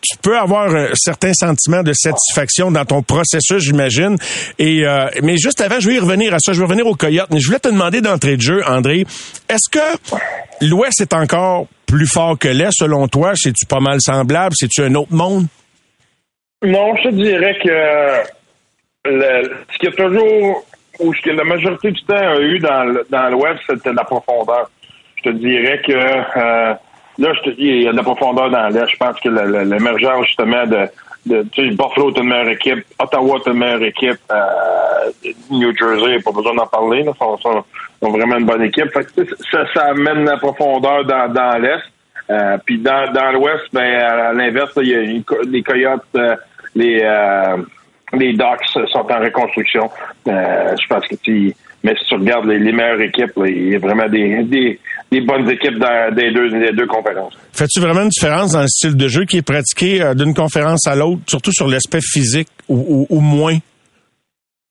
tu 0.00 0.16
peux 0.18 0.36
avoir 0.36 0.74
un 0.74 0.88
certain 0.94 1.32
sentiment 1.32 1.82
de 1.82 1.92
satisfaction 1.92 2.70
dans 2.70 2.84
ton 2.84 3.02
processus, 3.02 3.62
j'imagine. 3.62 4.16
Et 4.58 4.86
euh, 4.86 5.08
mais 5.22 5.36
juste 5.36 5.60
avant, 5.60 5.80
je 5.80 5.88
vais 5.88 5.96
y 5.96 5.98
revenir 5.98 6.34
à 6.34 6.38
ça. 6.38 6.52
Je 6.52 6.58
vais 6.58 6.64
revenir 6.64 6.86
aux 6.86 6.94
Coyotes. 6.94 7.28
Mais 7.30 7.40
je 7.40 7.46
voulais 7.46 7.58
te 7.58 7.68
demander 7.68 8.00
d'entrée 8.00 8.36
de 8.36 8.42
jeu, 8.42 8.62
André, 8.66 9.06
est-ce 9.48 9.70
que 9.70 10.66
l'Ouest 10.66 11.00
est 11.00 11.12
encore 11.12 11.66
plus 11.86 12.06
fort 12.06 12.38
que 12.38 12.48
l'Est 12.48 12.72
selon 12.72 13.08
toi? 13.08 13.32
C'est-tu 13.34 13.66
pas 13.66 13.80
mal 13.80 14.00
semblable? 14.00 14.54
C'est-tu 14.58 14.82
un 14.82 14.94
autre 14.94 15.12
monde? 15.12 15.46
Non, 16.64 16.94
je 17.04 17.10
dirais 17.10 17.54
que 17.62 18.35
le, 19.10 19.56
ce 19.72 19.78
qui 19.78 19.86
a 19.88 19.92
toujours, 19.92 20.64
ou 21.00 21.14
ce 21.14 21.20
que 21.22 21.30
la 21.30 21.44
majorité 21.44 21.90
du 21.90 22.02
temps 22.04 22.16
a 22.16 22.40
eu 22.40 22.58
dans, 22.58 22.84
le- 22.84 23.06
dans 23.10 23.28
l'Ouest, 23.30 23.60
c'était 23.68 23.90
de 23.90 23.96
la 23.96 24.04
profondeur. 24.04 24.70
Je 25.16 25.22
te 25.24 25.28
dirais 25.30 25.80
que 25.86 25.92
euh, 25.92 26.74
là, 27.18 27.32
je 27.34 27.40
te 27.42 27.50
dis, 27.50 27.66
il 27.66 27.82
y 27.82 27.88
a 27.88 27.92
de 27.92 27.96
la 27.96 28.02
profondeur 28.02 28.50
dans 28.50 28.68
l'Est. 28.68 28.86
Je 28.88 28.96
pense 28.96 29.18
que 29.20 29.28
le- 29.28 29.46
le- 29.46 29.64
l'émergence 29.64 30.26
justement 30.26 30.66
de, 30.66 30.86
de 31.26 31.42
tu 31.52 31.68
sais, 31.68 31.74
Buffalo 31.74 32.10
est 32.12 32.18
une 32.18 32.28
meilleure 32.28 32.48
équipe, 32.50 32.84
Ottawa 32.98 33.38
est 33.44 33.50
une 33.50 33.58
meilleure 33.58 33.82
équipe, 33.82 34.20
euh, 34.30 35.30
New 35.50 35.76
Jersey, 35.76 36.20
pas 36.24 36.30
besoin 36.32 36.54
d'en 36.54 36.66
parler, 36.66 37.02
là, 37.02 37.12
sont, 37.18 37.36
sont, 37.38 37.64
vraiment 38.00 38.36
une 38.38 38.46
bonne 38.46 38.62
équipe. 38.62 38.90
Fait 38.92 39.04
que, 39.04 39.24
ça, 39.50 39.64
ça 39.74 39.84
amène 39.86 40.24
la 40.24 40.36
profondeur 40.36 41.04
dans, 41.04 41.28
dans 41.32 41.58
l'Est. 41.58 41.82
Euh, 42.28 42.58
puis 42.64 42.78
dans, 42.78 43.12
dans 43.12 43.30
l'Ouest, 43.32 43.64
ben 43.72 43.84
à 44.02 44.32
l'inverse, 44.32 44.72
il 44.82 44.88
y 44.88 44.94
a 44.94 45.00
une 45.00 45.22
les 45.48 45.62
Coyotes, 45.62 46.02
euh, 46.16 46.34
les 46.74 47.00
euh, 47.04 47.56
les 48.12 48.32
Ducks 48.32 48.64
sont 48.92 48.98
en 48.98 49.20
reconstruction. 49.20 49.90
Euh, 50.28 50.74
je 50.80 50.86
pense 50.88 51.06
que 51.06 51.16
tu 51.16 51.54
mais 51.84 51.94
si 52.00 52.04
tu 52.06 52.14
regardes 52.16 52.46
les, 52.46 52.58
les 52.58 52.72
meilleures 52.72 53.00
équipes, 53.00 53.30
là, 53.36 53.46
il 53.46 53.68
y 53.70 53.76
a 53.76 53.78
vraiment 53.78 54.08
des, 54.08 54.42
des, 54.42 54.80
des 55.12 55.20
bonnes 55.20 55.48
équipes 55.48 55.78
dans 55.78 56.12
des 56.12 56.32
deux, 56.32 56.50
des 56.50 56.72
deux 56.72 56.86
conférences. 56.86 57.38
Fais-tu 57.52 57.78
vraiment 57.80 58.00
une 58.02 58.08
différence 58.08 58.52
dans 58.52 58.62
le 58.62 58.66
style 58.66 58.96
de 58.96 59.06
jeu 59.06 59.24
qui 59.24 59.36
est 59.36 59.46
pratiqué 59.46 60.02
euh, 60.02 60.14
d'une 60.14 60.34
conférence 60.34 60.88
à 60.88 60.96
l'autre, 60.96 61.20
surtout 61.28 61.52
sur 61.52 61.68
l'aspect 61.68 62.00
physique 62.02 62.48
ou, 62.68 63.06
ou- 63.10 63.16
ou 63.16 63.20
moins? 63.20 63.56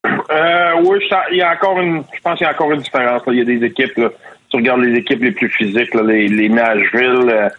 Euh, 0.05 0.71
oui, 0.83 0.97
il 1.31 1.37
y 1.37 1.41
a 1.41 1.53
encore 1.53 1.79
une, 1.79 2.03
je 2.13 2.19
pense 2.21 2.37
qu'il 2.37 2.45
y 2.47 2.49
a 2.49 2.53
encore 2.53 2.71
une 2.73 2.81
différence. 2.81 3.21
là. 3.25 3.33
Il 3.33 3.39
y 3.39 3.41
a 3.41 3.45
des 3.45 3.65
équipes, 3.65 3.95
là, 3.97 4.09
tu 4.49 4.57
regardes 4.57 4.81
les 4.81 4.97
équipes 4.99 5.23
les 5.23 5.31
plus 5.31 5.49
physiques, 5.49 5.93
là, 5.93 6.01
les, 6.03 6.27
les 6.27 6.49
Nashville, 6.49 7.49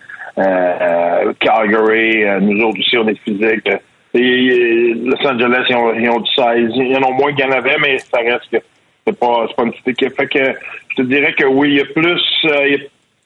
Calgary, 1.41 2.25
nous 2.43 2.63
autres 2.65 2.79
aussi, 2.81 2.99
on 2.99 3.09
est 3.09 3.19
physiques. 3.25 3.71
Euh, 4.17 4.21
et, 4.21 4.47
et 4.47 4.95
Los 4.95 5.27
Angeles, 5.27 5.65
ils 5.69 5.77
ont, 5.77 5.95
ils 5.95 6.11
ont 6.11 6.21
du 6.21 6.31
16. 6.33 6.71
Il 6.77 6.93
y 6.93 6.97
en 6.97 7.03
a 7.03 7.11
moins 7.11 7.33
qu'il 7.35 7.45
en 7.45 7.53
avait, 7.53 7.79
mais 7.79 7.99
ça 7.99 8.19
reste 8.19 8.51
que 8.51 8.59
c'est 9.07 9.19
pas, 9.19 9.47
une 9.59 9.71
petite 9.71 9.89
équipe. 9.89 10.17
Fait 10.17 10.27
que 10.27 10.55
je 10.91 10.97
te 10.97 11.03
dirais 11.03 11.33
que 11.35 11.45
oui, 11.45 11.71
il 11.71 11.77
y 11.77 11.81
a 11.81 11.85
plus, 11.85 12.23
euh, 12.45 12.79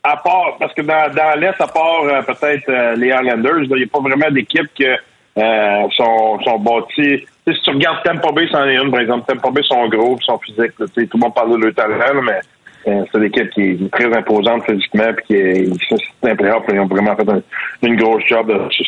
à 0.02 0.16
part, 0.16 0.56
parce 0.58 0.72
que 0.74 0.82
dans, 0.82 1.38
l'Est, 1.38 1.60
à 1.60 1.66
part 1.66 2.04
euh, 2.04 2.22
peut-être 2.22 2.68
euh, 2.68 2.94
les 2.96 3.08
Islanders, 3.08 3.62
il 3.62 3.76
n'y 3.76 3.82
a 3.82 3.86
pas 3.86 4.00
vraiment 4.00 4.30
d'équipes 4.30 4.70
qui 4.74 4.86
euh, 4.86 5.88
sont, 5.96 6.40
sont 6.44 6.58
bâties. 6.58 7.24
Si 7.46 7.62
tu 7.62 7.70
regardes 7.70 8.02
Tampa 8.04 8.32
Bay, 8.32 8.48
c'en 8.50 8.66
est 8.66 8.76
une, 8.76 8.90
par 8.90 9.00
exemple. 9.00 9.26
Tampa 9.26 9.50
Bay 9.50 9.62
sont 9.62 9.88
gros, 9.88 10.16
ils 10.20 10.24
sont 10.24 10.38
physiques. 10.38 10.72
tout 10.76 10.86
le 10.94 11.18
monde 11.18 11.34
parle 11.34 11.52
de 11.52 11.64
leur 11.64 11.74
talent, 11.74 12.22
mais 12.22 12.32
euh, 12.32 12.40
c'est 12.84 13.18
une 13.18 13.24
équipe 13.24 13.50
qui 13.50 13.60
est 13.62 13.90
très 13.92 14.06
imposante 14.16 14.62
physiquement, 14.68 15.12
puis 15.16 15.24
qui 15.26 15.34
est, 15.34 15.68
c'est 15.88 16.30
un 16.30 16.36
playoff, 16.36 16.62
Ils 16.72 16.78
ont 16.80 16.86
vraiment 16.86 17.14
fait 17.16 17.28
un- 17.30 17.42
une 17.88 17.96
grosse 17.96 18.22
job 18.28 18.50
sur, 18.70 18.84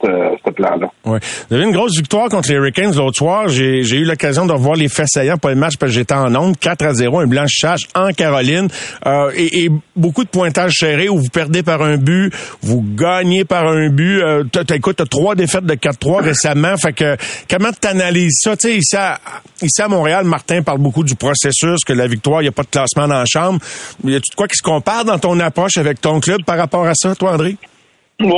ce- 0.00 0.50
plan-là. 0.56 0.86
Ouais. 1.04 1.18
Vous 1.50 1.56
avez 1.56 1.64
une 1.64 1.72
grosse 1.72 1.96
victoire 1.96 2.28
contre 2.28 2.48
les 2.48 2.54
Hurricanes 2.56 2.94
l'autre 2.96 3.16
soir. 3.16 3.48
J'ai 3.48 3.80
eu 3.82 4.04
l'occasion 4.04 4.46
de 4.46 4.52
revoir 4.52 4.74
les 4.76 4.88
faits 4.88 5.08
saillants, 5.08 5.36
pas 5.36 5.50
le 5.50 5.56
match 5.56 5.76
parce 5.78 5.92
que 5.92 5.98
j'étais 5.98 6.14
en 6.14 6.34
onde. 6.34 6.56
4 6.58 6.82
à 6.86 6.94
0, 6.94 7.18
un 7.20 7.26
blanchissage 7.26 7.80
en 7.94 8.08
Caroline. 8.12 8.68
Euh, 9.06 9.30
et, 9.36 9.64
et 9.64 9.70
beaucoup 9.96 10.24
de 10.24 10.28
pointages 10.30 10.72
serrés 10.78 11.08
où 11.08 11.18
vous 11.18 11.28
perdez 11.32 11.62
par 11.62 11.82
un 11.82 11.96
but, 11.98 12.32
vous 12.62 12.82
gagnez 12.96 13.44
par 13.44 13.66
un 13.68 13.88
but. 13.90 14.20
Euh, 14.22 14.44
t'as- 14.50 14.64
t'as- 14.64 14.76
écoute, 14.76 14.96
t'as 14.96 15.04
trois 15.04 15.34
défaites 15.34 15.64
de 15.66 15.74
4-3 15.74 16.22
récemment. 16.22 16.76
Fait 16.76 16.92
que 16.92 17.16
comment 17.50 17.70
t'analyses 17.78 18.38
ça? 18.42 18.56
Tu 18.56 18.68
ici 18.68 18.96
à, 18.96 19.18
ici 19.62 19.82
à 19.82 19.88
Montréal, 19.88 20.24
Martin 20.24 20.62
parle 20.62 20.78
beaucoup 20.78 21.04
du 21.04 21.16
processus, 21.16 21.84
que 21.84 21.92
la 21.92 22.06
victoire, 22.06 22.40
il 22.40 22.44
n'y 22.44 22.48
a 22.48 22.52
pas 22.52 22.62
de 22.62 22.68
classement 22.68 23.08
dans 23.08 23.15
la 23.18 23.24
chambre. 23.26 23.58
Y 24.04 24.16
a-tu 24.16 24.30
de 24.30 24.36
quoi 24.36 24.48
qui 24.48 24.56
se 24.56 24.62
compare 24.62 25.04
dans 25.04 25.18
ton 25.18 25.38
approche 25.40 25.76
avec 25.76 26.00
ton 26.00 26.20
club 26.20 26.44
par 26.44 26.58
rapport 26.58 26.86
à 26.86 26.94
ça, 26.94 27.14
toi, 27.14 27.32
André? 27.32 27.56
Mais 28.18 28.30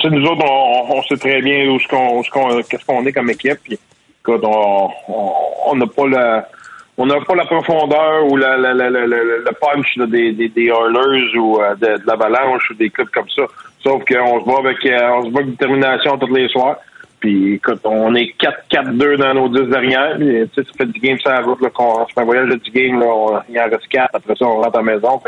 c'est 0.00 0.10
nous 0.10 0.24
autres, 0.24 0.44
on, 0.44 1.02
sait 1.02 1.16
très 1.16 1.42
bien 1.42 1.68
où 1.68 1.80
ce 1.80 1.88
qu'on, 1.88 2.62
qu'est-ce 2.62 2.84
qu'on 2.84 3.04
est 3.06 3.12
comme 3.12 3.30
équipe. 3.30 3.58
Puis, 3.64 3.78
écoute, 4.20 4.42
on, 4.44 5.74
n'a 5.74 5.86
pas 5.86 6.06
la, 6.06 6.48
on 6.96 7.06
n'a 7.06 7.20
pas 7.20 7.34
la 7.34 7.44
profondeur 7.44 8.24
ou 8.30 8.36
la, 8.36 8.56
le 8.56 9.52
punch 9.60 9.98
des, 10.08 10.32
des, 10.32 10.66
Oilers 10.66 11.36
ou 11.36 11.60
euh, 11.60 11.74
de, 11.74 11.98
de 11.98 12.06
l'Avalanche 12.06 12.70
ou 12.70 12.74
des 12.74 12.90
clubs 12.90 13.10
comme 13.10 13.28
ça. 13.34 13.42
Sauf 13.82 14.04
qu'on 14.04 14.40
se 14.40 14.46
bat 14.46 14.58
avec, 14.58 14.86
euh, 14.86 15.10
on 15.14 15.24
se 15.26 15.30
bat 15.30 15.40
avec 15.40 15.50
détermination 15.50 16.18
tous 16.18 16.32
les 16.32 16.48
soirs. 16.48 16.76
Puis, 17.20 17.54
écoute, 17.54 17.80
on 17.84 18.14
est 18.14 18.34
4-4-2 18.70 19.16
dans 19.16 19.34
nos 19.34 19.48
10 19.48 19.70
dernières. 19.70 20.16
Puis, 20.18 20.50
ça 20.54 20.62
fait 20.76 20.86
du 20.86 21.00
game 21.00 21.18
ça 21.20 21.40
route, 21.40 21.60
là, 21.60 21.70
fait 22.14 22.20
un 22.20 22.24
voyage 22.24 22.48
de 22.48 22.56
10 22.56 22.70
games, 22.70 23.00
là, 23.00 23.06
on, 23.06 23.40
il 23.48 23.58
en 23.58 23.64
reste 23.64 23.88
4. 23.88 24.10
Après 24.14 24.34
ça, 24.36 24.44
on 24.44 24.60
rentre 24.60 24.78
à 24.78 24.82
la 24.82 24.94
maison. 24.94 25.20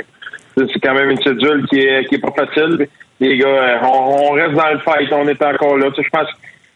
C'est 0.56 0.80
quand 0.80 0.94
même 0.94 1.10
une 1.10 1.22
cédule 1.22 1.66
qui 1.68 1.80
est, 1.80 2.04
qui 2.06 2.16
est 2.16 2.18
pas 2.18 2.32
facile. 2.32 2.88
Les 3.20 3.36
gars, 3.38 3.48
euh, 3.48 3.78
on, 3.82 4.30
on 4.30 4.32
reste 4.32 4.54
dans 4.54 4.70
le 4.70 4.78
fight, 4.78 5.12
on 5.12 5.28
est 5.28 5.42
encore 5.42 5.76
là. 5.76 5.88
Je 5.96 6.08
pense, 6.10 6.28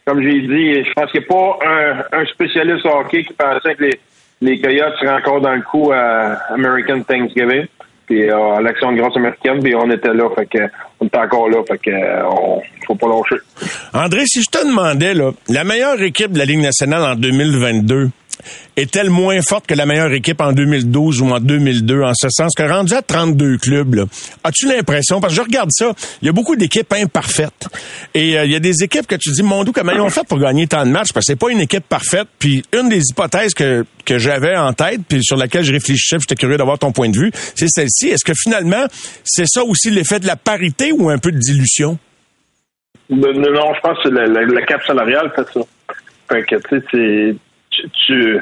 comme 0.05 0.21
j'ai 0.21 0.41
dit, 0.41 0.83
je 0.83 0.93
pense 0.93 1.11
qu'il 1.11 1.21
n'y 1.21 1.25
a 1.25 1.29
pas 1.29 1.59
un, 1.65 2.19
un 2.19 2.25
spécialiste 2.25 2.85
hockey 2.85 3.23
qui 3.23 3.33
pensait 3.33 3.75
que 3.75 3.83
les, 3.83 3.99
les 4.41 4.59
Coyotes 4.59 4.95
seraient 4.99 5.15
encore 5.15 5.41
dans 5.41 5.55
le 5.55 5.61
coup 5.61 5.91
à 5.93 6.37
American 6.53 7.01
Thanksgiving. 7.03 7.65
Puis 8.13 8.29
euh, 8.29 8.57
à 8.57 8.61
l'action 8.61 8.91
de 8.91 8.97
grâce 8.97 9.17
américaine, 9.17 9.59
puis 9.63 9.73
on 9.73 9.89
était 9.89 10.13
là, 10.13 10.29
fait 10.35 10.45
que 10.45 10.63
on 10.99 11.07
était 11.07 11.17
encore 11.17 11.49
là, 11.49 11.63
fait 11.67 11.79
que 11.79 11.89
euh, 11.89 12.59
faut 12.85 12.93
pas 12.93 13.07
lâcher. 13.07 13.41
André, 13.91 14.21
si 14.27 14.43
je 14.43 14.51
te 14.51 14.63
demandais, 14.63 15.15
là, 15.15 15.31
la 15.49 15.63
meilleure 15.63 15.99
équipe 15.99 16.31
de 16.31 16.37
la 16.37 16.45
Ligue 16.45 16.61
nationale 16.61 17.01
en 17.01 17.15
2022 17.15 18.09
est-elle 18.75 19.09
moins 19.09 19.41
forte 19.41 19.67
que 19.67 19.73
la 19.73 19.85
meilleure 19.85 20.11
équipe 20.11 20.41
en 20.41 20.51
2012 20.51 21.21
ou 21.21 21.29
en 21.29 21.39
2002, 21.39 22.01
en 22.01 22.13
ce 22.13 22.27
sens 22.29 22.53
que 22.55 22.63
rendu 22.63 22.93
à 22.93 23.01
32 23.01 23.57
clubs, 23.57 24.07
as-tu 24.43 24.67
l'impression, 24.67 25.21
parce 25.21 25.33
que 25.33 25.37
je 25.41 25.45
regarde 25.45 25.69
ça, 25.71 25.93
il 26.21 26.25
y 26.25 26.29
a 26.29 26.31
beaucoup 26.31 26.55
d'équipes 26.55 26.91
imparfaites. 26.93 27.67
Et 28.13 28.37
euh, 28.37 28.45
il 28.45 28.51
y 28.51 28.55
a 28.55 28.59
des 28.59 28.83
équipes 28.83 29.07
que 29.07 29.15
tu 29.15 29.31
dis, 29.31 29.43
mon 29.43 29.63
Dieu, 29.63 29.73
comment 29.73 29.91
ils 29.91 30.01
ont 30.01 30.09
fait 30.09 30.27
pour 30.27 30.39
gagner 30.39 30.67
tant 30.67 30.85
de 30.85 30.91
matchs, 30.91 31.13
parce 31.13 31.25
que 31.25 31.33
c'est 31.33 31.39
pas 31.39 31.49
une 31.51 31.61
équipe 31.61 31.87
parfaite. 31.87 32.27
Puis 32.39 32.63
une 32.73 32.89
des 32.89 33.01
hypothèses 33.09 33.53
que, 33.53 33.85
j'avais 34.05 34.55
en 34.55 34.73
tête, 34.73 35.01
puis 35.07 35.23
sur 35.23 35.37
laquelle 35.37 35.63
je 35.63 35.71
réfléchissais, 35.71 36.17
j'étais 36.19 36.35
curieux 36.35 36.57
d'avoir 36.57 36.77
ton 36.77 36.91
point 36.91 37.09
de 37.09 37.17
vue, 37.17 37.31
c'est 37.55 37.69
celle-ci. 37.69 38.09
Est-ce 38.09 38.25
que 38.25 38.33
finalement, 38.35 38.85
c'est 39.23 39.47
ça 39.47 39.63
aussi 39.63 39.89
l'effet 39.89 40.19
de 40.19 40.27
la 40.27 40.35
parité 40.35 40.91
ou 40.91 41.09
un 41.09 41.17
peu 41.17 41.31
de 41.31 41.39
dilution? 41.39 41.97
Non, 43.09 43.31
non, 43.33 43.73
je 43.75 43.81
pense 43.81 43.97
que 44.03 44.09
le, 44.09 44.45
le 44.45 44.65
cap 44.65 44.81
salarial 44.85 45.31
fait 45.35 45.45
ça. 45.53 45.61
Tu 46.29 46.81
sais, 46.91 47.35
tu, 48.05 48.39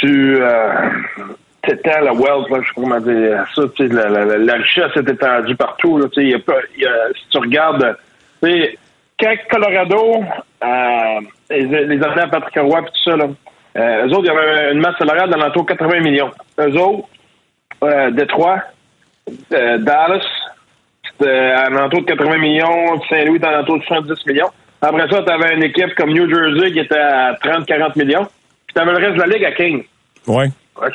tu, 0.00 0.36
euh, 0.42 0.72
la 1.84 2.12
wealth, 2.12 2.48
là, 2.50 2.60
je 2.62 2.68
sais 2.68 2.74
pas 2.74 2.80
comment 2.82 3.00
dire 3.00 3.44
ça, 3.54 3.62
tu 3.74 3.88
sais, 3.88 3.94
la, 3.94 4.08
la, 4.08 4.38
la, 4.38 4.54
richesse 4.54 4.92
est 4.96 5.08
étendue 5.08 5.56
partout, 5.56 5.98
là, 5.98 6.06
tu 6.12 6.30
sais, 6.30 6.38
si 6.38 7.28
tu 7.30 7.38
regardes, 7.38 7.96
tu 8.42 8.50
sais, 8.50 8.78
quand 9.18 9.34
Colorado, 9.50 10.24
euh, 10.62 11.20
les, 11.50 12.02
années 12.02 12.20
à 12.20 12.28
Patrick 12.28 12.56
Roy 12.56 12.80
et 12.80 12.84
tout 12.84 13.10
ça, 13.10 13.16
là, 13.16 13.28
euh, 13.76 14.06
eux 14.06 14.12
autres, 14.12 14.24
il 14.24 14.26
y 14.26 14.30
avait 14.30 14.72
une 14.72 14.80
masse 14.80 14.96
salariale 14.98 15.30
dans 15.30 15.38
l'entour 15.38 15.64
de 15.64 15.68
80 15.68 16.00
millions. 16.00 16.30
Eux 16.58 16.78
autres, 16.78 17.08
Détroit, 18.12 18.62
Dallas, 19.50 20.24
c'était 21.18 21.30
à 21.30 21.68
l'entour 21.70 22.00
de 22.02 22.06
80 22.06 22.38
millions, 22.38 23.00
Saint-Louis 23.08 23.40
à 23.42 23.52
l'entour 23.52 23.78
de 23.78 23.84
70 23.84 24.26
millions. 24.26 24.50
Après 24.88 25.08
ça, 25.10 25.22
tu 25.22 25.32
avais 25.32 25.54
une 25.54 25.64
équipe 25.64 25.94
comme 25.96 26.10
New 26.10 26.28
Jersey 26.28 26.72
qui 26.72 26.78
était 26.80 26.98
à 26.98 27.32
30-40 27.42 27.96
millions. 27.96 28.24
Puis 28.66 28.74
tu 28.74 28.80
avais 28.80 28.92
le 28.92 28.98
reste 28.98 29.14
de 29.16 29.20
la 29.20 29.26
ligue 29.26 29.44
à 29.44 29.52
15. 29.52 29.80
Ouais. 30.26 30.46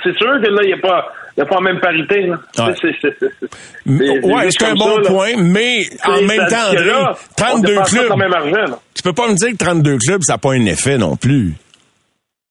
C'est 0.04 0.16
sûr 0.18 0.34
que 0.42 0.48
là, 0.48 0.60
il 0.64 0.68
n'y 0.68 0.74
a, 0.74 0.78
pas- 0.78 1.12
il 1.36 1.40
y 1.40 1.44
a 1.44 1.46
pas 1.46 1.56
la 1.56 1.62
même 1.62 1.80
parité. 1.80 2.22
Là. 2.28 2.36
Ouais. 2.60 2.74
C'est- 2.82 4.66
un 4.66 4.74
bon 4.76 5.04
ça, 5.04 5.10
point, 5.12 5.32
mais 5.38 5.84
en 6.06 6.22
même 6.22 6.46
temps, 6.48 6.70
André, 6.70 6.86
là, 6.86 7.12
on 7.12 7.36
32 7.36 7.68
dépense 7.68 7.96
pas 7.96 8.04
clubs. 8.06 8.18
même 8.18 8.34
argent. 8.34 8.80
Tu 8.96 9.02
peux 9.04 9.14
pas 9.14 9.28
me 9.28 9.34
dire 9.36 9.52
que 9.52 9.58
32 9.58 9.98
clubs, 9.98 10.22
ça 10.22 10.34
n'a 10.34 10.38
pas 10.38 10.52
un 10.54 10.66
effet 10.66 10.98
non 10.98 11.16
plus. 11.16 11.54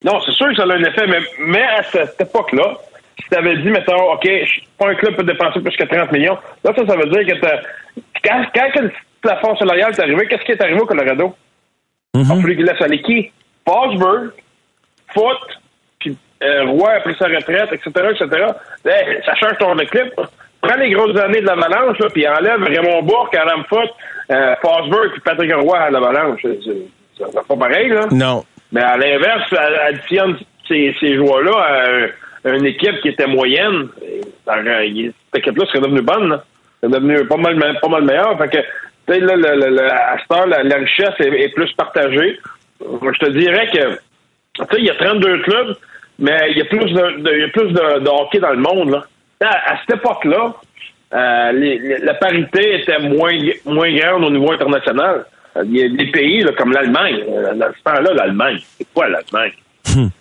Non, 0.05 0.19
c'est 0.25 0.33
sûr 0.33 0.49
que 0.49 0.57
ça 0.57 0.63
a 0.63 0.73
un 0.75 0.83
effet, 0.83 1.07
mais, 1.07 1.19
mais 1.47 1.63
à 1.63 1.83
cette 1.85 2.21
époque-là, 2.21 2.75
si 3.23 3.29
tu 3.31 3.39
avais 3.39 3.57
dit, 3.59 3.69
mettons, 3.71 4.13
OK, 4.15 4.27
pas 4.79 4.89
un 4.89 4.95
club 4.95 5.15
peut 5.15 5.25
dépenser 5.25 5.61
plus 5.61 5.77
que 5.77 5.85
30 5.85 6.11
millions, 6.13 6.39
là, 6.65 6.73
ça, 6.77 6.87
ça 6.87 6.97
veut 6.97 7.11
dire 7.11 7.27
que 7.35 7.41
t'as- 7.41 7.61
quand, 8.25 8.45
quand 8.55 8.89
plafond 9.23 9.57
salarial 9.57 9.93
est 9.93 10.01
arrivé, 10.01 10.27
qu'est-ce 10.27 10.45
qui 10.45 10.53
est 10.53 10.63
arrivé 10.63 10.81
au 10.81 10.87
Colorado? 10.87 11.35
Il 12.15 12.23
a 12.23 12.25
fallu 12.25 12.57
qu'il 12.57 12.65
laisse 12.65 12.81
aller 12.83 13.03
qui? 13.03 13.31
Forsberg, 13.67 14.31
Foot, 15.15 15.59
puis 15.99 16.17
euh, 16.43 16.65
Roy 16.67 16.91
a 16.93 17.01
pris 17.01 17.15
sa 17.19 17.27
retraite, 17.27 17.71
etc., 17.73 17.91
etc. 18.13 18.47
Eh, 18.87 19.23
ça 19.25 19.35
change 19.37 19.59
ton 19.59 19.79
équipe. 19.79 20.15
Prends 20.61 20.77
les 20.77 20.91
grosses 20.91 21.19
années 21.19 21.41
de 21.41 21.47
l'Avalanche, 21.47 21.99
là, 21.99 22.09
puis 22.13 22.27
enlève 22.29 22.63
Raymond 22.63 23.03
Bourque, 23.03 23.35
Adam 23.35 23.63
Foot, 23.69 23.91
euh, 24.31 24.55
puis 25.13 25.21
Patrick 25.25 25.55
Roy 25.55 25.79
à 25.79 25.91
l'Avalanche. 25.91 26.41
C'est- 26.43 26.59
c'est- 26.65 27.47
pas 27.49 27.57
pareil, 27.57 27.89
là. 27.91 28.07
Non. 28.11 28.45
Mais 28.73 28.83
à 28.83 28.97
l'inverse, 28.97 29.53
additionne 29.89 30.39
ces, 30.69 30.95
ces 31.01 31.17
joueurs-là 31.17 32.11
à 32.45 32.51
une 32.51 32.67
équipe 32.67 33.01
qui 33.03 33.09
était 33.09 33.27
moyenne. 33.27 33.89
Il- 34.85 35.13
Cette 35.33 35.43
équipe-là 35.43 35.67
serait 35.67 35.81
devenue 35.81 36.03
bonne. 36.03 36.29
là. 36.31 36.45
C'est 36.83 36.91
devenu 36.91 37.27
pas 37.27 37.37
mal, 37.37 37.59
pas 37.81 37.89
mal 37.89 38.05
meilleure. 38.05 38.39
Fait 38.39 38.49
que, 38.49 38.59
là, 39.19 40.13
à 40.13 40.19
cette 40.19 40.37
heure, 40.37 40.47
la, 40.47 40.63
la 40.63 40.77
richesse 40.77 41.15
est, 41.19 41.55
plus 41.55 41.73
partagée. 41.73 42.39
Je 42.81 43.19
te 43.19 43.31
dirais 43.31 43.67
que, 43.69 43.97
tu 44.55 44.65
sais, 44.71 44.79
il 44.79 44.85
y 44.85 44.91
a 44.91 44.95
32 44.95 45.43
clubs, 45.43 45.77
mais 46.19 46.37
il 46.51 46.59
y 46.59 46.63
a 46.63 46.65
plus 46.67 46.79
de, 46.79 47.39
y 47.39 47.45
a 47.45 47.49
plus 47.49 47.73
de, 47.73 48.09
hockey 48.09 48.39
dans 48.39 48.51
le 48.51 48.59
monde. 48.59 48.91
Là. 48.91 49.05
À, 49.41 49.73
à 49.73 49.79
cette 49.81 49.97
époque-là, 49.97 50.55
euh, 51.13 51.99
la 52.03 52.15
parité 52.15 52.81
était 52.81 52.99
moins, 53.01 53.33
moins 53.65 53.93
grande 53.93 54.25
au 54.25 54.31
niveau 54.31 54.53
international. 54.53 55.25
Il 55.65 55.77
y 55.77 55.83
a 55.83 55.89
des 55.89 56.11
pays 56.11 56.43
là, 56.43 56.53
comme 56.53 56.73
l'Allemagne. 56.73 57.25
Euh, 57.29 57.55
Dans 57.55 57.73
ce 57.77 57.83
temps-là, 57.83 58.15
l'Allemagne, 58.15 58.59
c'est 58.61 58.87
quoi 58.95 59.09
l'Allemagne? 59.09 59.53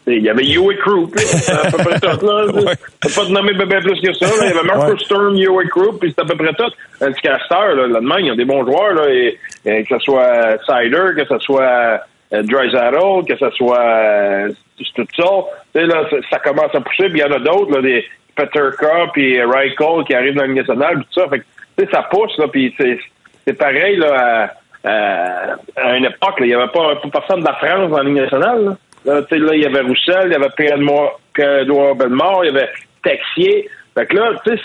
Il 0.07 0.23
y 0.23 0.29
avait 0.29 0.43
Yowie 0.45 0.75
Group, 0.77 1.15
là, 1.15 1.21
à 1.63 1.71
peu 1.71 1.77
près 1.77 1.99
tout. 1.99 2.25
Là, 2.25 2.45
Ouais. 2.53 2.75
Pas 3.01 3.25
te 3.25 3.31
nommer 3.31 3.53
bien 3.53 3.79
plus 3.81 4.01
que 4.01 4.13
ça. 4.13 4.25
là. 4.25 4.31
Il 4.41 4.47
y 4.55 4.57
avait 4.57 4.67
Marcus 4.67 4.93
Ouais. 4.93 4.99
Sturm, 5.05 5.35
Yowie 5.35 5.67
Group, 5.67 5.99
puis 5.99 6.13
c'est 6.15 6.21
à 6.21 6.25
peu 6.25 6.35
près 6.35 6.53
tout. 6.53 6.71
Tandis 6.99 7.21
qu'à 7.21 7.37
l'Allemagne, 7.49 8.25
il 8.25 8.27
y 8.27 8.31
a 8.31 8.35
des 8.35 8.45
bons 8.45 8.65
joueurs, 8.65 8.93
là, 8.93 9.09
et, 9.09 9.37
et 9.65 9.83
que 9.83 9.89
ce 9.97 9.99
soit 9.99 10.57
Sider, 10.65 11.03
que 11.15 11.25
ce 11.25 11.39
soit 11.39 12.01
euh, 12.33 12.43
Drysdale, 12.43 13.25
que 13.27 13.37
ce 13.37 13.49
soit 13.51 13.79
euh, 13.79 14.49
tout 14.95 15.05
ça. 15.15 15.23
Là, 15.75 16.03
ça, 16.29 16.39
commence 16.39 16.73
à 16.73 16.81
pousser, 16.81 17.09
puis 17.09 17.19
il 17.19 17.21
y 17.21 17.23
en 17.23 17.31
a 17.31 17.39
d'autres, 17.39 17.71
là, 17.75 17.81
des 17.81 18.03
Peterka, 18.35 19.07
puis 19.13 19.41
Reichel 19.41 20.03
qui 20.07 20.13
arrivent 20.15 20.35
dans 20.35 20.41
la 20.41 20.47
Ligue 20.47 20.57
nationale, 20.57 20.95
puis 20.95 21.05
tout 21.13 21.21
ça. 21.21 21.27
Fait 21.29 21.39
que, 21.39 21.91
ça 21.91 22.03
pousse, 22.09 22.37
là, 22.37 22.47
puis 22.47 22.73
c'est 22.79 22.97
c'est 23.45 23.53
pareil, 23.57 23.97
là, 23.97 24.49
à, 24.83 24.89
à- 24.89 25.55
à 25.75 25.97
une 25.97 26.05
époque, 26.05 26.39
là, 26.39 26.45
il 26.45 26.47
n'y 26.47 26.53
avait 26.53 26.67
pas, 26.71 26.95
pas 26.97 27.09
personne 27.19 27.39
de 27.41 27.45
la 27.45 27.53
France 27.55 27.89
dans 27.89 27.97
la 27.97 28.03
Ligue 28.03 28.21
nationale, 28.21 28.65
là. 28.65 28.77
Là, 29.05 29.21
là, 29.31 29.55
il 29.55 29.61
y 29.61 29.65
avait 29.65 29.81
Roussel, 29.81 30.25
il 30.25 30.31
y 30.31 30.35
avait 30.35 30.49
Pierre-Edouard 30.57 31.95
Bellemare, 31.95 32.45
il 32.45 32.47
y 32.47 32.57
avait 32.57 32.69
Texier. 33.03 33.69
Fait 33.95 34.05
que 34.05 34.15
là, 34.15 34.33
tu 34.45 34.55
sais, 34.55 34.61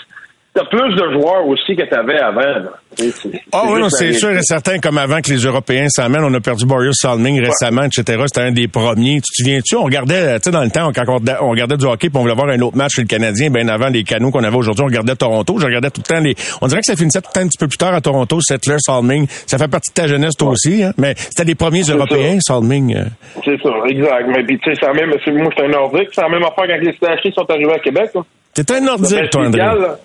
t'as 0.55 0.65
plus 0.65 0.95
de 0.95 1.11
joueurs 1.13 1.45
aussi 1.47 1.75
que 1.75 1.83
t'avais 1.83 2.17
avant. 2.17 2.69
c'est- 2.97 3.11
Ah 3.51 3.63
c'est 3.65 3.71
oui, 3.73 3.81
c'est 3.89 4.13
sûr 4.13 4.29
et 4.31 4.41
certain, 4.41 4.79
comme 4.79 4.97
avant 4.97 5.19
que 5.21 5.29
les 5.29 5.39
Européens 5.41 5.87
s'amènent, 5.89 6.23
on 6.23 6.33
a 6.33 6.39
perdu 6.39 6.65
Boris 6.65 6.95
Salming 6.95 7.41
récemment, 7.41 7.83
etc. 7.83 8.23
C'était 8.27 8.41
un 8.41 8.51
des 8.51 8.67
premiers. 8.69 9.15
Tu 9.17 9.21
te 9.21 9.43
souviens-tu, 9.43 9.75
on 9.75 9.83
regardait, 9.83 10.35
tu 10.39 10.43
sais, 10.45 10.51
dans 10.51 10.63
le 10.63 10.69
temps, 10.69 10.89
quand 10.95 11.03
on, 11.41 11.49
regardait 11.49 11.77
du 11.77 11.85
hockey, 11.85 12.09
puis 12.09 12.17
on 12.17 12.21
voulait 12.21 12.33
voir 12.35 12.47
un 12.49 12.59
autre 12.61 12.77
match 12.77 12.93
chez 12.95 13.01
le 13.01 13.07
Canadien, 13.07 13.49
bien 13.49 13.67
avant 13.67 13.89
les 13.89 14.03
canaux 14.03 14.31
qu'on 14.31 14.43
avait 14.43 14.55
aujourd'hui, 14.55 14.83
on 14.83 14.87
regardait 14.87 15.15
Toronto. 15.15 15.57
Je 15.59 15.65
regardais 15.65 15.89
tout 15.89 16.01
le 16.07 16.15
temps 16.15 16.21
les. 16.21 16.35
On 16.61 16.67
dirait 16.67 16.79
que 16.81 16.85
ça 16.87 16.95
finissait 16.95 17.21
tout 17.21 17.29
le 17.33 17.39
temps 17.39 17.45
un 17.45 17.49
petit 17.49 17.57
peu 17.59 17.67
plus 17.67 17.77
tard 17.77 17.93
à 17.93 17.99
Toronto, 18.01 18.39
Settler, 18.41 18.77
Salming. 18.79 19.27
Ça 19.45 19.57
fait 19.57 19.67
partie 19.67 19.91
de 19.91 19.95
ta 20.01 20.07
jeunesse, 20.07 20.35
toi 20.37 20.49
aussi, 20.49 20.83
hein? 20.83 20.93
Mais 20.97 21.13
c'était 21.17 21.43
les 21.43 21.55
premiers 21.55 21.83
Européens, 21.83 22.37
Salming. 22.39 22.95
euh. 22.95 23.03
C'est 23.43 23.61
ça, 23.61 23.69
exact. 23.89 24.25
Mais 24.29 24.43
puis, 24.45 24.57
tu 24.59 24.71
sais, 24.71 24.77
c'est 24.79 24.85
la 24.87 24.93
même, 24.93 25.11
c'est- 25.23 25.31
moi, 25.31 25.49
j'étais 25.51 25.67
un 25.67 25.71
Nordique, 25.71 26.07
c'est 26.13 26.21
la 26.21 26.29
même 26.29 26.43
affaire 26.43 26.65
quand 26.65 26.81
les 26.81 26.93
Stachys 26.93 27.33
sont 27.33 27.49
arrivés 27.49 27.73
à 27.73 27.79
Québec, 27.79 28.09
là. 28.15 28.21
T'es 28.55 28.71
un 28.73 28.79
Nordique, 28.79 29.29
toi, 29.31 29.41
André. 29.47 29.61
spécial, 29.61 29.79
là. 29.81 29.95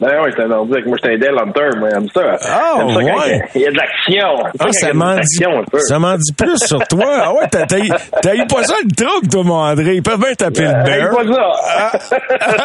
Ben 0.00 0.18
oui, 0.24 0.30
t'es 0.34 0.42
un 0.42 0.48
nordique. 0.48 0.86
Moi, 0.86 0.96
j'étais 1.00 1.14
un 1.14 1.18
Dale 1.18 1.38
Hunter. 1.38 1.78
Moi, 1.78 1.88
j'aime 1.92 2.08
ça. 2.08 2.36
Ah, 2.48 2.72
quand 2.78 2.94
ouais. 2.96 3.40
Il 3.54 3.60
y 3.60 3.66
a 3.66 3.70
de 3.70 3.76
l'action. 3.76 4.44
Ah, 4.58 4.72
ça 4.72 4.92
m'en 4.94 5.14
dit, 5.16 5.44
ça 5.86 5.98
m'en 5.98 6.16
dit 6.16 6.32
plus 6.32 6.58
sur 6.66 6.78
toi. 6.88 7.04
Ah 7.22 7.32
ouais, 7.34 7.46
t'as, 7.50 7.66
t'as, 7.66 7.76
t'as 8.22 8.34
eu 8.34 8.46
pas 8.46 8.64
ça 8.64 8.74
le 8.82 8.90
truc, 8.94 9.30
toi, 9.30 9.42
mon 9.44 9.54
André. 9.60 9.94
Ils 9.96 10.02
peuvent 10.02 10.18
bien 10.18 10.32
taper 10.34 10.62
le 10.62 10.68
Euh, 10.68 10.84
Aïe 10.84 11.02
bear. 11.02 11.10
pas 11.10 11.98
ça. 12.00 12.18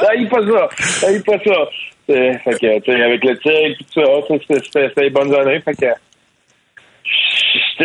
Aïe 0.10 0.28
pas 0.30 0.40
ça. 0.42 1.08
Aïe 1.08 1.20
pas 1.20 1.38
ça. 1.46 1.60
Fait 2.08 2.40
que, 2.60 2.80
tu 2.80 2.92
sais, 2.92 3.04
avec 3.04 3.24
le 3.24 3.38
tigre 3.38 3.76
tout 3.94 4.02
ça, 4.02 4.62
c'était- 4.72 5.02
les 5.04 5.10
bonnes 5.10 5.34
années. 5.36 5.60
Fait 5.62 5.74
que, 5.74 5.86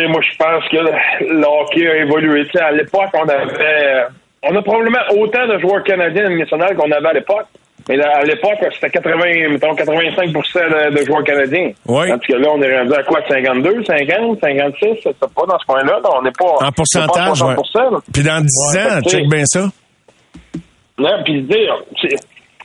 moi, 0.07 0.21
je 0.31 0.37
pense 0.37 0.63
que 0.69 0.77
le, 0.77 1.45
hockey 1.45 1.87
a 1.89 1.95
évolué. 1.97 2.47
À 2.59 2.71
l'époque, 2.71 3.09
on 3.13 3.27
avait, 3.27 4.05
on 4.43 4.55
a 4.55 4.61
probablement 4.61 4.99
autant 5.19 5.47
de 5.47 5.59
joueurs 5.59 5.83
canadiens 5.83 6.25
en 6.27 6.35
nationale 6.35 6.75
qu'on 6.75 6.91
avait 6.91 7.07
à 7.09 7.13
l'époque. 7.13 7.45
Mais 7.89 7.99
à 7.99 8.21
l'époque, 8.23 8.59
c'était 8.75 8.91
80, 8.91 9.49
mettons, 9.49 9.73
85 9.73 10.27
de, 10.31 10.99
de 10.99 11.05
joueurs 11.05 11.23
canadiens. 11.23 11.71
Oui. 11.87 12.07
Tandis 12.09 12.27
que 12.27 12.33
là, 12.33 12.49
on 12.53 12.61
est 12.61 12.77
rendu 12.77 12.93
à 12.93 13.01
quoi? 13.03 13.19
52, 13.27 13.83
50, 13.83 14.39
56? 14.39 14.99
C'est 15.03 15.19
pas 15.19 15.45
dans 15.47 15.57
ce 15.59 15.65
coin-là. 15.65 15.99
là. 16.03 16.09
On 16.15 16.21
n'est 16.21 16.31
pas. 16.31 16.63
En 16.67 16.71
pourcentage, 16.71 17.41
on 17.41 17.47
ouais. 17.47 17.53
est 17.53 17.55
pas 17.55 17.61
à 17.81 17.89
60%, 17.89 17.93
là. 17.93 17.99
Puis 18.13 18.23
dans 18.23 18.41
10 18.41 18.77
ans, 18.77 19.01
check 19.09 19.27
bien 19.27 19.43
ça. 19.45 19.67
Non, 20.99 21.23
puis 21.25 21.41
dire, 21.41 21.83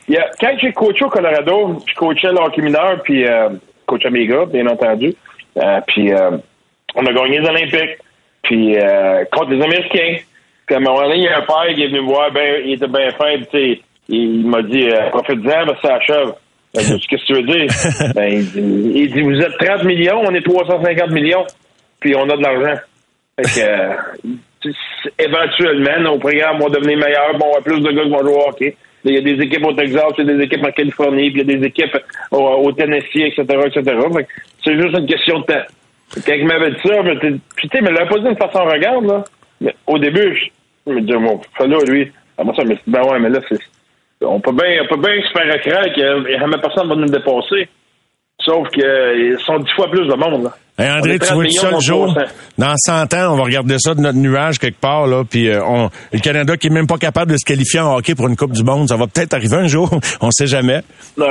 y 0.07 0.17
a- 0.17 0.29
quand 0.39 0.51
j'ai 0.61 0.71
coaché 0.71 1.03
au 1.05 1.09
Colorado, 1.09 1.77
je 1.87 1.95
coachais 1.95 2.27
le 2.31 2.37
hockey 2.39 2.61
mineur, 2.61 3.01
puis 3.03 3.25
euh, 3.27 3.49
coachais 3.87 4.11
mes 4.11 4.27
gars, 4.27 4.45
bien 4.45 4.67
entendu. 4.67 5.15
Euh, 5.57 5.79
puis 5.87 6.13
euh, 6.13 6.37
on 6.95 7.03
a 7.05 7.11
gagné 7.11 7.39
les 7.39 7.47
Olympiques, 7.49 7.97
puis 8.43 8.77
euh, 8.77 9.25
contre 9.31 9.49
les 9.51 9.63
Américains. 9.63 10.17
Puis 10.67 10.75
à 10.75 10.79
un 10.79 10.81
moment 10.81 11.01
donné, 11.01 11.15
il 11.15 11.23
y 11.23 11.27
a 11.29 11.37
un 11.37 11.41
père 11.41 11.73
qui 11.73 11.81
est 11.81 11.87
venu 11.87 12.01
me 12.01 12.07
voir, 12.07 12.29
ben, 12.31 12.61
il 12.65 12.73
était 12.73 12.87
bien 12.87 13.09
fin, 13.11 13.37
tu 13.37 13.45
sais, 13.51 13.81
il 14.09 14.45
m'a 14.45 14.61
dit, 14.61 14.89
euh, 14.89 15.09
profite-en, 15.09 15.65
ben, 15.65 15.75
ça 15.81 15.95
achève. 15.95 16.33
Ben, 16.75 16.81
j'ai 16.81 16.95
dit, 16.95 17.07
Qu'est-ce 17.07 17.21
que 17.21 17.27
tu 17.27 17.33
veux 17.33 17.43
dire? 17.43 18.13
ben, 18.15 18.27
il, 18.27 18.51
dit, 18.51 18.91
il 18.95 19.13
dit, 19.13 19.21
vous 19.21 19.39
êtes 19.39 19.57
30 19.57 19.85
millions, 19.85 20.21
on 20.25 20.35
est 20.35 20.41
350 20.41 21.11
millions, 21.11 21.45
puis 22.01 22.15
on 22.17 22.29
a 22.29 22.35
de 22.35 22.43
l'argent. 22.43 22.81
Fait 23.39 23.61
que, 23.61 23.65
euh, 24.67 24.71
éventuellement, 25.17 26.01
nos 26.01 26.19
programmes 26.19 26.59
vont 26.59 26.69
devenir 26.69 26.97
meilleurs, 26.97 27.37
bon, 27.39 27.45
on 27.49 27.55
va 27.55 27.61
plus 27.61 27.79
de 27.79 27.91
gars 27.91 28.03
qui 28.03 28.09
vont 28.09 28.21
jouer 28.23 28.33
au 28.33 28.49
hockey. 28.49 28.77
Il 29.05 29.13
y 29.13 29.17
a 29.17 29.21
des 29.21 29.41
équipes 29.41 29.65
au 29.65 29.73
Texas, 29.73 30.03
il 30.17 30.27
y 30.27 30.29
a 30.29 30.33
des 30.35 30.43
équipes 30.43 30.65
en 30.65 30.71
Californie, 30.71 31.31
puis 31.31 31.41
il 31.41 31.49
y 31.49 31.55
a 31.55 31.59
des 31.59 31.65
équipes 31.65 31.97
au, 32.31 32.39
au 32.39 32.71
Tennessee, 32.73 33.15
etc., 33.15 33.45
etc. 33.67 33.81
Fait 33.83 34.23
que 34.23 34.29
c'est 34.65 34.75
juste 34.75 34.97
une 34.97 35.05
question 35.05 35.39
de 35.39 35.45
temps. 35.45 35.65
Quand 36.25 36.33
il 36.33 36.45
m'avait 36.45 36.71
dit 36.71 36.81
ça, 36.83 36.95
je 37.05 37.13
puis 37.19 37.39
tu 37.61 37.67
sais, 37.69 37.77
il 37.77 37.83
me 37.83 37.91
l'avait 37.91 38.09
pas 38.09 38.17
dit 38.17 38.25
d'une 38.25 38.37
façon 38.37 38.65
regarde, 38.65 39.05
là. 39.05 39.23
Mais 39.61 39.73
au 39.87 39.97
début, 39.97 40.35
je, 40.35 40.45
je 40.45 40.49
me 40.93 41.01
disais, 41.01 41.17
bon, 41.17 41.39
là, 41.59 41.77
lui, 41.87 42.11
à 42.37 42.43
moi, 42.43 42.53
ça, 42.55 42.63
mais 42.63 42.77
ben 42.87 43.01
ouais, 43.03 43.19
mais 43.19 43.29
là, 43.29 43.39
c'est, 43.49 43.59
on 44.21 44.39
peut 44.39 44.51
bien, 44.51 44.83
on 44.83 44.95
peut 44.95 45.01
bien 45.01 45.21
se 45.21 45.31
faire 45.31 45.55
écraser 45.55 45.89
que 45.95 46.39
jamais 46.39 46.57
personne 46.61 46.89
va 46.89 46.95
nous 46.95 47.05
dépasser. 47.05 47.69
Sauf 48.39 48.69
qu'ils 48.69 49.37
sont 49.45 49.57
dix 49.59 49.71
fois 49.75 49.89
plus 49.89 50.07
de 50.07 50.13
monde, 50.13 50.43
là. 50.43 50.51
Hey, 50.79 50.91
André, 50.91 51.13
tu 51.13 51.25
30 51.25 51.33
vois 51.33 51.43
millions 51.43 51.61
ça 51.61 51.71
le 51.71 51.79
jour? 51.79 52.13
300. 52.13 52.31
Dans 52.59 52.73
100 52.77 53.13
ans, 53.15 53.33
on 53.33 53.35
va 53.35 53.43
regarder 53.43 53.79
ça 53.79 53.95
de 53.95 53.99
notre 53.99 54.19
nuage 54.19 54.59
quelque 54.59 54.79
part, 54.79 55.07
là, 55.07 55.23
puis 55.27 55.49
euh, 55.49 55.63
on, 55.65 55.89
le 56.13 56.19
Canada 56.19 56.55
qui 56.55 56.67
est 56.67 56.69
même 56.69 56.85
pas 56.85 56.97
capable 56.97 57.31
de 57.31 57.37
se 57.37 57.45
qualifier 57.45 57.79
en 57.79 57.95
hockey 57.95 58.13
pour 58.13 58.27
une 58.27 58.35
Coupe 58.35 58.51
du 58.53 58.63
Monde, 58.63 58.87
ça 58.87 58.95
va 58.95 59.07
peut-être 59.07 59.33
arriver 59.33 59.57
un 59.57 59.67
jour, 59.67 59.89
on 60.21 60.29
sait 60.29 60.45
jamais. 60.45 60.81
Non, 61.17 61.25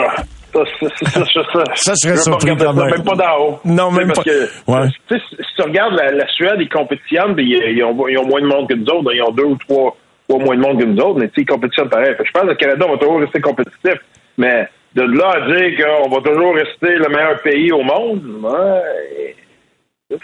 ça, 0.52 0.60
ça, 0.80 0.88
ça, 1.10 1.24
ça, 1.24 1.42
ça, 1.52 1.64
Ça 1.74 1.94
serait 1.96 2.16
surpris 2.16 2.56
quand 2.56 2.72
même. 2.74 2.90
même 2.90 3.04
pas 3.04 3.14
d'en 3.16 3.38
haut. 3.44 3.58
Non, 3.64 3.90
même 3.90 4.08
parce 4.08 4.18
pas. 4.18 4.24
Que, 4.24 4.70
Ouais. 4.70 4.88
si 5.10 5.54
tu 5.56 5.62
regardes 5.62 5.94
la, 5.94 6.12
la 6.12 6.26
Suède, 6.28 6.56
ils 6.60 6.68
compétitionnent, 6.68 7.34
puis 7.34 7.44
ils, 7.50 7.76
ils 7.76 7.84
ont, 7.84 8.08
ils 8.08 8.18
ont 8.18 8.26
moins 8.26 8.40
de 8.40 8.46
monde 8.46 8.68
que 8.68 8.74
nous 8.74 8.86
autres. 8.86 9.12
Ils 9.14 9.22
ont 9.22 9.32
deux 9.32 9.44
ou 9.44 9.56
trois 9.56 9.96
fois 10.30 10.38
moins 10.40 10.56
de 10.56 10.60
monde 10.60 10.80
que 10.80 10.84
nous 10.84 11.02
autres, 11.02 11.20
mais 11.20 11.30
ils 11.36 11.46
compétitionnent 11.46 11.88
pareil. 11.90 12.14
Fait 12.16 12.24
je 12.24 12.30
pense 12.32 12.42
que 12.42 12.48
le 12.48 12.54
Canada 12.54 12.86
va 12.90 12.96
toujours 12.98 13.20
rester 13.20 13.40
compétitif. 13.40 13.94
Mais 14.38 14.68
de 14.94 15.02
là 15.02 15.30
à 15.34 15.40
dire 15.52 15.84
qu'on 15.84 16.08
va 16.08 16.20
toujours 16.22 16.54
rester 16.54 16.96
le 16.96 17.08
meilleur 17.08 17.40
pays 17.42 17.70
au 17.72 17.82
monde, 17.82 18.22
ouais, 18.42 19.34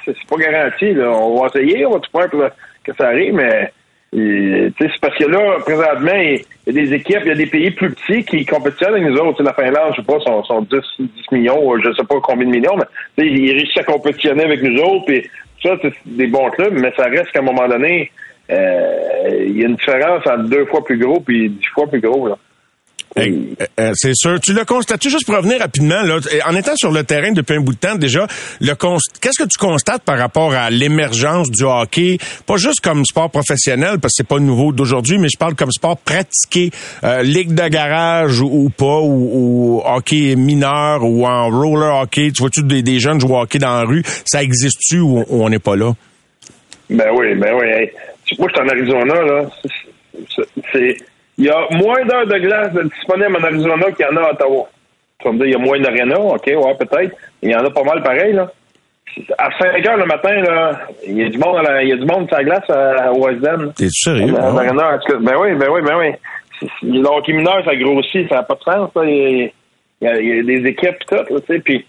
c'est 0.05 0.15
pas 0.29 0.37
garanti. 0.37 0.93
Là. 0.95 1.11
On 1.11 1.41
va 1.41 1.47
essayer, 1.49 1.85
on 1.87 1.91
va 1.93 1.99
tout 2.01 2.11
faire 2.19 2.31
pour 2.31 2.45
que 2.85 2.93
ça 2.97 3.09
arrive, 3.09 3.35
mais 3.35 3.73
c'est 4.13 5.01
parce 5.01 5.17
que 5.17 5.25
là, 5.25 5.59
présentement, 5.61 6.15
il 6.15 6.45
y 6.67 6.71
a 6.71 6.73
des 6.73 6.93
équipes, 6.93 7.21
il 7.23 7.29
y 7.29 7.31
a 7.31 7.35
des 7.35 7.47
pays 7.47 7.71
plus 7.71 7.91
petits 7.93 8.25
qui 8.25 8.45
compétitionnent 8.45 8.95
avec 8.95 9.05
nous 9.05 9.17
autres. 9.19 9.43
La 9.43 9.55
Finlande, 9.55 9.93
je 9.93 10.03
sais 10.03 10.07
pas, 10.07 10.21
sont, 10.21 10.45
sont 10.45 10.61
10, 10.63 10.79
10 10.99 11.09
millions, 11.33 11.79
je 11.79 11.93
sais 11.95 12.05
pas 12.05 12.21
combien 12.23 12.47
de 12.47 12.51
millions, 12.51 12.77
mais 13.17 13.27
ils 13.27 13.53
réussissent 13.53 13.79
à 13.79 13.85
compétitionner 13.85 14.45
avec 14.45 14.63
nous 14.63 14.79
autres. 14.83 15.07
Puis 15.07 15.27
ça, 15.63 15.77
c'est 15.81 15.95
des 16.05 16.27
bons 16.27 16.51
clubs, 16.51 16.75
mais 16.75 16.93
ça 16.97 17.05
reste 17.05 17.31
qu'à 17.33 17.39
un 17.39 17.43
moment 17.43 17.67
donné, 17.67 18.11
euh, 18.51 19.45
il 19.47 19.59
y 19.59 19.65
a 19.65 19.69
une 19.69 19.77
différence 19.77 20.27
entre 20.27 20.45
deux 20.45 20.67
fois 20.67 20.85
plus 20.85 20.99
gros 20.99 21.21
puis 21.21 21.49
dix 21.49 21.67
fois 21.69 21.87
plus 21.87 22.01
gros. 22.01 22.29
Là. 22.29 22.37
Hey, 23.15 23.55
euh, 23.61 23.67
euh, 23.79 23.93
c'est 23.95 24.15
sûr. 24.15 24.41
Tu 24.41 24.55
le 24.55 24.65
constates 24.65 25.03
juste 25.07 25.27
pour 25.27 25.37
revenir 25.37 25.59
rapidement 25.59 26.01
là, 26.03 26.19
en 26.47 26.57
étant 26.57 26.75
sur 26.77 26.91
le 26.91 27.05
terrain 27.05 27.31
depuis 27.33 27.57
un 27.57 27.61
bout 27.61 27.75
de 27.75 27.79
temps 27.79 27.95
déjà, 27.97 28.27
le 28.61 28.73
const- 28.73 29.19
qu'est-ce 29.21 29.43
que 29.43 29.49
tu 29.49 29.59
constates 29.59 30.03
par 30.03 30.17
rapport 30.19 30.55
à 30.55 30.71
l'émergence 30.71 31.51
du 31.51 31.65
hockey, 31.65 32.17
pas 32.47 32.57
juste 32.57 32.81
comme 32.81 33.05
sport 33.05 33.31
professionnel 33.31 33.99
parce 34.01 34.13
que 34.13 34.17
c'est 34.19 34.27
pas 34.27 34.39
nouveau 34.39 34.73
d'aujourd'hui, 34.73 35.19
mais 35.19 35.29
je 35.31 35.37
parle 35.39 35.55
comme 35.55 35.71
sport 35.71 35.99
pratiqué, 35.99 36.71
euh, 37.05 37.23
ligue 37.23 37.53
de 37.55 37.69
garage 37.69 38.41
ou, 38.41 38.47
ou 38.51 38.71
pas 38.71 39.01
ou, 39.01 39.31
ou 39.35 39.83
hockey 39.85 40.35
mineur 40.35 41.05
ou 41.05 41.27
en 41.27 41.51
roller 41.51 41.95
hockey, 42.03 42.31
tu 42.33 42.41
vois-tu 42.41 42.63
des, 42.63 42.83
des 42.83 42.99
jeunes 42.99 43.21
jouer 43.21 43.33
au 43.33 43.41
hockey 43.43 43.59
dans 43.59 43.75
la 43.77 43.85
rue, 43.85 44.03
ça 44.25 44.43
existe-tu 44.43 45.01
ou, 45.01 45.19
ou 45.29 45.45
on 45.45 45.51
n'est 45.51 45.59
pas 45.59 45.77
là? 45.77 45.93
Ben 46.89 47.11
oui, 47.15 47.35
ben 47.35 47.55
oui. 47.61 47.67
Hey. 47.67 47.91
Moi, 48.39 48.49
je 48.49 48.55
suis 48.55 48.63
en 48.63 48.69
Arizona, 48.71 49.23
là. 49.23 49.51
C'est. 50.73 50.97
Il 51.43 51.47
y 51.47 51.51
a 51.51 51.67
moins 51.73 52.05
d'heures 52.05 52.27
de 52.29 52.39
glace 52.39 52.73
disponibles 52.73 53.37
en 53.37 53.43
Arizona 53.43 53.91
qu'il 53.91 54.07
y 54.07 54.09
en 54.09 54.17
a 54.17 54.27
à 54.29 54.31
Ottawa. 54.33 54.69
Tu 55.19 55.27
vas 55.27 55.33
me 55.33 55.39
dire, 55.39 55.47
il 55.49 55.53
y 55.53 55.55
a 55.57 55.59
moins 55.59 55.81
d'aréna, 55.81 56.21
OK, 56.21 56.47
ouais, 56.47 56.75
peut-être. 56.79 57.17
Il 57.43 57.51
y 57.51 57.57
en 57.57 57.65
a 57.65 57.71
pas 57.71 57.83
mal 57.83 58.01
pareil, 58.05 58.33
là. 58.33 58.49
À 59.39 59.51
5 59.59 59.85
heures 59.89 59.97
le 59.97 60.07
matin, 60.07 60.41
là, 60.41 60.83
il 61.05 61.19
y 61.19 61.25
a 61.25 61.29
du 61.31 61.39
monde, 61.39 61.57
à 61.59 61.63
la- 61.63 61.83
il 61.83 61.89
y 61.89 61.93
a 61.93 61.97
du 61.97 62.05
monde 62.07 62.29
sur 62.29 62.37
la 62.37 62.45
glace 62.45 62.71
à, 62.71 63.09
à 63.09 63.13
West 63.13 63.45
End. 63.45 63.71
T'es 63.77 63.89
sérieux? 63.91 64.35
Ah. 64.39 64.53
Ben 65.21 65.35
oui, 65.41 65.55
ben 65.57 65.69
oui, 65.69 65.81
ben 65.83 65.99
oui. 65.99 66.13
C'est- 66.61 66.67
c'est- 66.81 66.87
Le 66.87 67.07
hockey 67.09 67.33
mineur, 67.33 67.65
ça 67.65 67.75
grossit, 67.75 68.29
ça 68.29 68.37
n'a 68.37 68.43
pas 68.45 68.55
de 68.55 68.61
sens, 68.63 68.91
là. 68.95 69.03
Il 69.05 69.51
y 70.01 70.07
a, 70.07 70.21
il 70.21 70.37
y 70.39 70.45
des 70.45 70.69
équipes 70.71 70.99
tout, 71.09 71.17
là, 71.17 71.25
tu 71.29 71.47
sais. 71.47 71.59
Puis, 71.59 71.85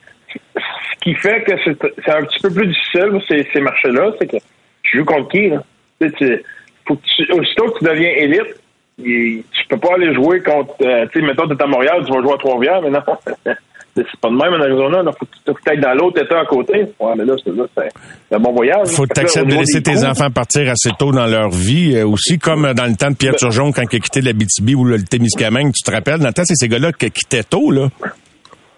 ce 0.58 1.00
qui 1.04 1.14
fait 1.14 1.44
que 1.44 1.52
c'est 1.64 2.12
un 2.12 2.24
petit 2.24 2.40
peu 2.42 2.50
plus 2.52 2.68
difficile, 2.68 3.22
ces, 3.28 3.48
ces 3.54 3.62
marchés-là, 3.62 4.14
c'est 4.20 4.28
que 4.32 4.38
tu 4.82 4.98
joues 4.98 5.06
contre 5.06 5.30
qui, 5.30 5.50
là? 5.50 5.62
Tu- 6.02 6.44
faut 6.88 6.96
que 6.96 7.02
tu, 7.16 7.32
aussitôt 7.32 7.66
que 7.72 7.78
tu 7.80 7.86
deviens 7.86 8.10
élite, 8.18 8.60
il- 8.98 9.44
tu 9.52 9.68
peux 9.70 9.78
pas 9.78 9.96
aller 9.96 10.14
jouer 10.14 10.42
contre, 10.42 10.76
euh, 10.82 11.06
tu 11.12 11.20
sais, 11.20 11.26
mettons, 11.26 11.48
t'es 11.48 11.62
à 11.62 11.68
Montréal, 11.68 12.04
tu 12.06 12.14
vas 12.14 12.22
jouer 12.22 12.34
à 12.34 12.38
Trois-Rivières, 12.38 12.82
mais 12.82 12.90
non. 12.90 13.00
c'est 13.96 14.06
pas 14.22 14.30
de 14.30 14.36
même 14.36 14.54
en 14.54 14.62
Arizona, 14.64 15.04
là. 15.04 15.12
Faut 15.12 15.26
que 15.54 15.60
tu 15.60 15.64
t'ailles 15.66 15.80
dans 15.80 15.94
l'autre 15.94 16.22
état 16.24 16.40
à 16.40 16.46
côté. 16.46 16.86
Ouais, 17.00 17.14
mais 17.16 17.26
là, 17.26 17.34
c'est 17.44 18.36
un 18.36 18.40
bon 18.40 18.52
voyage. 18.54 18.88
faut 18.90 19.04
que 19.06 19.14
tu 19.14 19.22
acceptes 19.22 19.48
de 19.48 19.56
laisser 19.56 19.84
tes 19.84 20.04
enfants 20.06 20.32
partir 20.32 20.68
assez 20.70 20.90
tôt 20.98 21.12
dans 21.12 21.28
leur 21.28 21.50
vie, 21.50 21.96
euh, 21.96 22.08
aussi 22.08 22.40
comme 22.40 22.66
euh, 22.66 22.74
dans 22.74 22.86
le 22.88 22.96
temps 22.96 23.12
de 23.12 23.16
Pierre 23.16 23.36
Turgeon 23.36 23.72
quand 23.72 23.84
il 23.92 23.96
a 23.96 24.00
quitté 24.00 24.22
la 24.22 24.34
BTB 24.34 24.76
ou 24.76 24.84
le 24.86 25.02
Témiscamingue, 25.04 25.72
tu 25.74 25.84
te 25.84 25.92
rappelles, 25.92 26.20
dans 26.20 26.28
le 26.28 26.34
temps, 26.34 26.44
c'est 26.46 26.56
ces 26.56 26.68
gars-là 26.68 26.92
qui 26.92 27.12
quittaient 27.12 27.44
tôt, 27.44 27.70
là. 27.72 27.90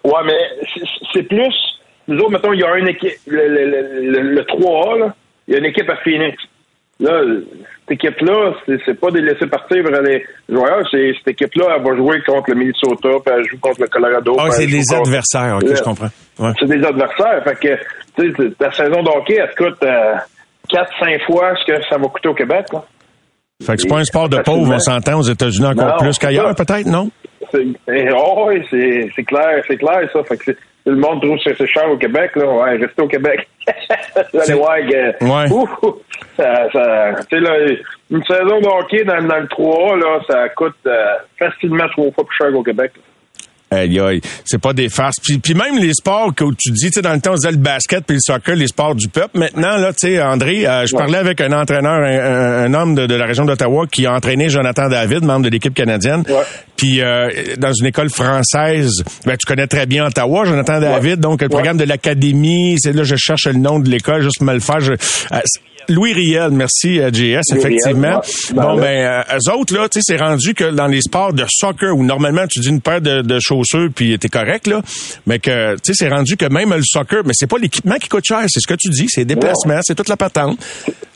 Ouais, 0.03 0.11
mais 0.25 0.37
c'est- 0.73 0.85
c'est 1.13 1.23
plus. 1.23 1.53
Nous 2.07 2.19
autres, 2.19 2.31
mettons, 2.31 2.53
il 2.53 2.59
y 2.59 2.63
a 2.63 2.77
une 2.77 2.89
équipe. 2.89 3.11
Le, 3.25 3.47
le, 3.47 3.65
le, 3.65 4.11
le- 4.11 4.31
le 4.35 4.41
3A, 4.43 4.99
là, 4.99 5.15
il 5.47 5.53
y 5.53 5.55
a 5.55 5.59
une 5.59 5.65
équipe 5.65 5.89
à 5.89 5.95
Phoenix. 6.03 6.37
Là, 6.99 7.21
cette 7.87 7.91
équipe-là, 7.99 8.53
c'est 8.85 8.99
pas 8.99 9.11
de 9.11 9.19
laisser 9.19 9.47
partir 9.47 9.83
vers 9.83 10.01
les 10.01 10.23
joueurs. 10.47 10.87
c'est 10.89 11.11
Cette 11.17 11.27
équipe-là, 11.29 11.75
elle 11.77 11.83
va 11.83 11.95
jouer 11.97 12.21
contre 12.25 12.51
le 12.51 12.55
Minnesota, 12.55 13.09
puis 13.25 13.33
elle 13.35 13.43
joue 13.49 13.59
contre 13.59 13.81
le 13.81 13.87
Colorado. 13.87 14.35
Ah, 14.39 14.49
c'est 14.51 14.65
contre- 14.65 15.01
adversaires, 15.01 15.59
ok, 15.61 15.75
je 15.75 15.83
comprends. 15.83 16.09
Ouais. 16.39 16.51
C'est 16.59 16.67
des 16.67 16.83
adversaires. 16.85 17.43
Fait 17.43 17.55
que, 17.55 17.75
tu 18.17 18.33
sais, 18.33 18.51
ta 18.57 18.71
saison 18.71 19.03
de 19.03 19.09
hockey, 19.09 19.35
elle 19.41 19.49
te 19.53 19.63
coûte 19.63 19.83
4-5 20.69 21.25
fois 21.25 21.53
ce 21.57 21.71
que 21.71 21.81
ça 21.89 21.97
va 21.97 22.07
coûter 22.07 22.29
au 22.29 22.33
Québec. 22.33 22.65
Là. 22.73 22.83
Fait 23.65 23.75
que 23.75 23.81
c'est 23.81 23.87
pas 23.87 23.99
un 23.99 24.03
sport 24.03 24.29
de 24.29 24.37
pauvre, 24.37 24.73
on 24.73 24.79
s'entend 24.79 25.19
aux 25.19 25.23
États-Unis 25.23 25.67
encore 25.67 25.85
Non, 25.87 25.97
plus 25.97 26.17
qu'ailleurs, 26.17 26.55
peut-être, 26.55 26.87
non? 26.87 27.09
C'est- 27.51 27.67
eh, 27.93 28.09
oh, 28.15 28.47
oui, 28.47 28.61
c'est 28.71 29.23
clair, 29.23 29.63
c'est 29.67 29.77
clair 29.77 30.09
ça. 30.11 30.23
Fait 30.23 30.37
que 30.37 30.51
le 30.85 30.95
monde 30.95 31.21
trouve 31.21 31.37
que 31.43 31.55
c'est 31.57 31.67
cher 31.67 31.89
au 31.89 31.97
Québec, 31.97 32.31
là. 32.35 32.45
Ouais, 32.45 32.77
restez 32.77 33.01
au 33.01 33.07
Québec. 33.07 33.47
Allez 34.17 34.53
voir 34.53 34.77
que- 34.77 35.25
Ouais. 35.25 35.51
Ouh, 35.51 35.67
ça, 36.37 36.43
là, 37.31 37.51
une 38.11 38.23
saison 38.23 38.59
de 38.61 38.67
hockey 38.67 39.03
dans, 39.03 39.21
dans 39.27 39.39
le 39.39 39.47
3A, 39.47 39.99
là, 39.99 40.19
ça 40.29 40.49
coûte 40.49 40.75
euh, 40.85 41.15
facilement 41.39 41.87
trois 41.91 42.11
fois 42.11 42.23
plus 42.25 42.37
cher 42.37 42.51
qu'au 42.53 42.63
Québec. 42.63 42.91
Aïe, 43.71 44.21
c'est 44.45 44.61
pas 44.61 44.73
des 44.73 44.89
farces. 44.89 45.19
Puis, 45.21 45.39
puis 45.39 45.55
même 45.55 45.77
les 45.79 45.91
sports 45.93 46.33
que 46.35 46.45
tu 46.57 46.71
dis, 46.71 46.85
tu 46.85 46.91
sais, 46.93 47.01
dans 47.01 47.13
le 47.13 47.19
temps, 47.19 47.31
on 47.31 47.35
disait 47.35 47.51
le 47.51 47.57
basket 47.57 48.05
puis 48.05 48.15
le 48.15 48.19
soccer, 48.21 48.55
les 48.55 48.67
sports 48.67 48.93
du 48.93 49.09
peuple. 49.09 49.31
Maintenant, 49.39 49.77
là, 49.77 49.91
tu 49.91 50.07
sais, 50.07 50.21
André, 50.21 50.67
euh, 50.67 50.85
je 50.85 50.95
parlais 50.95 51.17
avec 51.17 51.41
un 51.41 51.51
entraîneur, 51.51 51.95
un, 51.95 52.03
un- 52.03 52.63
un 52.65 52.73
homme 52.75 52.93
de, 52.93 53.07
de 53.07 53.15
la 53.15 53.25
région 53.25 53.43
d'Ottawa 53.43 53.85
qui 53.91 54.05
a 54.05 54.13
entraîné 54.13 54.49
Jonathan 54.49 54.87
David, 54.87 55.25
membre 55.25 55.45
de 55.45 55.49
l'équipe 55.49 55.73
canadienne. 55.73 56.23
Ouais. 56.29 56.43
Puis 56.77 57.01
euh, 57.01 57.29
dans 57.57 57.73
une 57.73 57.85
école 57.85 58.09
française. 58.09 59.03
Ben, 59.25 59.35
tu 59.37 59.45
connais 59.45 59.67
très 59.67 59.85
bien 59.85 60.05
Ottawa, 60.05 60.45
Jonathan 60.45 60.79
David, 60.79 61.19
donc 61.19 61.41
le 61.41 61.49
programme 61.49 61.77
de 61.77 61.85
l'académie. 61.85 62.75
C'est 62.79 62.93
là, 62.93 63.03
je 63.03 63.15
cherche 63.15 63.45
le 63.47 63.53
nom 63.53 63.79
de 63.79 63.89
l'école, 63.89 64.21
juste 64.21 64.41
me 64.41 64.53
le 64.53 64.59
faire. 64.59 64.79
Je, 64.79 64.93
euh, 64.93 65.39
Louis 65.89 66.13
Riel, 66.13 66.49
merci 66.51 66.99
euh, 66.99 67.11
JS, 67.11 67.53
effectivement. 67.55 68.21
Riel, 68.21 68.57
ouais. 68.57 68.63
bon, 68.63 68.75
Ben, 68.75 68.81
ben, 68.81 69.23
euh, 69.31 69.37
eux 69.37 69.53
autres, 69.53 69.75
là, 69.75 69.87
tu 69.87 69.99
sais, 69.99 70.01
c'est 70.03 70.21
rendu 70.21 70.53
que 70.53 70.71
dans 70.71 70.87
les 70.87 71.01
sports 71.01 71.33
de 71.33 71.45
soccer, 71.47 71.95
où 71.95 72.03
normalement 72.03 72.47
tu 72.47 72.59
dis 72.59 72.69
une 72.69 72.81
paire 72.81 73.01
de, 73.01 73.21
de 73.21 73.39
chaussures 73.39 73.89
puis 73.95 74.17
t'es 74.17 74.29
correct, 74.29 74.67
là, 74.67 74.81
mais 75.27 75.39
que, 75.39 75.75
tu 75.75 75.79
sais, 75.83 75.93
c'est 75.93 76.09
rendu 76.09 76.37
que 76.37 76.45
même 76.45 76.73
le 76.73 76.81
soccer, 76.83 77.21
mais 77.25 77.33
c'est 77.35 77.47
pas 77.49 77.57
l'équipement 77.57 77.95
qui 77.95 78.09
coûte 78.09 78.25
cher, 78.25 78.41
c'est 78.47 78.59
ce 78.59 78.67
que 78.67 78.75
tu 78.79 78.89
dis, 78.89 79.05
c'est 79.09 79.25
déplacements, 79.25 79.79
c'est 79.83 79.95
toute 79.95 80.09
la 80.09 80.17
patente. 80.17 80.57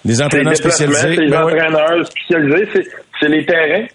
Les 0.06 0.22
entraîneurs 0.22 0.56
spécialisés. 0.56 1.16
les 1.16 1.30
Ben 1.30 1.44
entraîneurs 1.44 2.06
spécialisés, 2.08 2.88
c'est 3.20 3.28
les 3.28 3.46
terrains. 3.46 3.86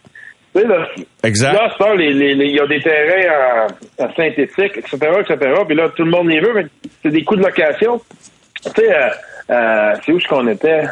Là, 0.55 0.87
Exact. 1.25 1.53
Là, 1.53 1.69
ça, 1.77 1.95
les- 1.95 2.13
les- 2.13 2.35
les- 2.35 2.47
il 2.47 2.55
y 2.57 2.61
a 2.61 2.67
des 2.67 2.81
terrains 2.81 3.67
en, 3.99 4.05
en 4.05 4.15
synthétique, 4.15 4.77
etc., 4.77 4.97
etc., 5.21 5.37
puis 5.67 5.75
là, 5.77 5.89
tout 5.89 6.05
le 6.05 6.11
monde 6.11 6.31
y 6.33 6.39
veut, 6.39 6.53
mais 6.55 6.67
c'est 7.03 7.11
des 7.11 7.25
coûts 7.25 7.35
de 7.37 7.43
location. 7.43 8.01
Tu 8.65 8.71
sais, 8.71 8.95
euh, 8.95 9.09
euh, 9.51 9.93
c'est 10.05 10.13
où 10.13 10.17
est-ce 10.19 10.29
qu'on 10.29 10.47
était? 10.47 10.85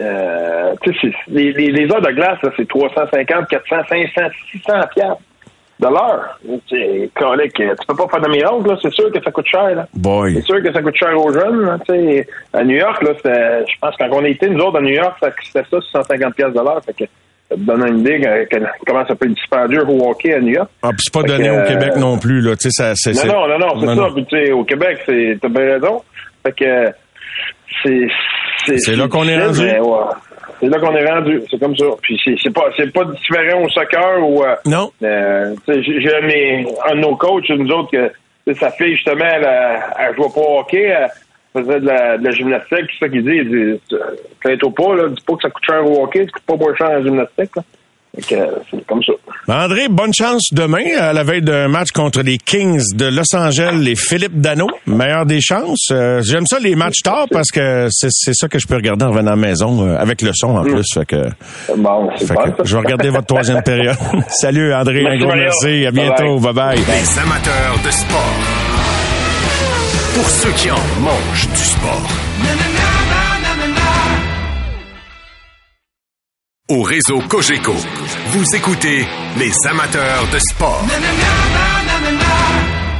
Euh, 0.00 0.74
tu 0.82 0.92
sais, 1.00 1.10
les, 1.26 1.52
les, 1.52 1.72
les 1.72 1.92
heures 1.92 2.00
de 2.00 2.12
glace, 2.12 2.38
là, 2.42 2.50
c'est 2.56 2.68
350, 2.68 3.48
400, 3.48 3.76
500, 3.88 4.28
600 4.52 4.72
piastres 4.94 5.20
de 5.80 5.86
l'heure. 5.88 6.38
Tu 6.68 7.86
peux 7.88 7.96
pas 7.96 8.08
faire 8.08 8.20
de 8.20 8.28
miracle, 8.30 8.68
là. 8.68 8.76
C'est 8.80 8.92
sûr 8.92 9.10
que 9.10 9.20
ça 9.22 9.30
coûte 9.32 9.46
cher. 9.46 9.86
C'est 10.34 10.42
sûr 10.42 10.62
que 10.62 10.72
ça 10.72 10.82
coûte 10.82 10.94
cher 10.96 11.16
aux 11.20 11.32
jeunes. 11.32 11.62
Là, 11.64 11.78
tu 11.84 11.92
sais. 11.94 12.28
à 12.52 12.62
New 12.64 12.76
York, 12.76 13.02
là, 13.02 13.10
je 13.24 13.72
pense 13.80 13.96
que 13.96 14.04
quand 14.04 14.10
on 14.16 14.24
était, 14.24 14.48
nous 14.48 14.60
autres, 14.60 14.78
à 14.78 14.82
New 14.82 14.94
York, 14.94 15.16
ça- 15.20 15.30
c'était 15.42 15.68
ça, 15.68 15.80
650 15.80 16.34
pièces 16.36 16.52
de 16.52 16.60
l'heure. 16.60 16.80
Fait 16.84 16.92
que 16.94 17.04
ça 17.50 17.54
te 17.56 17.60
donne 17.60 17.86
une 17.88 17.98
idée 18.00 18.20
que- 18.20 18.56
que- 18.58 18.64
comment 18.86 19.06
ça 19.06 19.14
peut 19.14 19.26
être 19.26 19.34
dispendieux 19.34 19.84
au 19.88 20.10
hockey 20.10 20.34
à 20.34 20.40
New 20.40 20.52
York. 20.52 20.68
Ah, 20.82 20.90
puis 20.90 20.98
c'est 21.00 21.12
pas 21.14 21.22
Fait 21.22 21.28
donné 21.28 21.48
que, 21.48 21.52
au 21.54 21.58
euh, 21.58 21.66
Québec 21.66 21.96
non 21.96 22.18
plus, 22.18 22.40
là. 22.40 22.56
Tu 22.56 22.70
sais, 22.70 22.94
ça, 22.94 23.12
Non, 23.26 23.48
non, 23.48 23.58
non, 23.58 23.74
non, 23.74 23.80
c'est 23.80 23.94
ça. 23.96 24.08
Puis, 24.14 24.26
tu 24.26 24.36
sais, 24.46 24.52
au 24.52 24.64
Québec, 24.64 24.98
c'est, 25.06 25.38
t'as 25.40 25.48
bien 25.48 25.64
raison. 25.64 26.02
Fait 26.44 26.52
que 26.52 26.92
c'est... 27.82 28.06
C'est 28.78 28.96
là 28.96 29.08
qu'on 29.08 29.26
est 29.26 29.38
rendu. 29.42 29.60
ouais. 29.60 29.78
C'est 30.60 30.66
là 30.68 30.78
qu'on 30.80 30.94
est 30.96 31.08
rendu. 31.10 31.40
C'est 31.50 31.58
comme 31.60 31.76
ça. 31.76 31.84
Puis 32.02 32.20
c'est, 32.42 32.52
pas 32.52 32.64
c'est 32.76 32.92
pas 32.92 33.04
différent 33.04 33.62
au 33.64 33.68
soccer 33.68 34.28
ou... 34.28 34.42
euh, 34.44 34.56
Non. 34.66 34.90
euh, 35.02 35.54
j'ai, 35.68 36.14
un 36.14 36.94
de 36.96 37.00
nos 37.00 37.16
coachs, 37.16 37.48
nous 37.50 37.70
autres, 37.70 37.90
que 37.92 38.54
sa 38.54 38.70
fille, 38.72 38.96
justement, 38.96 39.24
elle, 39.24 39.44
elle, 39.44 39.80
elle 40.10 40.16
pas 40.16 40.22
au 40.40 40.58
hockey, 40.60 40.82
elle 40.82 41.08
faisait 41.52 41.80
de 41.80 41.86
la, 41.86 42.18
de 42.18 42.24
la 42.24 42.30
gymnastique, 42.30 42.86
c'est 42.98 43.06
ça 43.06 43.08
qu'il 43.10 43.22
dit. 43.24 43.30
Il 43.34 43.48
dit, 43.50 43.80
plains-toi 44.40 44.70
pas, 44.76 44.94
là, 44.96 45.08
dis 45.08 45.22
pas 45.26 45.34
que 45.34 45.42
ça 45.42 45.50
coûte 45.50 45.64
cher 45.66 45.84
au 45.86 46.04
hockey, 46.04 46.24
ça 46.26 46.30
coûte 46.32 46.42
pas 46.46 46.56
moins 46.56 46.74
cher 46.76 46.90
en 46.90 47.02
gymnastique, 47.02 47.56
là. 47.56 47.62
Fait 48.16 48.22
que, 48.34 48.40
c'est 48.70 48.86
comme 48.86 49.02
ça. 49.04 49.12
André, 49.48 49.86
bonne 49.88 50.12
chance 50.14 50.48
demain 50.52 50.96
à 50.98 51.12
la 51.12 51.22
veille 51.22 51.42
d'un 51.42 51.68
match 51.68 51.90
contre 51.92 52.22
les 52.22 52.38
Kings 52.38 52.82
de 52.96 53.04
Los 53.04 53.36
Angeles, 53.36 53.78
les 53.80 53.94
Philippe 53.94 54.40
Dano. 54.40 54.66
Meilleure 54.86 55.26
des 55.26 55.40
chances. 55.42 55.88
Euh, 55.92 56.20
J'aime 56.24 56.46
ça 56.46 56.58
les 56.58 56.74
matchs 56.74 57.02
tard 57.04 57.26
parce 57.30 57.50
que 57.50 57.86
c'est 57.90 58.08
ça 58.32 58.48
que 58.48 58.58
je 58.58 58.66
peux 58.66 58.74
regarder 58.76 59.04
en 59.04 59.10
revenant 59.10 59.32
à 59.32 59.36
la 59.36 59.40
maison 59.40 59.86
euh, 59.86 59.96
avec 59.98 60.22
le 60.22 60.30
son 60.34 60.56
en 60.56 60.64
plus. 60.64 60.82
Fait 60.92 61.04
que, 61.06 61.16
Bon, 61.76 62.08
c'est 62.16 62.26
fait 62.26 62.34
bon, 62.34 62.42
que 62.44 62.48
ça. 62.56 62.62
je 62.64 62.74
vais 62.76 62.80
regarder 62.82 63.10
votre 63.10 63.26
troisième 63.26 63.62
période. 63.64 63.96
Salut 64.30 64.72
André, 64.74 65.02
Merci, 65.02 65.22
un 65.22 65.26
gros 65.26 65.36
merci. 65.36 65.86
À 65.86 65.90
bientôt. 65.92 66.38
Bye 66.40 66.54
bye. 66.54 66.76
Les 66.78 67.18
amateurs 67.20 67.76
de 67.84 67.90
sport. 67.90 68.67
Pour 70.14 70.28
ceux 70.28 70.52
qui 70.52 70.70
en 70.70 71.00
mangent 71.00 71.48
du 71.48 71.64
sport. 71.64 72.08
Au 76.70 76.82
réseau 76.82 77.20
Cogeco, 77.28 77.74
vous 78.32 78.54
écoutez 78.54 79.06
les 79.38 79.52
amateurs 79.66 80.26
de 80.32 80.38
sport. 80.38 80.84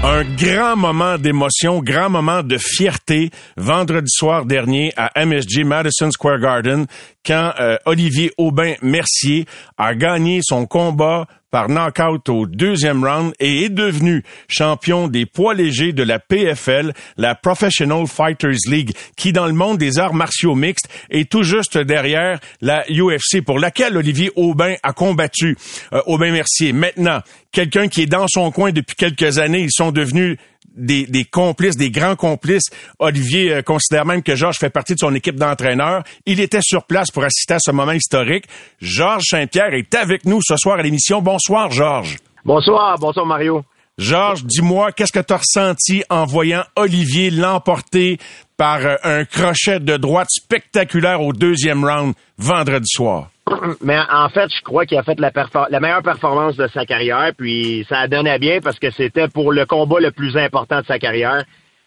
Un 0.05 0.23
grand 0.37 0.77
moment 0.77 1.19
d'émotion, 1.19 1.83
grand 1.83 2.09
moment 2.09 2.43
de 2.43 2.57
fierté 2.57 3.31
vendredi 3.57 4.09
soir 4.09 4.45
dernier 4.45 4.93
à 4.97 5.25
MSG 5.25 5.65
Madison 5.65 6.11
Square 6.11 6.39
Garden 6.39 6.87
quand 7.29 7.53
euh, 7.61 7.77
Olivier 7.85 8.33
Aubin-Mercier 8.39 9.45
a 9.77 9.95
gagné 9.95 10.41
son 10.43 10.65
combat 10.65 11.27
par 11.51 11.69
knockout 11.69 12.27
au 12.31 12.47
deuxième 12.47 13.05
round 13.05 13.35
et 13.39 13.65
est 13.65 13.69
devenu 13.69 14.23
champion 14.49 15.09
des 15.09 15.27
poids 15.27 15.53
légers 15.53 15.93
de 15.93 16.03
la 16.03 16.19
PFL, 16.19 16.95
la 17.19 17.35
Professional 17.35 18.07
Fighters 18.07 18.57
League, 18.67 18.93
qui 19.17 19.33
dans 19.33 19.47
le 19.47 19.53
monde 19.53 19.77
des 19.77 19.99
arts 19.99 20.15
martiaux 20.15 20.55
mixtes 20.55 20.89
est 21.11 21.31
tout 21.31 21.43
juste 21.43 21.77
derrière 21.77 22.39
la 22.63 22.85
UFC 22.89 23.43
pour 23.45 23.59
laquelle 23.59 23.97
Olivier 23.97 24.31
Aubin 24.35 24.77
a 24.83 24.93
combattu 24.95 25.57
euh, 25.93 26.01
Aubin-Mercier. 26.07 26.73
Maintenant, 26.73 27.21
quelqu'un 27.53 27.89
qui 27.89 28.03
est 28.03 28.07
dans 28.07 28.27
son 28.27 28.51
coin 28.51 28.73
depuis 28.73 28.97
quelques 28.97 29.39
années, 29.39 29.65
ils 29.65 29.73
sont 29.73 29.93
devenus 29.93 30.39
des, 30.79 31.07
des 31.07 31.25
complices, 31.25 31.77
des 31.77 31.91
grands 31.91 32.17
complices. 32.17 32.71
Olivier 32.99 33.53
euh, 33.53 33.63
considère 33.63 34.07
même 34.07 34.23
que 34.23 34.35
Georges 34.35 34.59
fait 34.59 34.71
partie 34.71 34.95
de 34.95 35.01
son 35.01 35.15
équipe 35.15 35.37
d'entraîneurs. 35.37 36.03
Il 36.25 36.41
était 36.41 36.63
sur 36.63 36.85
place 36.85 37.11
pour 37.11 37.25
assister 37.25 37.55
à 37.55 37.59
ce 37.59 37.71
moment 37.71 37.93
historique. 37.93 38.45
Georges 38.81 39.25
Saint-Pierre 39.31 39.75
est 39.75 39.95
avec 39.95 40.25
nous 40.25 40.41
ce 40.43 40.57
soir 40.57 40.79
à 40.79 40.83
l'émission. 40.83 41.21
Bonsoir, 41.21 41.71
Georges. 41.71 42.17
Bonsoir, 42.45 42.99
bonsoir 42.99 43.27
Mario. 43.27 43.65
Georges, 43.99 44.45
dis-moi, 44.45 44.93
qu'est-ce 44.93 45.13
que 45.13 45.19
tu 45.19 45.33
as 45.33 45.39
ressenti 45.39 46.05
en 46.09 46.25
voyant 46.25 46.63
Olivier 46.77 47.31
l'emporter 47.31 48.19
par 48.57 48.79
euh, 48.87 48.95
un 49.03 49.25
crochet 49.25 49.81
de 49.81 49.97
droite 49.97 50.29
spectaculaire 50.31 51.21
au 51.21 51.33
deuxième 51.33 51.85
round 51.85 52.15
vendredi 52.39 52.89
soir? 52.89 53.31
Mais 53.83 53.99
en 54.11 54.29
fait, 54.29 54.49
je 54.55 54.63
crois 54.63 54.87
qu'il 54.87 54.99
a 54.99 55.03
fait 55.03 55.19
la, 55.21 55.31
la 55.71 55.81
meilleure 55.81 56.03
performance 56.03 56.57
de 56.57 56.67
sa 56.69 56.85
carrière, 56.87 57.33
puis 57.37 57.87
ça 57.89 58.07
donnait 58.09 58.39
bien 58.39 58.61
parce 58.61 58.79
que 58.79 58.91
c'était 58.91 59.29
pour 59.29 59.53
le 59.53 59.67
combat 59.67 60.01
le 60.01 60.11
plus 60.11 60.37
important 60.37 60.81
de 60.81 60.87
sa 60.87 60.99
carrière. 60.99 61.45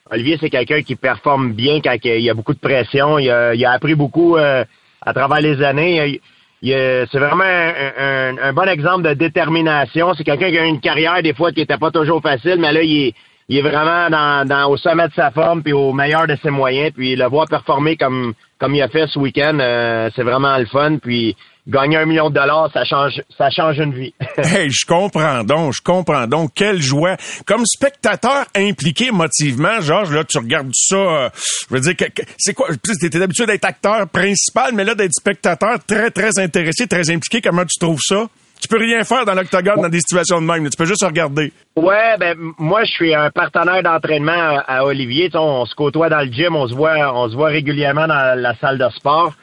Olivier, 0.09 0.37
c'est 0.39 0.49
quelqu'un 0.49 0.81
qui 0.81 0.95
performe 0.95 1.53
bien 1.53 1.79
quand 1.81 1.95
il 2.03 2.19
y 2.21 2.29
a 2.29 2.33
beaucoup 2.33 2.53
de 2.53 2.59
pression. 2.59 3.17
Il 3.19 3.29
a, 3.29 3.53
il 3.55 3.63
a 3.65 3.71
appris 3.71 3.95
beaucoup 3.95 4.35
euh, 4.37 4.65
à 5.01 5.13
travers 5.13 5.39
les 5.41 5.61
années. 5.63 6.19
C'est 6.63 7.07
vraiment 7.19 7.43
un, 7.43 7.73
un- 7.97 8.37
un 8.49 8.53
bon 8.53 8.67
exemple 8.67 9.03
de 9.07 9.13
détermination. 9.13 10.13
C'est 10.13 10.23
quelqu'un 10.23 10.49
qui 10.49 10.57
a 10.59 10.65
une 10.65 10.79
carrière 10.81 11.21
des 11.23 11.33
fois 11.33 11.51
qui 11.51 11.61
était 11.61 11.77
pas 11.77 11.91
toujours 11.91 12.21
facile, 12.21 12.57
mais 12.59 12.71
là, 12.73 12.81
il 12.83 13.07
est, 13.07 13.13
il 13.49 13.57
est 13.57 13.61
vraiment 13.61 14.09
dans, 14.09 14.45
dans- 14.47 14.69
au 14.69 14.77
sommet 14.77 15.07
de 15.07 15.13
sa 15.13 15.31
forme 15.31 15.63
puis 15.63 15.73
au 15.73 15.93
meilleur 15.93 16.27
de 16.27 16.35
ses 16.43 16.49
moyens. 16.51 16.91
Puis 16.93 17.15
le 17.15 17.25
voir 17.25 17.47
performer 17.47 17.95
comme 17.95 18.33
comme 18.59 18.75
il 18.75 18.81
a 18.81 18.89
fait 18.89 19.07
ce 19.07 19.17
week-end, 19.17 19.57
euh, 19.59 20.09
c'est 20.15 20.21
vraiment 20.23 20.55
le 20.57 20.65
fun. 20.65 20.97
Puis 21.01 21.35
gagner 21.67 21.97
un 21.97 22.05
million 22.05 22.29
de 22.29 22.35
dollars, 22.35 22.69
ça 22.73 22.83
change 22.85 23.21
ça 23.37 23.49
change 23.49 23.77
une 23.77 23.93
vie. 23.93 24.13
Hey, 24.37 24.69
je 24.69 24.85
comprends 24.85 25.43
donc, 25.43 25.73
je 25.73 25.81
comprends 25.81 26.27
donc. 26.27 26.51
Quelle 26.55 26.81
joie. 26.81 27.15
Comme 27.45 27.65
spectateur 27.65 28.45
impliqué 28.55 29.07
émotivement, 29.07 29.79
Georges, 29.81 30.11
là, 30.11 30.23
tu 30.23 30.37
regardes 30.37 30.71
ça, 30.73 30.95
euh, 30.95 31.29
je 31.69 31.75
veux 31.75 31.79
dire, 31.79 31.95
c'est 32.37 32.53
quoi, 32.53 32.67
tu 32.83 33.05
étais 33.05 33.19
d'habitude 33.19 33.45
d'être 33.45 33.65
acteur 33.65 34.07
principal, 34.09 34.71
mais 34.73 34.83
là, 34.83 34.95
d'être 34.95 35.13
spectateur 35.13 35.77
très, 35.85 36.11
très 36.11 36.37
intéressé, 36.39 36.87
très 36.87 37.09
impliqué, 37.09 37.41
comment 37.41 37.65
tu 37.65 37.79
trouves 37.79 38.01
ça? 38.01 38.25
Tu 38.61 38.67
peux 38.67 38.77
rien 38.77 39.03
faire 39.03 39.25
dans 39.25 39.33
l'octogone 39.33 39.81
dans 39.81 39.89
des 39.89 39.99
situations 40.01 40.39
de 40.39 40.45
même, 40.45 40.69
tu 40.69 40.77
peux 40.77 40.85
juste 40.85 41.03
regarder. 41.03 41.51
Ouais, 41.75 42.15
ben 42.19 42.35
moi 42.59 42.83
je 42.83 42.91
suis 42.91 43.15
un 43.15 43.31
partenaire 43.31 43.81
d'entraînement 43.81 44.31
à, 44.31 44.59
à 44.67 44.83
Olivier. 44.83 45.29
Sais, 45.31 45.37
on 45.37 45.65
se 45.65 45.73
côtoie 45.73 46.09
dans 46.09 46.19
le 46.19 46.31
gym, 46.31 46.55
on 46.55 46.67
se 46.67 46.75
voit, 46.75 47.11
on 47.15 47.29
se 47.29 47.35
voit 47.35 47.47
régulièrement 47.47 48.07
dans 48.07 48.39
la 48.39 48.55
salle 48.57 48.77
de 48.77 48.87
sport. 48.95 49.33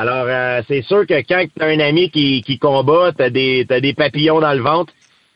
Alors 0.00 0.26
euh, 0.28 0.62
c'est 0.68 0.82
sûr 0.82 1.06
que 1.06 1.14
quand 1.28 1.44
tu 1.56 1.62
as 1.62 1.66
un 1.66 1.80
ami 1.80 2.08
qui, 2.10 2.40
qui 2.42 2.58
combat, 2.58 3.10
t'as 3.16 3.30
des 3.30 3.66
t'as 3.68 3.80
des 3.80 3.94
papillons 3.94 4.40
dans 4.40 4.52
le 4.52 4.60
ventre. 4.62 4.92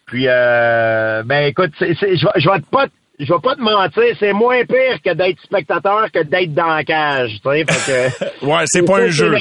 Puis 0.06 0.26
euh, 0.28 1.22
ben 1.24 1.46
écoute, 1.46 1.72
je 1.80 1.84
vais 1.86 2.60
pas 2.70 2.86
te- 2.86 2.92
je 3.18 3.32
vais 3.32 3.40
pas 3.42 3.56
te 3.56 3.60
mentir, 3.60 4.16
c'est 4.18 4.32
moins 4.32 4.64
pire 4.64 5.00
que 5.04 5.12
d'être 5.14 5.40
spectateur 5.42 6.10
que 6.12 6.22
d'être 6.22 6.54
dans 6.54 6.66
la 6.68 6.84
cage. 6.84 7.32
Tu 7.44 7.50
sais, 7.50 7.64
fait 7.68 8.10
que 8.40 8.46
Ouais, 8.46 8.62
c'est 8.66 8.84
pas 8.84 9.00
un 9.00 9.08
jeu. 9.08 9.34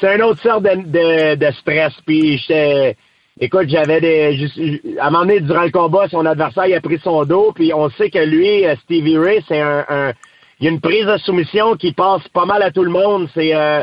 c'est 0.00 0.14
une 0.14 0.22
autre 0.22 0.40
sorte 0.42 0.62
de, 0.62 0.70
de, 0.86 1.34
de 1.34 1.50
stress. 1.60 1.92
Puis 2.06 2.38
j'étais. 2.38 2.96
Écoute, 3.40 3.68
j'avais 3.68 4.00
des. 4.00 4.96
à 5.00 5.06
un 5.06 5.10
moment 5.10 5.24
donné, 5.24 5.40
durant 5.40 5.62
le 5.64 5.70
combat, 5.70 6.06
son 6.08 6.26
adversaire 6.26 6.66
il 6.66 6.74
a 6.74 6.80
pris 6.80 7.00
son 7.02 7.24
dos, 7.24 7.50
puis 7.54 7.72
on 7.74 7.88
sait 7.90 8.10
que 8.10 8.18
lui, 8.18 8.64
euh, 8.66 8.76
Stevie 8.84 9.18
Ray, 9.18 9.42
c'est 9.48 9.60
un, 9.60 9.84
un- 9.88 10.12
Il 10.60 10.66
y 10.66 10.68
a 10.68 10.70
une 10.70 10.80
prise 10.80 11.06
de 11.06 11.16
soumission 11.18 11.74
qui 11.76 11.92
passe 11.92 12.26
pas 12.28 12.44
mal 12.46 12.62
à 12.62 12.70
tout 12.70 12.84
le 12.84 12.90
monde. 12.90 13.28
C'est. 13.34 13.54
euh, 13.54 13.82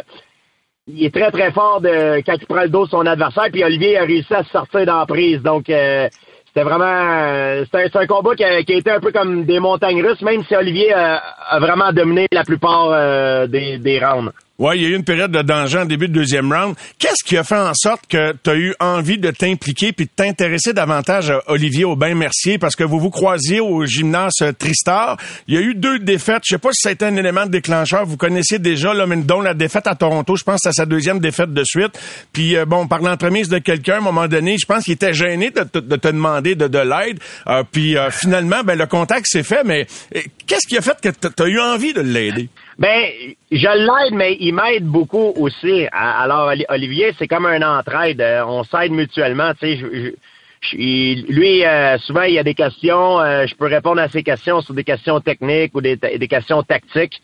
il 0.90 1.06
est 1.06 1.14
très 1.14 1.32
très 1.32 1.52
fort 1.52 1.82
de 1.82 2.22
quand 2.26 2.36
il 2.40 2.46
prend 2.48 2.64
le 2.64 2.70
dos 2.70 2.86
de 2.86 2.90
son 2.90 3.06
adversaire, 3.06 3.50
puis 3.52 3.64
Olivier 3.64 3.98
a 3.98 4.04
réussi 4.04 4.34
à 4.34 4.44
se 4.44 4.50
sortir 4.50 4.86
dans 4.86 5.00
la 5.00 5.06
prise. 5.06 5.42
Donc 5.42 5.70
euh, 5.70 6.10
c'était 6.48 6.64
vraiment 6.64 6.86
euh, 6.86 7.66
c'est 7.72 7.96
un 7.96 8.08
combat 8.08 8.36
qui 8.36 8.44
a, 8.44 8.64
qui 8.64 8.74
été 8.74 8.92
un 8.92 9.00
peu 9.00 9.12
comme 9.12 9.46
des 9.46 9.60
montagnes 9.60 10.04
russes, 10.04 10.22
même 10.22 10.44
si 10.46 10.56
Olivier 10.56 10.94
euh, 10.96 11.18
a 11.50 11.60
vraiment 11.60 11.92
dominé 11.92 12.28
la 12.32 12.44
plupart 12.44 12.90
euh, 12.92 13.48
des, 13.48 13.78
des 13.78 14.00
rounds. 14.00 14.32
Oui, 14.60 14.76
il 14.76 14.82
y 14.84 14.86
a 14.86 14.90
eu 14.90 14.96
une 14.96 15.06
période 15.06 15.32
de 15.32 15.42
danger 15.42 15.80
en 15.80 15.86
début 15.86 16.10
de 16.10 16.14
deuxième 16.14 16.52
round. 16.52 16.76
Qu'est-ce 17.00 17.24
qui 17.24 17.38
a 17.38 17.46
fait 17.46 17.56
en 17.56 17.74
sorte 17.74 18.02
que 18.10 18.34
tu 18.44 18.52
eu 18.52 18.76
envie 18.82 19.18
de 19.18 19.32
t'impliquer 19.32 19.94
puis 19.94 20.06
de 20.06 20.12
t'intéresser 20.14 20.74
davantage 20.74 21.32
à 21.32 21.42
Olivier 21.48 21.86
Aubin-Mercier? 21.86 22.58
Parce 22.58 22.76
que 22.76 22.84
vous 22.84 23.00
vous 23.00 23.10
croisiez 23.10 23.62
au 23.62 23.86
gymnase 23.86 24.34
Tristar. 24.58 25.16
Il 25.48 25.56
y 25.56 25.58
a 25.58 25.62
eu 25.62 25.76
deux 25.76 25.98
défaites. 26.00 26.42
Je 26.46 26.56
sais 26.56 26.60
pas 26.60 26.72
si 26.74 26.82
ça 26.82 26.90
un 27.06 27.16
élément 27.16 27.46
déclencheur. 27.46 28.06
Vous 28.06 28.18
connaissiez 28.18 28.60
déjà, 28.60 28.94
là, 28.94 29.06
dont 29.08 29.40
la 29.40 29.54
défaite 29.54 29.88
à 29.88 29.96
Toronto, 29.96 30.36
je 30.36 30.44
pense 30.44 30.60
c'est 30.62 30.74
sa 30.74 30.86
deuxième 30.86 31.20
défaite 31.20 31.54
de 31.54 31.64
suite. 31.64 31.98
Puis, 32.34 32.58
euh, 32.58 32.66
bon, 32.66 32.86
par 32.86 33.00
l'entremise 33.00 33.48
de 33.48 33.60
quelqu'un, 33.60 33.94
à 33.94 33.98
un 34.00 34.02
moment 34.02 34.28
donné, 34.28 34.58
je 34.60 34.66
pense 34.66 34.84
qu'il 34.84 34.94
était 34.94 35.14
gêné 35.14 35.52
de, 35.52 35.64
te- 35.64 35.80
de 35.80 35.96
te 35.96 36.08
demander 36.10 36.56
de, 36.56 36.68
de 36.68 36.80
l'aide. 36.80 37.20
Euh, 37.48 37.64
puis, 37.72 37.96
euh, 37.96 38.12
finalement, 38.12 38.62
ben, 38.66 38.78
le 38.78 38.88
contact 38.88 39.26
s'est 39.26 39.44
fait, 39.44 39.64
mais 39.64 39.88
euh, 40.18 40.20
qu'est-ce 40.48 40.68
qui 40.68 40.78
a 40.78 40.82
fait 40.82 40.98
que 41.02 41.28
tu 41.28 41.44
eu 41.50 41.62
envie 41.62 41.94
de 41.94 42.02
l'aider? 42.02 42.50
Ben, 42.80 43.12
je 43.52 43.68
l'aide, 43.68 44.14
mais 44.14 44.38
il 44.40 44.54
m'aide 44.54 44.86
beaucoup 44.86 45.34
aussi. 45.36 45.86
Alors, 45.92 46.48
Oli- 46.48 46.66
Olivier, 46.70 47.14
c'est 47.18 47.28
comme 47.28 47.46
un 47.46 47.62
entraide. 47.62 48.22
Euh, 48.22 48.44
On 48.48 48.64
s'aide 48.64 48.94
mutuellement. 48.94 49.52
Tu 49.60 49.78
sais, 49.78 51.16
lui, 51.28 51.66
euh, 51.66 51.98
souvent, 51.98 52.22
il 52.24 52.36
y 52.36 52.40
a 52.40 52.44
des 52.44 52.54
questions. 52.54 53.20
euh, 53.20 53.46
je 53.48 53.56
peux 53.56 53.66
répondre 53.68 54.02
à 54.02 54.08
ses 54.08 54.24
questions 54.24 54.62
sur 54.62 54.74
des 54.74 54.86
questions 54.86 55.20
techniques 55.20 55.76
ou 55.76 55.82
des, 55.82 55.98
des 55.98 56.28
questions 56.30 56.64
tactiques. 56.64 57.22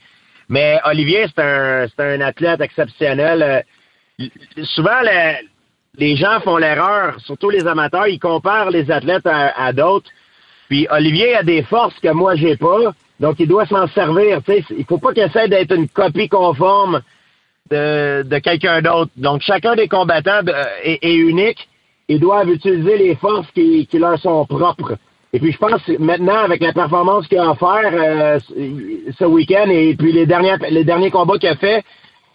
Mais 0.50 0.78
Olivier, 0.86 1.26
c'est 1.34 1.42
un, 1.42 1.88
c'est 1.88 2.04
un 2.16 2.22
athlète 2.22 2.60
exceptionnel. 2.60 3.64
Souvent, 4.64 5.02
le- 5.04 5.38
les 5.98 6.18
gens 6.18 6.42
font 6.42 6.58
l'erreur, 6.58 7.16
surtout 7.22 7.50
les 7.50 7.66
amateurs, 7.66 8.08
ils 8.08 8.20
comparent 8.20 8.72
les 8.72 8.92
athlètes 8.92 9.26
à, 9.26 9.58
à 9.68 9.72
d'autres. 9.72 10.10
Puis 10.68 10.86
Olivier 10.92 11.36
a 11.36 11.44
des 11.44 11.64
forces 11.64 11.98
que 12.02 12.10
moi 12.10 12.36
j'ai 12.36 12.58
pas, 12.58 12.94
donc 13.20 13.36
il 13.40 13.48
doit 13.48 13.66
s'en 13.66 13.88
servir. 13.88 14.42
Tu 14.44 14.54
sais, 14.54 14.64
il 14.78 14.86
faut 14.86 14.98
pas 14.98 15.14
qu'il 15.14 15.24
essaie 15.24 15.48
d'être 15.48 15.74
une 15.76 15.88
copie 15.90 16.28
conforme 16.30 17.02
de, 17.72 18.24
de 18.24 18.38
quelqu'un 18.40 18.82
d'autre. 18.82 19.12
Donc 19.18 19.42
chacun 19.42 19.76
des 19.76 19.88
combattants 19.88 20.44
de- 20.44 20.54
est, 20.84 21.16
unique 21.16 21.68
et 22.10 22.20
doivent 22.20 22.50
utiliser 22.50 22.98
les 22.98 23.16
forces 23.16 23.48
qui, 23.54 23.88
qui 23.88 23.98
leur 23.98 24.20
sont 24.20 24.46
propres. 24.46 24.98
Et 25.34 25.40
puis 25.40 25.52
je 25.52 25.58
pense 25.58 25.82
maintenant 26.00 26.38
avec 26.38 26.62
la 26.62 26.72
performance 26.74 27.28
qu'il 27.28 27.40
a 27.40 27.56
faire 27.56 27.92
euh, 27.94 28.40
ce- 29.18 29.26
week-end 29.26 29.70
et 29.70 29.96
puis 29.96 30.12
les 30.12 30.26
derniers 30.26 30.56
les 30.70 30.84
derniers 30.84 31.12
combats 31.12 31.38
qu'il 31.38 31.50
a 31.50 31.56
fait, 31.56 31.84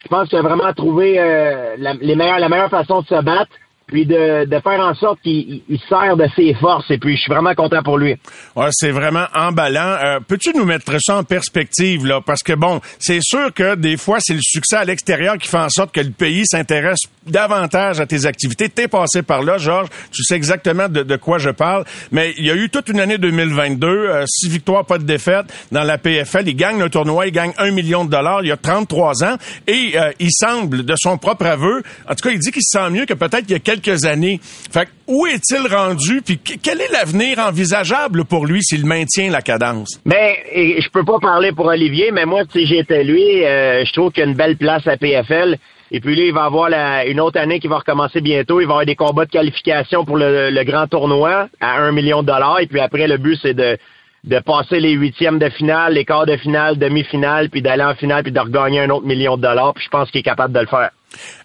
je 0.02 0.08
pense 0.08 0.28
qu'il 0.28 0.38
a 0.38 0.42
vraiment 0.42 0.72
trouvé 0.72 1.16
euh, 1.18 1.76
la, 1.78 1.94
les 1.94 2.14
la 2.14 2.48
meilleure 2.48 2.68
façon 2.70 3.02
de 3.02 3.06
se 3.06 3.22
battre, 3.22 3.52
puis 3.90 4.06
de, 4.06 4.44
de 4.46 4.60
faire 4.60 4.80
en 4.80 4.94
sorte 4.94 5.20
qu'il 5.22 5.32
il- 5.32 5.62
il 5.68 5.78
sert 5.88 6.16
de 6.16 6.26
ses 6.36 6.54
forces. 6.54 6.90
Et 6.90 6.98
puis 6.98 7.16
je 7.16 7.22
suis 7.22 7.32
vraiment 7.32 7.54
content 7.54 7.82
pour 7.82 7.98
lui. 7.98 8.16
Ouais, 8.56 8.68
c'est 8.70 8.90
vraiment 8.90 9.26
emballant. 9.34 9.96
Euh, 10.02 10.20
Peux-tu 10.26 10.52
nous 10.56 10.64
mettre 10.64 10.96
ça 11.00 11.16
en 11.18 11.24
perspective, 11.24 12.06
là? 12.06 12.20
Parce 12.24 12.42
que 12.42 12.52
bon, 12.52 12.80
c'est 12.98 13.20
sûr 13.22 13.52
que 13.52 13.74
des 13.74 13.96
fois, 13.96 14.18
c'est 14.20 14.34
le 14.34 14.40
succès 14.42 14.76
à 14.76 14.84
l'extérieur 14.84 15.36
qui 15.38 15.48
fait 15.48 15.58
en 15.58 15.68
sorte 15.68 15.92
que 15.92 16.00
le 16.00 16.10
pays 16.10 16.44
s'intéresse 16.46 17.00
davantage 17.26 18.00
à 18.00 18.06
tes 18.06 18.26
activités. 18.26 18.68
T'es 18.68 18.88
passé 18.88 19.22
par 19.22 19.42
là, 19.42 19.58
Georges. 19.58 19.88
Tu 20.12 20.22
sais 20.24 20.34
exactement 20.36 20.88
de, 20.88 21.02
de 21.02 21.16
quoi 21.16 21.38
je 21.38 21.50
parle. 21.50 21.84
Mais 22.12 22.34
il 22.38 22.44
y 22.46 22.50
a 22.50 22.54
eu 22.54 22.68
toute 22.70 22.88
une 22.88 23.00
année 23.00 23.18
2022, 23.18 23.86
euh, 23.88 24.24
six 24.26 24.48
victoires, 24.48 24.84
pas 24.84 24.98
de 24.98 25.04
défaites 25.04 25.46
dans 25.72 25.82
la 25.84 25.98
PFL. 25.98 26.48
Il 26.48 26.56
gagne 26.56 26.78
le 26.78 26.90
tournoi, 26.90 27.26
il 27.26 27.32
gagne 27.32 27.52
un 27.58 27.70
million 27.70 28.04
de 28.04 28.10
dollars. 28.10 28.40
Il 28.42 28.48
y 28.48 28.52
a 28.52 28.56
33 28.56 29.24
ans. 29.24 29.36
Et 29.66 29.92
euh, 29.96 30.10
il 30.18 30.30
semble, 30.32 30.84
de 30.84 30.94
son 30.96 31.18
propre 31.18 31.46
aveu, 31.46 31.82
en 32.08 32.14
tout 32.14 32.28
cas, 32.28 32.30
il 32.30 32.38
dit 32.38 32.50
qu'il 32.52 32.62
se 32.62 32.78
sent 32.78 32.90
mieux 32.90 33.06
que 33.06 33.14
peut-être 33.14 33.44
il 33.48 33.52
y 33.52 33.54
a 33.54 33.58
quelques 33.58 33.79
années. 34.04 34.40
Fait 34.42 34.88
où 35.06 35.26
est-il 35.26 35.66
rendu? 35.66 36.22
Puis 36.22 36.38
que- 36.38 36.54
quel 36.62 36.80
est 36.80 36.92
l'avenir 36.92 37.38
envisageable 37.38 38.24
pour 38.24 38.46
lui 38.46 38.62
s'il 38.62 38.86
maintient 38.86 39.30
la 39.30 39.42
cadence? 39.42 40.00
Ben, 40.06 40.34
je 40.54 40.88
peux 40.90 41.04
pas 41.04 41.18
parler 41.20 41.52
pour 41.52 41.66
Olivier, 41.66 42.10
mais 42.12 42.26
moi, 42.26 42.42
si 42.50 42.66
j'étais 42.66 43.02
lui, 43.04 43.44
euh, 43.44 43.84
je 43.84 43.92
trouve 43.92 44.12
qu'il 44.12 44.22
y 44.22 44.26
a 44.26 44.30
une 44.30 44.36
belle 44.36 44.56
place 44.56 44.86
à 44.86 44.96
PFL. 44.96 45.58
Et 45.92 46.00
puis 46.00 46.14
lui, 46.14 46.28
il 46.28 46.32
va 46.32 46.44
avoir 46.44 46.70
une 47.06 47.20
autre 47.20 47.40
année 47.40 47.58
qui 47.58 47.66
va 47.66 47.78
recommencer 47.78 48.20
bientôt. 48.20 48.60
Il 48.60 48.66
va 48.66 48.74
avoir 48.74 48.86
des 48.86 48.94
combats 48.94 49.24
de 49.24 49.30
qualification 49.30 50.04
pour 50.04 50.16
le, 50.16 50.62
grand 50.62 50.86
tournoi 50.86 51.48
à 51.60 51.80
un 51.82 51.90
million 51.90 52.22
de 52.22 52.28
dollars. 52.28 52.60
Et 52.60 52.66
puis 52.66 52.78
après, 52.80 53.08
le 53.08 53.16
but, 53.16 53.36
c'est 53.42 53.54
de, 53.54 53.76
de 54.22 54.38
passer 54.38 54.78
les 54.78 54.92
huitièmes 54.92 55.40
de 55.40 55.48
finale, 55.48 55.94
les 55.94 56.04
quarts 56.04 56.26
de 56.26 56.36
finale, 56.36 56.78
demi-finale, 56.78 57.50
puis 57.50 57.60
d'aller 57.60 57.82
en 57.82 57.96
finale, 57.96 58.22
puis 58.22 58.30
de 58.30 58.38
regagner 58.38 58.80
un 58.80 58.90
autre 58.90 59.06
million 59.06 59.36
de 59.36 59.42
dollars. 59.42 59.74
Puis 59.74 59.84
je 59.84 59.90
pense 59.90 60.08
qu'il 60.12 60.20
est 60.20 60.24
capable 60.24 60.54
de 60.54 60.60
le 60.60 60.66
faire. 60.66 60.90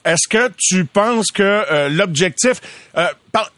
Est-ce 0.03 0.27
que 0.29 0.51
tu 0.57 0.85
penses 0.85 1.31
que 1.31 1.41
euh, 1.43 1.89
l'objectif, 1.89 2.61
euh, 2.97 3.07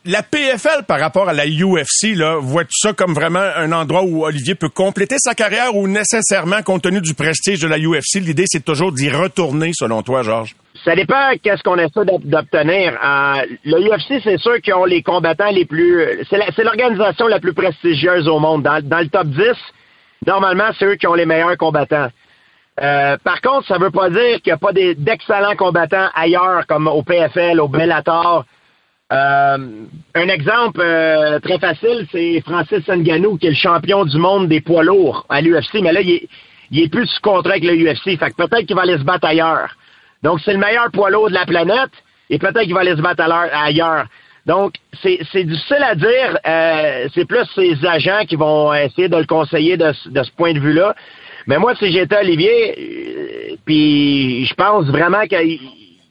la 0.06 0.24
PFL 0.24 0.84
par 0.88 1.00
rapport 1.00 1.28
à 1.30 1.34
la 1.34 1.46
UFC, 1.46 2.16
là, 2.16 2.38
vois-tu 2.40 2.72
ça 2.82 2.94
comme 2.94 3.14
vraiment 3.14 3.40
un 3.56 3.72
endroit 3.72 4.04
où 4.04 4.26
Olivier 4.26 4.56
peut 4.56 4.70
compléter 4.70 5.16
sa 5.20 5.34
carrière 5.36 5.76
ou 5.76 5.88
nécessairement, 5.88 6.62
compte 6.64 6.84
tenu 6.84 7.02
du 7.02 7.14
prestige 7.14 7.60
de 7.60 7.68
la 7.68 7.78
UFC, 7.78 8.16
l'idée 8.22 8.46
c'est 8.48 8.64
toujours 8.64 8.92
d'y 8.94 9.10
retourner, 9.10 9.72
selon 9.74 10.02
toi, 10.04 10.24
Georges? 10.24 10.56
Ça 10.86 10.96
dépend 10.96 11.32
qu'est-ce 11.44 11.64
qu'on 11.64 11.78
essaie 11.78 12.06
d'ob- 12.06 12.24
d'obtenir. 12.24 12.94
Euh, 13.04 13.46
le 13.66 13.90
UFC, 13.90 14.22
c'est 14.24 14.38
sûr 14.40 14.62
qu'ils 14.62 14.74
ont 14.76 14.86
les 14.86 15.02
combattants 15.04 15.52
les 15.52 15.66
plus... 15.66 16.26
C'est 16.30 16.64
l'organisation 16.64 17.28
la 17.28 17.40
plus 17.42 17.54
prestigieuse 17.54 18.28
au 18.28 18.40
monde. 18.40 18.64
Dans, 18.64 18.80
dans 18.82 19.00
le 19.00 19.10
top 19.10 19.28
10, 19.28 19.42
normalement, 20.26 20.70
c'est 20.80 20.86
eux 20.86 20.96
qui 20.96 21.08
ont 21.08 21.14
les 21.16 21.26
meilleurs 21.26 21.58
combattants. 21.58 22.08
Euh, 22.82 23.18
par 23.24 23.42
contre, 23.42 23.68
ça 23.68 23.78
veut 23.78 23.90
pas 23.90 24.10
dire 24.10 24.42
qu'il 24.42 24.48
n'y 24.48 24.52
a 24.52 24.58
pas 24.58 24.72
d'excellents 24.72 25.56
combattants 25.56 26.10
ailleurs, 26.14 26.68
comme 26.68 26.88
au 26.88 27.02
PFL, 27.02 27.60
au 27.60 27.68
Bellator. 27.68 28.46
Euh, 29.12 29.58
un 30.16 30.28
exemple 30.28 30.82
euh, 30.82 31.40
très 31.40 31.58
facile, 31.60 32.06
c'est 32.12 32.42
Francis 32.42 32.88
Ngannou, 32.88 33.38
qui 33.38 33.48
est 33.48 33.52
le 33.52 33.56
champion 33.56 34.06
du 34.06 34.18
monde 34.18 34.48
des 34.48 34.62
poids 34.62 34.84
lourds 34.84 35.26
à 35.30 35.42
l'UFC, 35.42 35.82
mais 35.82 35.94
là, 35.94 36.02
il 36.02 36.28
est, 36.84 36.92
plus 36.92 37.08
sous 37.08 37.22
contrat 37.22 37.52
avec 37.52 37.64
le 37.64 37.74
UFC. 37.74 38.20
Fait 38.20 38.32
que 38.32 38.36
peut-être 38.36 38.68
qu'il 38.68 38.76
va 38.76 38.84
aller 38.84 38.98
se 38.98 39.04
battre 39.04 39.26
ailleurs. 39.28 39.76
Donc, 40.22 40.40
c'est 40.44 40.54
le 40.54 40.60
meilleur 40.60 40.92
poids 40.92 41.10
lourd 41.10 41.30
de 41.30 41.34
la 41.34 41.46
planète, 41.46 41.92
et 42.30 42.38
peut-être 42.38 42.64
qu'il 42.64 42.74
va 42.74 42.82
aller 42.82 42.96
se 42.96 43.02
battre 43.02 43.24
ailleurs. 43.24 44.06
Donc, 44.46 44.76
c'est 45.02 45.44
difficile 45.44 45.84
à 45.84 45.96
dire. 45.96 47.10
C'est 47.14 47.26
plus 47.26 47.46
ses 47.56 47.86
agents 47.86 48.26
qui 48.28 48.36
vont 48.36 48.74
essayer 48.74 49.10
de 49.10 49.18
le 49.18 49.26
conseiller 49.26 49.78
de 49.78 49.92
ce 49.92 50.32
point 50.38 50.54
de 50.54 50.60
vue-là. 50.60 50.96
Mais 51.48 51.58
moi, 51.58 51.74
si 51.76 51.92
j'étais 51.92 52.18
Olivier, 52.18 52.76
euh, 52.78 53.56
puis 53.66 54.46
je 54.46 54.54
pense 54.54 54.86
vraiment 54.88 55.26
qu'il 55.28 55.60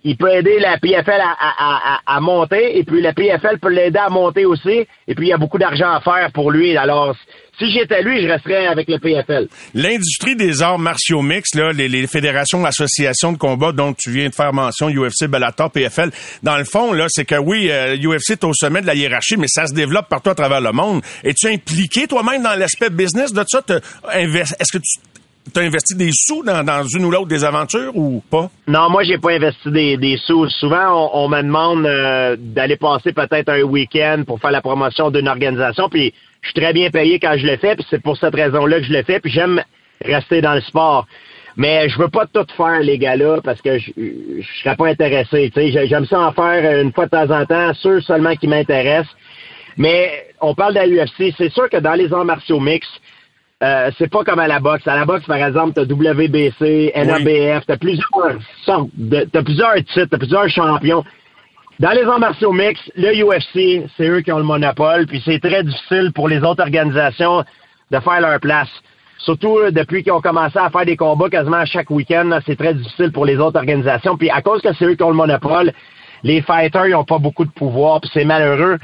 il 0.09 0.17
peut 0.17 0.33
aider 0.33 0.61
la 0.61 0.79
PFL 0.79 1.21
à, 1.21 1.35
à- 1.41 1.97
à- 1.97 2.17
à 2.17 2.21
monter, 2.21 2.79
et 2.79 2.85
puis 2.85 3.03
la 3.03 3.13
PFL 3.13 3.59
peut 3.61 3.71
l'aider 3.71 3.99
à 3.99 4.09
monter 4.09 4.45
aussi, 4.45 4.87
et 5.09 5.15
puis 5.17 5.27
il 5.27 5.31
y 5.31 5.33
a 5.33 5.37
beaucoup 5.37 5.59
d'argent 5.59 5.91
à 5.91 6.01
faire 6.01 6.31
pour 6.33 6.53
lui. 6.53 6.77
Alors, 6.77 7.17
si 7.59 7.73
j'étais 7.73 8.03
lui, 8.03 8.23
je 8.23 8.29
resterais 8.29 8.69
avec 8.69 8.87
le 8.89 9.01
PFL. 9.01 9.49
L'industrie 9.75 10.37
des 10.37 10.63
arts 10.63 10.79
martiaux 10.79 11.23
mixtes, 11.23 11.57
là, 11.57 11.73
les, 11.73 11.89
les 11.89 12.07
fédérations, 12.07 12.65
associations 12.65 13.33
de 13.33 13.37
combat 13.39 13.73
dont 13.73 13.95
tu 13.95 14.11
viens 14.13 14.29
de 14.29 14.35
faire 14.35 14.53
mention, 14.53 14.89
UFC, 14.89 15.25
Bellator, 15.27 15.73
PFL, 15.73 16.13
dans 16.45 16.57
le 16.57 16.65
fond, 16.65 16.93
là, 16.93 17.07
c'est 17.09 17.25
que 17.25 17.35
oui, 17.35 17.69
euh, 17.73 17.97
UFC 17.97 18.33
est 18.33 18.45
au 18.45 18.53
sommet 18.55 18.83
de 18.83 18.87
la 18.87 18.95
hiérarchie, 18.95 19.37
mais 19.37 19.49
ça 19.49 19.67
se 19.67 19.75
développe 19.75 20.09
partout 20.09 20.31
à 20.31 20.37
travers 20.37 20.61
le 20.61 20.71
monde. 20.71 21.03
Es-tu 21.25 21.49
impliqué 21.49 22.07
toi-même 22.07 22.45
dans 22.45 22.55
l'aspect 22.55 22.91
business 22.91 23.33
de 23.33 23.43
ça? 23.49 23.61
Est-ce 24.15 24.73
que 24.73 24.79
tu 24.79 25.01
as 25.55 25.61
investi 25.61 25.95
des 25.95 26.11
sous 26.13 26.43
dans, 26.43 26.65
dans 26.65 26.83
une 26.83 27.05
ou 27.05 27.11
l'autre 27.11 27.29
des 27.29 27.45
aventures 27.45 27.97
ou 27.97 28.23
pas? 28.31 28.51
Non, 28.67 28.91
moi, 28.91 29.05
j'ai 29.05 29.19
pas 29.19 29.33
investi 29.33 29.71
des, 29.71 29.97
des 29.97 30.17
sous. 30.19 30.49
Souvent, 30.49 31.11
on, 31.15 31.29
me 31.29 31.43
demande 31.43 31.87
euh, 31.87 32.37
d'aller 32.39 32.77
passer 32.77 33.13
peut-être 33.13 33.49
un 33.49 33.63
week-end 33.63 34.25
pour 34.27 34.41
faire 34.41 34.51
la 34.51 34.61
promotion 34.61 35.11
d'une 35.11 35.29
organisation, 35.29 35.89
puis 35.89 36.13
je 36.43 36.49
suis 36.49 36.61
très 36.61 36.73
bien 36.73 36.91
payé 36.91 37.19
quand 37.19 37.37
je 37.37 37.47
le 37.47 37.57
fais, 37.57 37.75
puis 37.77 37.87
c'est 37.91 38.03
pour 38.03 38.17
cette 38.17 38.35
raison-là 38.35 38.79
que 38.79 38.85
je 38.87 38.93
le 38.93 39.03
fais, 39.03 39.21
puis 39.21 39.31
j'aime 39.31 39.63
rester 40.05 40.41
dans 40.41 40.55
le 40.55 40.61
sport. 40.61 41.07
Mais 41.57 41.89
je 41.89 41.99
veux 41.99 42.09
pas 42.09 42.27
tout 42.27 42.47
faire, 42.57 42.81
les 42.81 42.99
gars-là, 42.99 43.41
parce 43.43 43.63
que 43.63 43.79
je, 43.79 43.91
serais 44.63 44.77
pas 44.77 44.89
intéressé. 44.89 45.51
J'aime 45.87 46.05
ça 46.05 46.21
en 46.21 46.33
faire 46.33 46.83
une 46.83 46.93
fois 46.93 47.07
de 47.07 47.11
temps 47.11 47.31
en 47.31 47.47
temps, 47.47 47.73
ceux 47.75 48.01
seulement 48.03 48.37
qui 48.37 48.47
m'intéressent. 48.47 49.15
Mais 49.79 50.27
on 50.41 50.55
parle 50.55 50.75
de 50.75 50.81
la 50.81 50.87
UFC. 50.87 51.35
C'est 51.37 51.53
sûr 51.53 51.71
que 51.71 51.79
dans 51.79 51.95
les 51.95 52.13
arts 52.13 52.25
martiaux 52.25 52.61
mixtes, 52.61 53.01
euh, 53.63 53.91
c'est 53.97 54.11
pas 54.11 54.23
comme 54.23 54.39
à 54.39 54.49
la 54.49 54.61
boxe. 54.61 54.87
À 54.87 54.97
la 54.97 55.07
boxe, 55.07 55.25
par 55.25 55.39
exemple, 55.39 55.73
t'as 55.75 55.85
WBC, 55.85 56.93
NABF, 56.95 57.65
t'as 57.67 57.79
plusieurs 57.79 58.39
sortes, 58.65 58.91
de, 58.95 59.27
t'as 59.33 59.43
plusieurs 59.43 59.75
titres, 59.77 60.09
t'as 60.11 60.19
plusieurs 60.19 60.49
champions. 60.49 61.05
Dans 61.81 61.91
les 61.91 62.05
arts 62.05 62.21
martiaux 62.21 62.53
mixtes, 62.53 62.91
le 62.97 63.13
UFC, 63.15 63.89
c'est 63.97 64.09
eux 64.09 64.21
qui 64.21 64.31
ont 64.33 64.39
le 64.39 64.45
monopole, 64.45 65.07
puis 65.07 65.23
c'est 65.25 65.41
très 65.41 65.63
difficile 65.63 66.13
pour 66.15 66.29
les 66.29 66.43
autres 66.43 66.63
organisations 66.63 67.45
de 67.91 68.01
faire 68.01 68.21
leur 68.21 68.41
place. 68.41 68.69
Surtout 69.19 69.59
euh, 69.59 69.71
depuis 69.71 70.03
qu'ils 70.03 70.13
ont 70.13 70.21
commencé 70.21 70.59
à 70.59 70.69
faire 70.69 70.85
des 70.85 70.97
combats 70.97 71.31
quasiment 71.31 71.57
à 71.57 71.65
chaque 71.65 71.91
week-end, 71.91 72.25
là, 72.25 72.41
c'est 72.45 72.57
très 72.57 72.75
difficile 72.75 73.11
pour 73.11 73.25
les 73.25 73.39
autres 73.39 73.59
organisations. 73.59 74.19
Puis 74.19 74.29
à 74.29 74.43
cause 74.43 74.61
que 74.61 74.75
c'est 74.75 74.85
eux 74.85 74.95
qui 74.97 75.03
ont 75.03 75.11
le 75.11 75.17
monopole, 75.17 75.73
les 76.23 76.43
fighters, 76.43 76.89
ils 76.89 76.95
ont 76.95 77.05
pas 77.05 77.19
beaucoup 77.19 77.47
de 77.47 77.51
pouvoir, 77.51 78.03
puis 78.03 78.11
c'est 78.13 78.25
malheureux. 78.25 78.79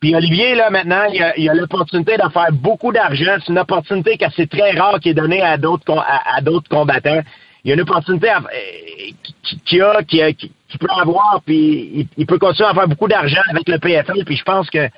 Puis 0.00 0.14
Olivier, 0.14 0.54
là, 0.54 0.70
maintenant, 0.70 1.04
il 1.12 1.22
a, 1.22 1.52
a 1.52 1.54
l'opportunité 1.54 2.16
d'en 2.16 2.30
faire 2.30 2.50
beaucoup 2.52 2.90
d'argent. 2.90 3.36
C'est 3.40 3.52
une 3.52 3.58
opportunité 3.58 4.16
que 4.16 4.24
c'est 4.34 4.48
très 4.48 4.70
rare 4.72 4.98
qui 4.98 5.10
est 5.10 5.14
donnée 5.14 5.42
à 5.42 5.58
d'autres 5.58 5.92
à, 5.98 6.36
à 6.36 6.40
d'autres 6.40 6.68
combattants. 6.70 7.20
Il 7.64 7.68
y 7.68 7.72
a 7.72 7.74
une 7.74 7.82
opportunité 7.82 8.30
euh, 8.30 8.38
qui, 9.66 9.82
a, 9.82 10.02
qui, 10.02 10.34
qui, 10.34 10.52
qui 10.68 10.78
peut 10.78 10.86
avoir, 10.90 11.42
puis 11.44 11.90
il, 11.94 12.08
il 12.16 12.26
peut 12.26 12.38
continuer 12.38 12.68
à 12.70 12.74
faire 12.74 12.88
beaucoup 12.88 13.08
d'argent 13.08 13.42
avec 13.50 13.68
le 13.68 13.78
PFL, 13.78 14.24
puis 14.24 14.36
je 14.36 14.44
pense 14.44 14.70
que 14.70 14.88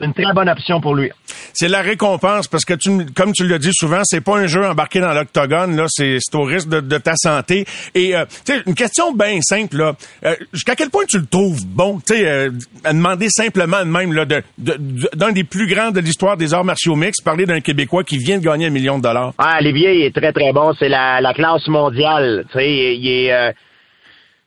une 0.00 0.12
très 0.12 0.32
bonne 0.34 0.48
option 0.48 0.80
pour 0.80 0.94
lui. 0.96 1.10
c'est 1.52 1.68
la 1.68 1.80
récompense 1.80 2.48
parce 2.48 2.64
que 2.64 2.74
tu, 2.74 2.90
comme 3.14 3.32
tu 3.32 3.46
le 3.46 3.58
dis 3.60 3.70
souvent, 3.72 4.00
c'est 4.02 4.20
pas 4.20 4.36
un 4.38 4.46
jeu 4.48 4.66
embarqué 4.66 5.00
dans 5.00 5.12
l'octogone, 5.12 5.76
là, 5.76 5.86
c'est, 5.88 6.18
au 6.34 6.42
risque 6.42 6.68
de, 6.68 6.80
de 6.80 6.98
ta 6.98 7.14
santé. 7.14 7.64
Et, 7.94 8.16
euh, 8.16 8.24
tu 8.44 8.52
sais, 8.54 8.62
une 8.66 8.74
question 8.74 9.12
bien 9.12 9.40
simple, 9.40 9.76
là. 9.76 9.94
Euh, 10.24 10.34
jusqu'à 10.52 10.74
quel 10.74 10.90
point 10.90 11.04
tu 11.08 11.18
le 11.18 11.26
trouves 11.26 11.64
bon, 11.66 12.00
tu 12.04 12.14
sais, 12.16 12.26
euh, 12.28 12.50
à 12.82 12.92
demander 12.92 13.28
simplement 13.30 13.78
de 13.80 13.90
même, 13.90 14.12
là, 14.12 14.24
de, 14.24 14.42
de- 14.58 14.76
de- 14.78 15.10
d'un 15.14 15.30
des 15.30 15.44
plus 15.44 15.66
grands 15.72 15.92
de 15.92 16.00
l'histoire 16.00 16.36
des 16.36 16.52
arts 16.54 16.64
martiaux 16.64 16.96
mixtes, 16.96 17.22
parler 17.24 17.46
d'un 17.46 17.60
Québécois 17.60 18.02
qui 18.02 18.18
vient 18.18 18.38
de 18.38 18.44
gagner 18.44 18.66
un 18.66 18.70
million 18.70 18.98
de 18.98 19.02
dollars. 19.04 19.32
Ah, 19.38 19.58
Olivier, 19.60 19.94
il 20.00 20.02
est 20.06 20.14
très, 20.16 20.32
très 20.32 20.52
bon. 20.52 20.72
C'est 20.78 20.88
la, 20.88 21.20
la 21.20 21.32
classe 21.34 21.68
mondiale. 21.68 22.44
Tu 22.50 22.58
sais, 22.58 22.68
il, 22.68 23.04
il 23.04 23.08
est... 23.26 23.32
euh, 23.32 23.52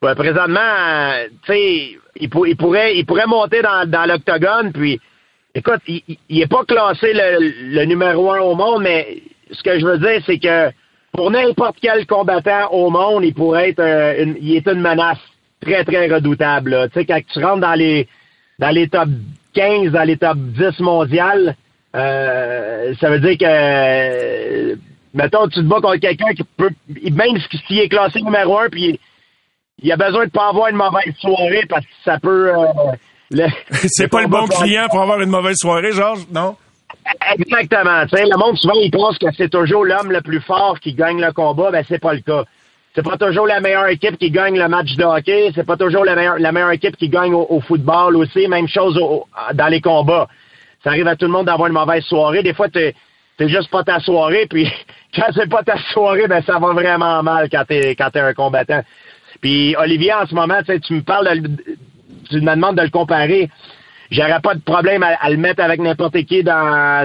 ouais, 0.02 0.14
présentement, 0.16 0.60
euh, 0.60 1.28
tu 1.46 1.54
sais, 1.54 1.98
il, 2.20 2.30
pour- 2.30 2.48
il 2.48 2.58
pourrait, 2.58 2.98
il 2.98 3.06
pourrait 3.06 3.28
monter 3.28 3.62
dans, 3.62 3.90
dans 3.90 4.06
l'octogone, 4.06 4.74
puis... 4.74 5.00
Écoute, 5.58 5.82
il, 5.88 6.02
il- 6.08 6.18
il 6.30 6.42
est 6.44 6.48
pas 6.48 6.64
classé 6.66 7.14
le, 7.14 7.84
numéro 7.86 8.32
un 8.32 8.40
au 8.42 8.54
monde, 8.56 8.84
mais 8.84 9.24
ce 9.52 9.64
que 9.64 9.80
je 9.80 9.86
veux 9.86 9.98
dire, 9.98 10.22
c'est 10.26 10.38
que 10.38 10.70
pour 11.14 11.32
n'importe 11.32 11.78
quel 11.82 12.06
combattant 12.06 12.68
au 12.72 12.92
monde, 12.92 13.26
il 13.26 13.34
pourrait 13.34 13.70
être... 13.70 13.80
euh, 13.80 14.24
une- 14.24 14.38
il 14.40 14.56
est 14.56 14.68
une 14.68 14.82
menace 14.82 15.18
très, 15.62 15.84
très 15.84 16.08
redoutable. 16.14 16.90
Tu 16.94 17.00
sais, 17.00 17.06
quand 17.06 17.20
tu 17.34 17.44
rentres 17.44 17.62
dans 17.62 17.74
les 17.74 18.08
dans 18.60 18.70
les 18.70 18.88
top 18.88 19.10
15, 19.54 19.92
dans 19.92 20.04
les 20.04 20.18
top 20.18 20.38
10 20.38 20.80
mondiales, 20.80 21.56
euh, 21.96 22.94
ça 23.00 23.10
veut 23.10 23.20
dire 23.20 23.38
que, 23.38 23.46
euh, 23.48 24.76
mettons, 25.16 25.48
tu 25.48 25.56
te 25.60 25.62
bats 25.62 25.82
contre 25.82 25.98
quelqu'un 25.98 26.34
qui 26.36 26.44
peut, 26.56 26.70
même 27.12 27.38
s'il 27.68 27.80
est 27.80 27.90
classé 27.90 28.22
numéro 28.22 28.60
un, 28.60 28.70
puis 28.70 29.00
il 29.82 29.92
a 29.92 29.96
besoin 29.98 30.26
de 30.26 30.32
pas 30.32 30.50
avoir 30.50 30.68
une 30.70 30.76
mauvaise 30.76 31.16
soirée 31.20 31.66
parce 31.68 31.86
que 31.86 31.92
ça 32.06 32.20
peut... 32.20 32.52
c'est 33.72 34.08
pas 34.08 34.22
le 34.22 34.28
bon 34.28 34.48
client 34.48 34.88
pour 34.90 35.02
avoir 35.02 35.20
une 35.22 35.30
mauvaise 35.30 35.58
soirée, 35.58 35.92
Georges, 35.92 36.26
non? 36.32 36.56
Exactement. 37.34 38.04
Le 38.12 38.38
monde, 38.38 38.58
souvent, 38.58 38.74
il 38.76 38.92
pense 38.92 39.18
que 39.18 39.28
c'est 39.36 39.50
toujours 39.50 39.86
l'homme 39.86 40.12
le 40.12 40.22
plus 40.22 40.42
fort 40.42 40.80
qui 40.80 40.94
gagne 40.94 41.20
le 41.22 41.32
combat. 41.32 41.72
Ben, 41.72 41.84
c'est 41.88 42.00
pas 42.00 42.14
le 42.14 42.22
cas. 42.22 42.44
C'est 42.96 43.04
pas 43.04 43.18
toujours 43.18 43.46
la 43.46 43.60
meilleure 43.60 43.88
équipe 43.88 44.18
qui 44.18 44.32
gagne 44.32 44.58
le 44.58 44.68
match 44.68 44.96
de 44.96 45.04
hockey. 45.04 45.52
C'est 45.54 45.66
pas 45.66 45.78
toujours 45.78 46.04
la 46.04 46.16
meilleure, 46.16 46.40
la 46.40 46.52
meilleure 46.52 46.72
équipe 46.72 46.98
qui 46.98 47.10
gagne 47.10 47.34
au, 47.34 47.46
au 47.50 47.62
football 47.62 48.16
aussi. 48.16 48.48
Même 48.48 48.68
chose 48.68 48.98
au- 48.98 49.26
dans 49.54 49.68
les 49.68 49.82
combats. 49.82 50.28
Ça 50.84 50.90
arrive 50.92 51.08
à 51.08 51.16
tout 51.16 51.26
le 51.26 51.32
monde 51.32 51.46
d'avoir 51.46 51.68
une 51.68 51.74
mauvaise 51.74 52.04
soirée. 52.06 52.44
Des 52.44 52.54
fois, 52.54 52.70
t'es, 52.70 52.96
juste 53.40 53.70
pas 53.70 53.84
ta 53.84 54.00
soirée. 54.00 54.48
Puis 54.50 54.72
quand 55.16 55.28
c'est 55.34 55.50
pas 55.50 55.64
ta 55.64 55.78
soirée, 55.94 56.28
ben, 56.28 56.42
ça 56.44 56.60
va 56.60 56.74
vraiment 56.74 57.22
mal 57.24 57.50
quand 57.52 57.66
t'es, 57.68 57.96
quand 57.96 58.10
t'es 58.10 58.20
un 58.20 58.34
combattant. 58.34 58.82
Puis 59.42 59.76
Olivier, 59.78 60.14
en 60.14 60.26
ce 60.26 60.34
moment, 60.34 60.60
tu 60.66 60.94
me 60.94 61.02
parles 61.02 61.42
de, 61.42 61.50
tu 62.30 62.42
me 62.42 62.56
demandes 62.56 62.78
de 62.78 62.84
le 62.84 62.90
comparer. 62.90 63.50
J'aurais 64.12 64.40
pas 64.40 64.56
de 64.56 64.62
problème 64.62 65.04
à, 65.04 65.30
le 65.30 65.38
mettre 65.38 65.62
avec 65.62 65.82
n'importe 65.82 66.24
qui 66.24 66.44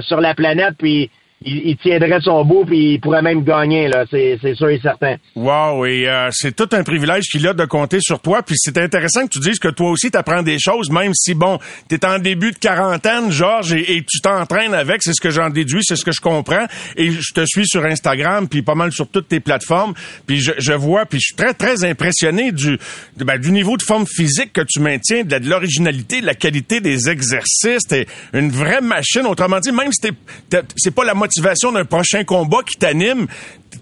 sur 0.03 0.21
la 0.21 0.35
planète, 0.35 0.75
puis 0.79 1.11
il, 1.45 1.63
il 1.71 1.77
tiendrait 1.77 2.21
son 2.21 2.45
bout, 2.45 2.65
puis 2.65 2.95
il 2.95 3.01
pourrait 3.01 3.23
même 3.23 3.43
gagner, 3.45 3.89
là. 3.89 4.05
C'est, 4.11 4.39
c'est 4.43 4.55
sûr 4.55 4.69
et 4.69 4.81
certain. 4.81 5.17
Wow, 5.37 5.85
et 5.87 6.09
euh, 6.09 6.29
c'est 6.33 6.55
tout 6.55 6.69
un 6.73 6.83
privilège 6.83 7.25
qu'il 7.31 7.47
a 7.47 7.55
de 7.55 7.65
compter 7.65 7.99
sur 8.01 8.21
toi. 8.21 8.43
Puis 8.43 8.57
c'est 8.59 8.79
intéressant 8.79 9.25
que 9.27 9.31
tu 9.31 9.39
dises 9.41 9.59
que 9.59 9.69
toi 9.69 9.91
aussi, 9.91 10.11
tu 10.11 10.19
apprends 10.19 10.43
des 10.43 10.59
choses, 10.59 10.91
même 10.91 11.13
si, 11.15 11.35
bon, 11.35 11.59
tu 11.89 11.95
es 11.95 12.05
en 12.07 12.19
début 12.19 12.53
de 12.53 12.59
quarantaine, 12.59 13.31
Georges, 13.31 13.73
et, 13.73 14.05
tu 14.09 14.21
t'entraînes 14.21 14.75
avec, 14.75 15.03
c'est 15.03 15.13
ce 15.15 15.21
que 15.21 15.31
j'en 15.31 15.51
déduis, 15.51 15.81
c'est 15.83 15.97
ce 15.97 16.05
que 16.05 16.13
je 16.13 16.21
comprends. 16.21 16.67
Et 16.97 17.11
je 17.11 17.33
te 17.35 17.45
suis 17.47 17.67
sur 17.67 17.85
Instagram, 17.85 18.49
puis 18.49 18.63
pas 18.63 18.75
mal 18.75 18.93
sur 18.93 19.09
toutes 19.09 19.29
tes 19.29 19.41
plateformes. 19.41 19.95
Puis 20.27 20.41
je, 20.41 20.53
je 20.59 20.73
vois, 20.73 21.07
puis 21.07 21.19
je 21.21 21.27
suis 21.27 21.37
très, 21.37 21.55
très 21.55 21.85
impressionné 21.85 22.53
du, 22.53 22.79
de- 23.17 23.25
ben, 23.25 23.39
du 23.39 23.51
niveau 23.53 23.77
de 23.77 23.83
forme 23.83 24.07
physique 24.07 24.53
que 24.53 24.63
tu 24.63 24.81
maintiens, 24.81 25.25
de, 25.25 25.37
l'originalité, 25.49 26.21
de 26.21 26.27
la 26.27 26.35
qualité 26.35 26.81
des 26.81 27.09
exercices. 27.09 27.83
T'es 27.89 28.07
une 28.33 28.51
vraie 28.51 28.81
machine. 28.81 29.27
Autrement 29.27 29.61
dit, 29.61 29.73
même 29.73 29.93
si 29.93 30.01
t'es- 30.01 30.17
t'es- 30.51 30.67
c'est 30.77 30.95
pas 30.95 31.05
la 31.05 31.15
d'un 31.41 31.85
prochain 31.85 32.25
combat 32.25 32.59
qui 32.67 32.77
t'anime, 32.77 33.27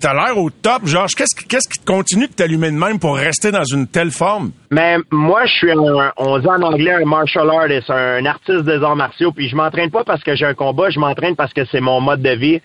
T'as 0.00 0.14
l'air 0.14 0.38
au 0.38 0.48
top, 0.48 0.86
Georges. 0.86 1.14
Qu'est-ce 1.14 1.68
qui, 1.68 1.78
te 1.78 1.84
continue 1.84 2.26
de 2.26 2.32
t'allumer 2.32 2.70
de 2.70 2.76
même 2.76 2.98
pour 2.98 3.16
rester 3.16 3.50
dans 3.50 3.64
une 3.64 3.86
telle 3.86 4.10
forme? 4.10 4.52
Mais 4.70 4.96
moi, 5.10 5.44
je 5.44 5.52
suis 5.52 5.72
un, 5.72 6.12
on 6.16 6.38
dit 6.38 6.46
en 6.46 6.62
anglais 6.62 6.92
un 6.92 7.04
martial 7.04 7.50
artist, 7.50 7.90
un 7.90 8.24
artiste 8.24 8.64
des 8.64 8.82
arts 8.82 8.96
martiaux, 8.96 9.32
puis 9.32 9.50
je 9.50 9.56
m'entraîne 9.56 9.90
pas 9.90 10.04
parce 10.04 10.22
que 10.22 10.34
j'ai 10.34 10.46
un 10.46 10.54
combat, 10.54 10.88
je 10.88 10.98
m'entraîne 10.98 11.36
parce 11.36 11.52
que 11.52 11.66
c'est 11.66 11.80
mon 11.80 12.00
mode 12.00 12.22
de 12.22 12.30
vie. 12.30 12.62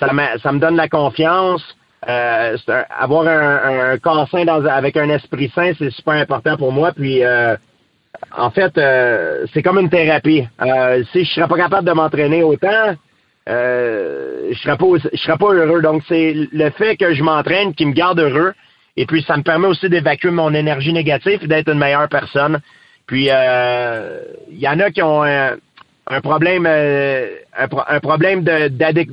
Ça 0.00 0.12
me, 0.12 0.58
donne 0.58 0.76
la 0.76 0.88
confiance. 0.88 1.62
Euh, 2.08 2.56
avoir 2.98 3.26
un, 3.26 3.98
corps 3.98 4.26
sain 4.30 4.46
avec 4.46 4.96
un 4.96 5.10
esprit 5.10 5.52
sain, 5.54 5.72
c'est 5.78 5.90
super 5.90 6.14
important 6.14 6.56
pour 6.56 6.72
moi. 6.72 6.92
Puis, 6.92 7.22
euh, 7.22 7.54
en 8.36 8.50
fait, 8.50 8.76
euh, 8.78 9.46
c'est 9.52 9.62
comme 9.62 9.78
une 9.78 9.90
thérapie. 9.90 10.46
Euh, 10.60 11.04
si 11.12 11.24
je 11.24 11.32
serais 11.34 11.48
pas 11.48 11.56
capable 11.56 11.86
de 11.86 11.92
m'entraîner 11.92 12.42
autant, 12.42 12.94
euh, 13.48 14.48
je 14.52 14.58
serais 14.58 14.76
pas, 14.76 14.86
je 15.12 15.18
serais 15.18 15.38
pas 15.38 15.52
heureux. 15.52 15.82
Donc, 15.82 16.02
c'est 16.08 16.34
le 16.52 16.70
fait 16.70 16.96
que 16.96 17.12
je 17.14 17.22
m'entraîne 17.22 17.74
qui 17.74 17.86
me 17.86 17.92
garde 17.92 18.20
heureux. 18.20 18.52
Et 18.96 19.06
puis, 19.06 19.22
ça 19.22 19.36
me 19.36 19.42
permet 19.42 19.66
aussi 19.68 19.88
d'évacuer 19.88 20.30
mon 20.30 20.52
énergie 20.54 20.92
négative 20.92 21.40
et 21.42 21.46
d'être 21.46 21.68
une 21.72 21.78
meilleure 21.78 22.08
personne. 22.08 22.60
Puis, 23.06 23.28
euh, 23.30 24.20
il 24.50 24.58
y 24.58 24.68
en 24.68 24.78
a 24.80 24.90
qui 24.90 25.02
ont 25.02 25.22
un, 25.24 26.20
problème, 26.22 26.66
euh, 26.68 27.26
un, 27.58 27.66
un 27.88 28.00
problème 28.00 28.42
d'addic- 28.44 29.10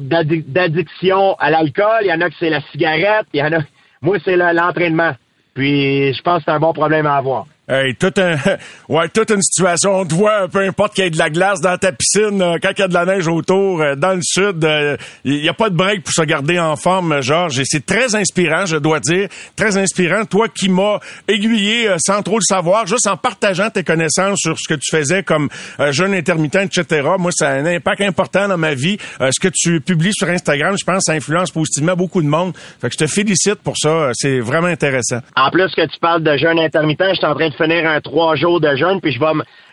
d'addiction 0.51 1.35
à 1.39 1.49
l'alcool. 1.49 2.01
Il 2.01 2.07
y 2.07 2.13
en 2.13 2.21
a 2.21 2.29
que 2.29 2.35
c'est 2.39 2.49
la 2.49 2.61
cigarette. 2.71 3.25
Il 3.33 3.39
y 3.39 3.43
en 3.43 3.53
a, 3.53 3.59
moi, 4.01 4.17
c'est 4.23 4.35
le- 4.35 4.53
l'entraînement. 4.53 5.13
Puis, 5.55 6.13
je 6.13 6.21
pense 6.21 6.39
que 6.39 6.43
c'est 6.45 6.51
un 6.51 6.59
bon 6.59 6.73
problème 6.73 7.05
à 7.05 7.15
avoir. 7.15 7.45
Hey, 7.71 7.93
tout 7.93 8.11
un, 8.17 8.35
ouais, 8.89 9.09
toute 9.09 9.29
une 9.29 9.43
situation. 9.43 9.99
On 9.99 10.03
te 10.05 10.15
voit, 10.15 10.47
peu 10.47 10.59
importe 10.59 10.95
qu'il 10.95 11.03
y 11.03 11.07
ait 11.07 11.11
de 11.11 11.19
la 11.19 11.29
glace 11.29 11.61
dans 11.61 11.77
ta 11.77 11.91
piscine, 11.91 12.41
euh, 12.41 12.57
quand 12.59 12.71
il 12.75 12.79
y 12.79 12.83
a 12.83 12.87
de 12.87 12.93
la 12.95 13.05
neige 13.05 13.27
autour, 13.27 13.81
euh, 13.81 13.93
dans 13.95 14.13
le 14.15 14.21
sud, 14.23 14.65
euh, 14.65 14.97
il 15.23 15.39
n'y 15.41 15.49
a 15.49 15.53
pas 15.53 15.69
de 15.69 15.75
break 15.75 16.03
pour 16.03 16.11
se 16.11 16.23
garder 16.23 16.57
en 16.57 16.75
forme, 16.75 17.11
euh, 17.11 17.21
Georges. 17.21 17.59
Et 17.59 17.63
c'est 17.65 17.85
très 17.85 18.15
inspirant, 18.15 18.65
je 18.65 18.77
dois 18.77 18.99
dire. 18.99 19.29
Très 19.55 19.77
inspirant. 19.77 20.25
Toi 20.25 20.47
qui 20.47 20.67
m'as 20.67 20.97
aiguillé 21.27 21.87
euh, 21.89 21.97
sans 21.99 22.23
trop 22.23 22.37
le 22.37 22.43
savoir, 22.43 22.87
juste 22.87 23.05
en 23.05 23.17
partageant 23.17 23.69
tes 23.69 23.83
connaissances 23.83 24.39
sur 24.39 24.57
ce 24.57 24.67
que 24.67 24.79
tu 24.79 24.89
faisais 24.89 25.21
comme 25.21 25.47
euh, 25.79 25.91
jeune 25.91 26.15
intermittent, 26.15 26.55
etc. 26.55 27.07
Moi, 27.19 27.31
ça 27.31 27.49
a 27.49 27.53
un 27.53 27.67
impact 27.67 28.01
important 28.01 28.47
dans 28.47 28.57
ma 28.57 28.73
vie. 28.73 28.97
Euh, 29.21 29.29
ce 29.31 29.39
que 29.39 29.53
tu 29.53 29.79
publies 29.79 30.13
sur 30.13 30.27
Instagram, 30.27 30.75
je 30.75 30.85
pense, 30.85 31.03
ça 31.05 31.13
influence 31.13 31.51
positivement 31.51 31.95
beaucoup 31.95 32.23
de 32.23 32.27
monde. 32.27 32.53
Fait 32.81 32.87
que 32.89 32.93
je 32.93 33.05
te 33.05 33.07
félicite 33.07 33.61
pour 33.63 33.75
ça. 33.77 33.89
Euh, 33.89 34.11
C'est 34.15 34.39
vraiment 34.39 34.69
intéressant. 34.69 35.19
En 35.35 35.51
plus 35.51 35.71
que 35.75 35.85
tu 35.85 35.99
parles 35.99 36.23
de 36.23 36.35
jeûne 36.35 36.57
intermittent, 36.57 37.03
je 37.11 37.15
suis 37.17 37.25
en 37.27 37.35
train 37.35 37.49
finir 37.61 37.89
un 37.89 37.99
trois 38.01 38.35
jours 38.35 38.59
de 38.59 38.75
jeûne, 38.75 38.99
puis 39.01 39.11
je 39.11 39.19
vais, 39.19 39.25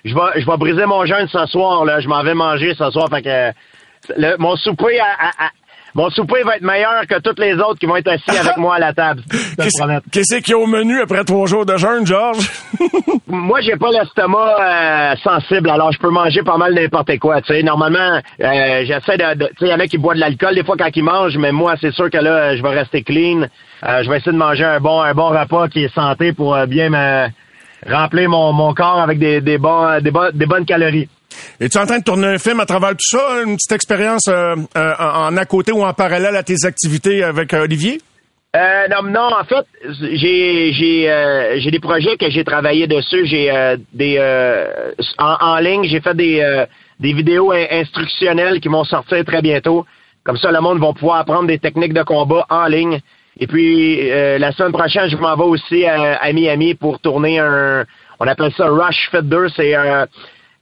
je 0.04 0.14
vais, 0.14 0.40
je 0.40 0.46
vais 0.46 0.56
briser 0.56 0.86
mon 0.86 1.04
jeûne 1.06 1.28
ce 1.28 1.46
soir. 1.46 1.84
Là, 1.84 2.00
je 2.00 2.08
m'en 2.08 2.22
vais 2.22 2.34
manger 2.34 2.74
ce 2.78 2.90
soir. 2.90 3.08
Fait 3.10 3.22
que 3.22 3.52
le- 4.20 4.36
mon 4.38 4.56
souper, 4.56 4.98
à- 5.00 5.04
à- 5.28 5.46
à- 5.46 5.50
mon 5.94 6.10
souper 6.10 6.42
va 6.42 6.56
être 6.56 6.62
meilleur 6.62 7.06
que 7.08 7.18
tous 7.20 7.40
les 7.40 7.54
autres 7.54 7.78
qui 7.78 7.86
vont 7.86 7.96
être 7.96 8.08
assis 8.08 8.38
avec 8.38 8.58
moi 8.58 8.74
à 8.74 8.78
la 8.78 8.92
table. 8.92 9.22
Qu'est-ce 10.12 10.36
qu'il 10.40 10.50
y 10.50 10.54
a 10.54 10.58
au 10.58 10.66
menu 10.66 11.00
après 11.00 11.24
trois 11.24 11.46
jours 11.46 11.64
de 11.64 11.74
jeûne, 11.78 12.04
Georges? 12.06 12.50
Moi, 13.26 13.60
j'ai 13.62 13.76
pas 13.76 13.90
l'estomac 13.90 14.56
euh, 14.60 15.14
sensible, 15.24 15.70
alors 15.70 15.90
je 15.92 15.98
peux 15.98 16.10
manger 16.10 16.42
pas 16.42 16.56
mal 16.58 16.74
n'importe 16.74 17.18
quoi. 17.18 17.40
Tu 17.40 17.54
sais, 17.54 17.62
normalement, 17.62 18.20
euh, 18.40 18.84
j'essaie 18.84 19.16
de, 19.16 19.34
de- 19.38 19.46
tu 19.46 19.52
sais, 19.60 19.66
il 19.66 19.68
y 19.68 19.74
en 19.74 19.80
a 19.80 19.86
qui 19.86 19.96
boivent 19.98 20.16
de 20.16 20.20
l'alcool 20.20 20.54
des 20.54 20.64
fois 20.64 20.76
quand 20.78 20.90
ils 20.94 21.02
mangent, 21.02 21.38
mais 21.38 21.50
moi, 21.52 21.74
c'est 21.80 21.92
sûr 21.92 22.10
que 22.10 22.18
là, 22.18 22.56
je 22.56 22.62
vais 22.62 22.68
rester 22.78 23.02
clean. 23.02 23.46
Euh, 23.84 24.02
je 24.02 24.10
vais 24.10 24.18
essayer 24.18 24.32
de 24.32 24.36
manger 24.38 24.64
un 24.64 24.80
bon, 24.80 25.00
un 25.00 25.14
bon 25.14 25.28
repas 25.30 25.68
qui 25.68 25.84
est 25.84 25.94
santé 25.94 26.32
pour 26.32 26.56
bien 26.66 26.90
me 26.90 27.26
remplir 27.84 28.28
mon, 28.28 28.52
mon 28.52 28.72
corps 28.74 29.00
avec 29.00 29.18
des, 29.18 29.40
des 29.40 29.58
bons, 29.58 30.00
des, 30.00 30.12
des 30.32 30.46
bonnes 30.46 30.64
calories. 30.64 31.08
Es-tu 31.60 31.78
en 31.78 31.86
train 31.86 31.98
de 31.98 32.04
tourner 32.04 32.28
un 32.28 32.38
film 32.38 32.60
à 32.60 32.66
travers 32.66 32.90
tout 32.90 33.08
ça? 33.16 33.42
Une 33.44 33.56
petite 33.56 33.72
expérience 33.72 34.28
euh, 34.28 34.56
euh, 34.76 34.94
en, 34.98 35.36
à 35.36 35.44
côté 35.44 35.72
ou 35.72 35.84
en 35.84 35.92
parallèle 35.92 36.36
à 36.36 36.42
tes 36.42 36.64
activités 36.64 37.22
avec 37.22 37.52
euh, 37.52 37.64
Olivier? 37.64 38.00
Euh, 38.54 38.88
non, 38.88 39.02
non, 39.10 39.28
en 39.38 39.44
fait, 39.44 39.66
j'ai 40.00 40.72
j'ai 40.72 41.10
euh, 41.10 41.58
j'ai 41.58 41.70
des 41.70 41.80
projets 41.80 42.16
que 42.16 42.30
j'ai 42.30 42.42
travaillé 42.42 42.86
dessus. 42.86 43.26
J'ai 43.26 43.50
euh, 43.50 43.76
des 43.92 44.16
euh, 44.18 44.92
en, 45.18 45.36
en 45.40 45.58
ligne, 45.58 45.84
j'ai 45.84 46.00
fait 46.00 46.14
des 46.14 46.64
des 46.98 47.12
vidéos 47.12 47.52
in- 47.52 47.66
instructionnelles 47.70 48.60
qui 48.60 48.68
vont 48.68 48.84
sortir 48.84 49.22
très 49.26 49.42
bientôt. 49.42 49.84
Comme 50.24 50.38
ça, 50.38 50.50
le 50.50 50.60
monde 50.60 50.80
va 50.80 50.92
pouvoir 50.94 51.18
apprendre 51.18 51.48
des 51.48 51.58
techniques 51.58 51.92
de 51.92 52.02
combat 52.02 52.46
en 52.48 52.66
ligne. 52.66 53.00
Et 53.38 53.46
puis 53.46 54.10
euh, 54.10 54.38
la 54.38 54.52
semaine 54.52 54.72
prochaine, 54.72 55.10
je 55.10 55.16
m'en 55.16 55.36
vais 55.36 55.44
aussi 55.44 55.84
à, 55.86 56.32
Miami 56.32 56.74
pour 56.74 57.00
tourner 57.00 57.38
un, 57.38 57.84
on 58.18 58.26
appelle 58.26 58.52
ça 58.56 58.66
Rush 58.68 59.10
Fit 59.10 59.22
2. 59.22 59.48
C'est 59.50 59.76
euh, 59.76 60.06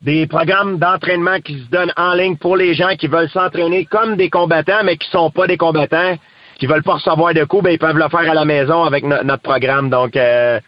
des 0.02 0.26
programmes 0.26 0.78
d'entraînement 0.78 1.38
qui 1.40 1.60
se 1.60 1.70
donnent 1.70 1.92
en 1.96 2.14
ligne 2.14 2.36
pour 2.36 2.56
les 2.56 2.74
gens 2.74 2.96
qui 2.98 3.06
veulent 3.06 3.30
s'entraîner 3.30 3.84
comme 3.84 4.16
des 4.16 4.28
combattants, 4.28 4.82
mais 4.84 4.96
qui 4.96 5.08
sont 5.10 5.30
pas 5.30 5.46
des 5.46 5.56
combattants, 5.56 6.16
qui 6.58 6.66
veulent 6.66 6.82
pas 6.82 6.94
recevoir 6.94 7.32
de 7.32 7.44
coups, 7.44 7.64
ben 7.64 7.70
ils 7.70 7.78
peuvent 7.78 7.96
le 7.96 8.08
faire 8.08 8.28
à 8.30 8.34
la 8.34 8.44
maison 8.44 8.82
avec 8.84 9.04
no- 9.04 9.22
notre 9.22 9.42
programme. 9.42 9.88
Donc, 9.88 10.16
euh, 10.16 10.58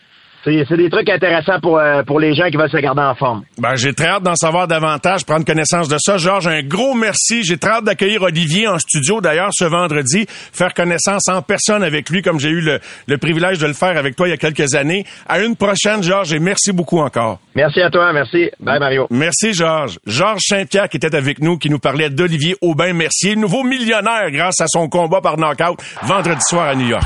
c'est 0.68 0.76
des 0.76 0.90
trucs 0.90 1.08
intéressants 1.08 1.60
pour, 1.60 1.78
euh, 1.78 2.02
pour 2.02 2.20
les 2.20 2.34
gens 2.34 2.48
qui 2.50 2.56
veulent 2.56 2.70
se 2.70 2.76
garder 2.76 3.02
en 3.02 3.14
forme. 3.14 3.42
Ben, 3.58 3.74
j'ai 3.74 3.92
très 3.92 4.08
hâte 4.08 4.22
d'en 4.22 4.34
savoir 4.36 4.68
davantage, 4.68 5.24
prendre 5.24 5.44
connaissance 5.44 5.88
de 5.88 5.96
ça. 5.98 6.16
Georges, 6.18 6.46
un 6.46 6.62
gros 6.62 6.94
merci. 6.94 7.42
J'ai 7.42 7.56
très 7.58 7.72
hâte 7.72 7.84
d'accueillir 7.84 8.22
Olivier 8.22 8.68
en 8.68 8.78
studio, 8.78 9.20
d'ailleurs, 9.20 9.50
ce 9.52 9.64
vendredi, 9.64 10.26
faire 10.28 10.72
connaissance 10.74 11.28
en 11.28 11.42
personne 11.42 11.82
avec 11.82 12.08
lui, 12.10 12.22
comme 12.22 12.38
j'ai 12.38 12.50
eu 12.50 12.60
le, 12.60 12.78
le 13.06 13.18
privilège 13.18 13.58
de 13.58 13.66
le 13.66 13.72
faire 13.72 13.96
avec 13.96 14.16
toi 14.16 14.28
il 14.28 14.30
y 14.30 14.34
a 14.34 14.36
quelques 14.36 14.74
années. 14.74 15.04
À 15.28 15.40
une 15.40 15.56
prochaine, 15.56 16.02
Georges, 16.02 16.32
et 16.32 16.38
merci 16.38 16.72
beaucoup 16.72 17.00
encore. 17.00 17.38
Merci 17.54 17.80
à 17.80 17.90
toi, 17.90 18.12
merci. 18.12 18.50
Bye, 18.60 18.78
Mario. 18.78 19.06
Merci, 19.10 19.52
Georges. 19.52 19.98
Georges 20.06 20.42
Saint-Pierre 20.46 20.88
qui 20.88 20.96
était 20.96 21.14
avec 21.14 21.40
nous, 21.40 21.58
qui 21.58 21.70
nous 21.70 21.78
parlait 21.78 22.10
d'Olivier 22.10 22.56
Aubin-Mercier, 22.60 23.36
nouveau 23.36 23.64
millionnaire 23.64 24.30
grâce 24.30 24.60
à 24.60 24.66
son 24.68 24.88
combat 24.88 25.20
par 25.20 25.36
knockout 25.38 25.78
vendredi 26.02 26.42
soir 26.48 26.68
à 26.68 26.74
New 26.74 26.88
York. 26.88 27.04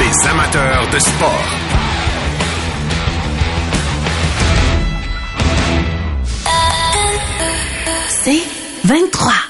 Les 0.00 0.28
amateurs 0.28 0.90
de 0.92 0.98
sport. 0.98 1.71
C'est 8.24 8.44
23. 8.84 9.41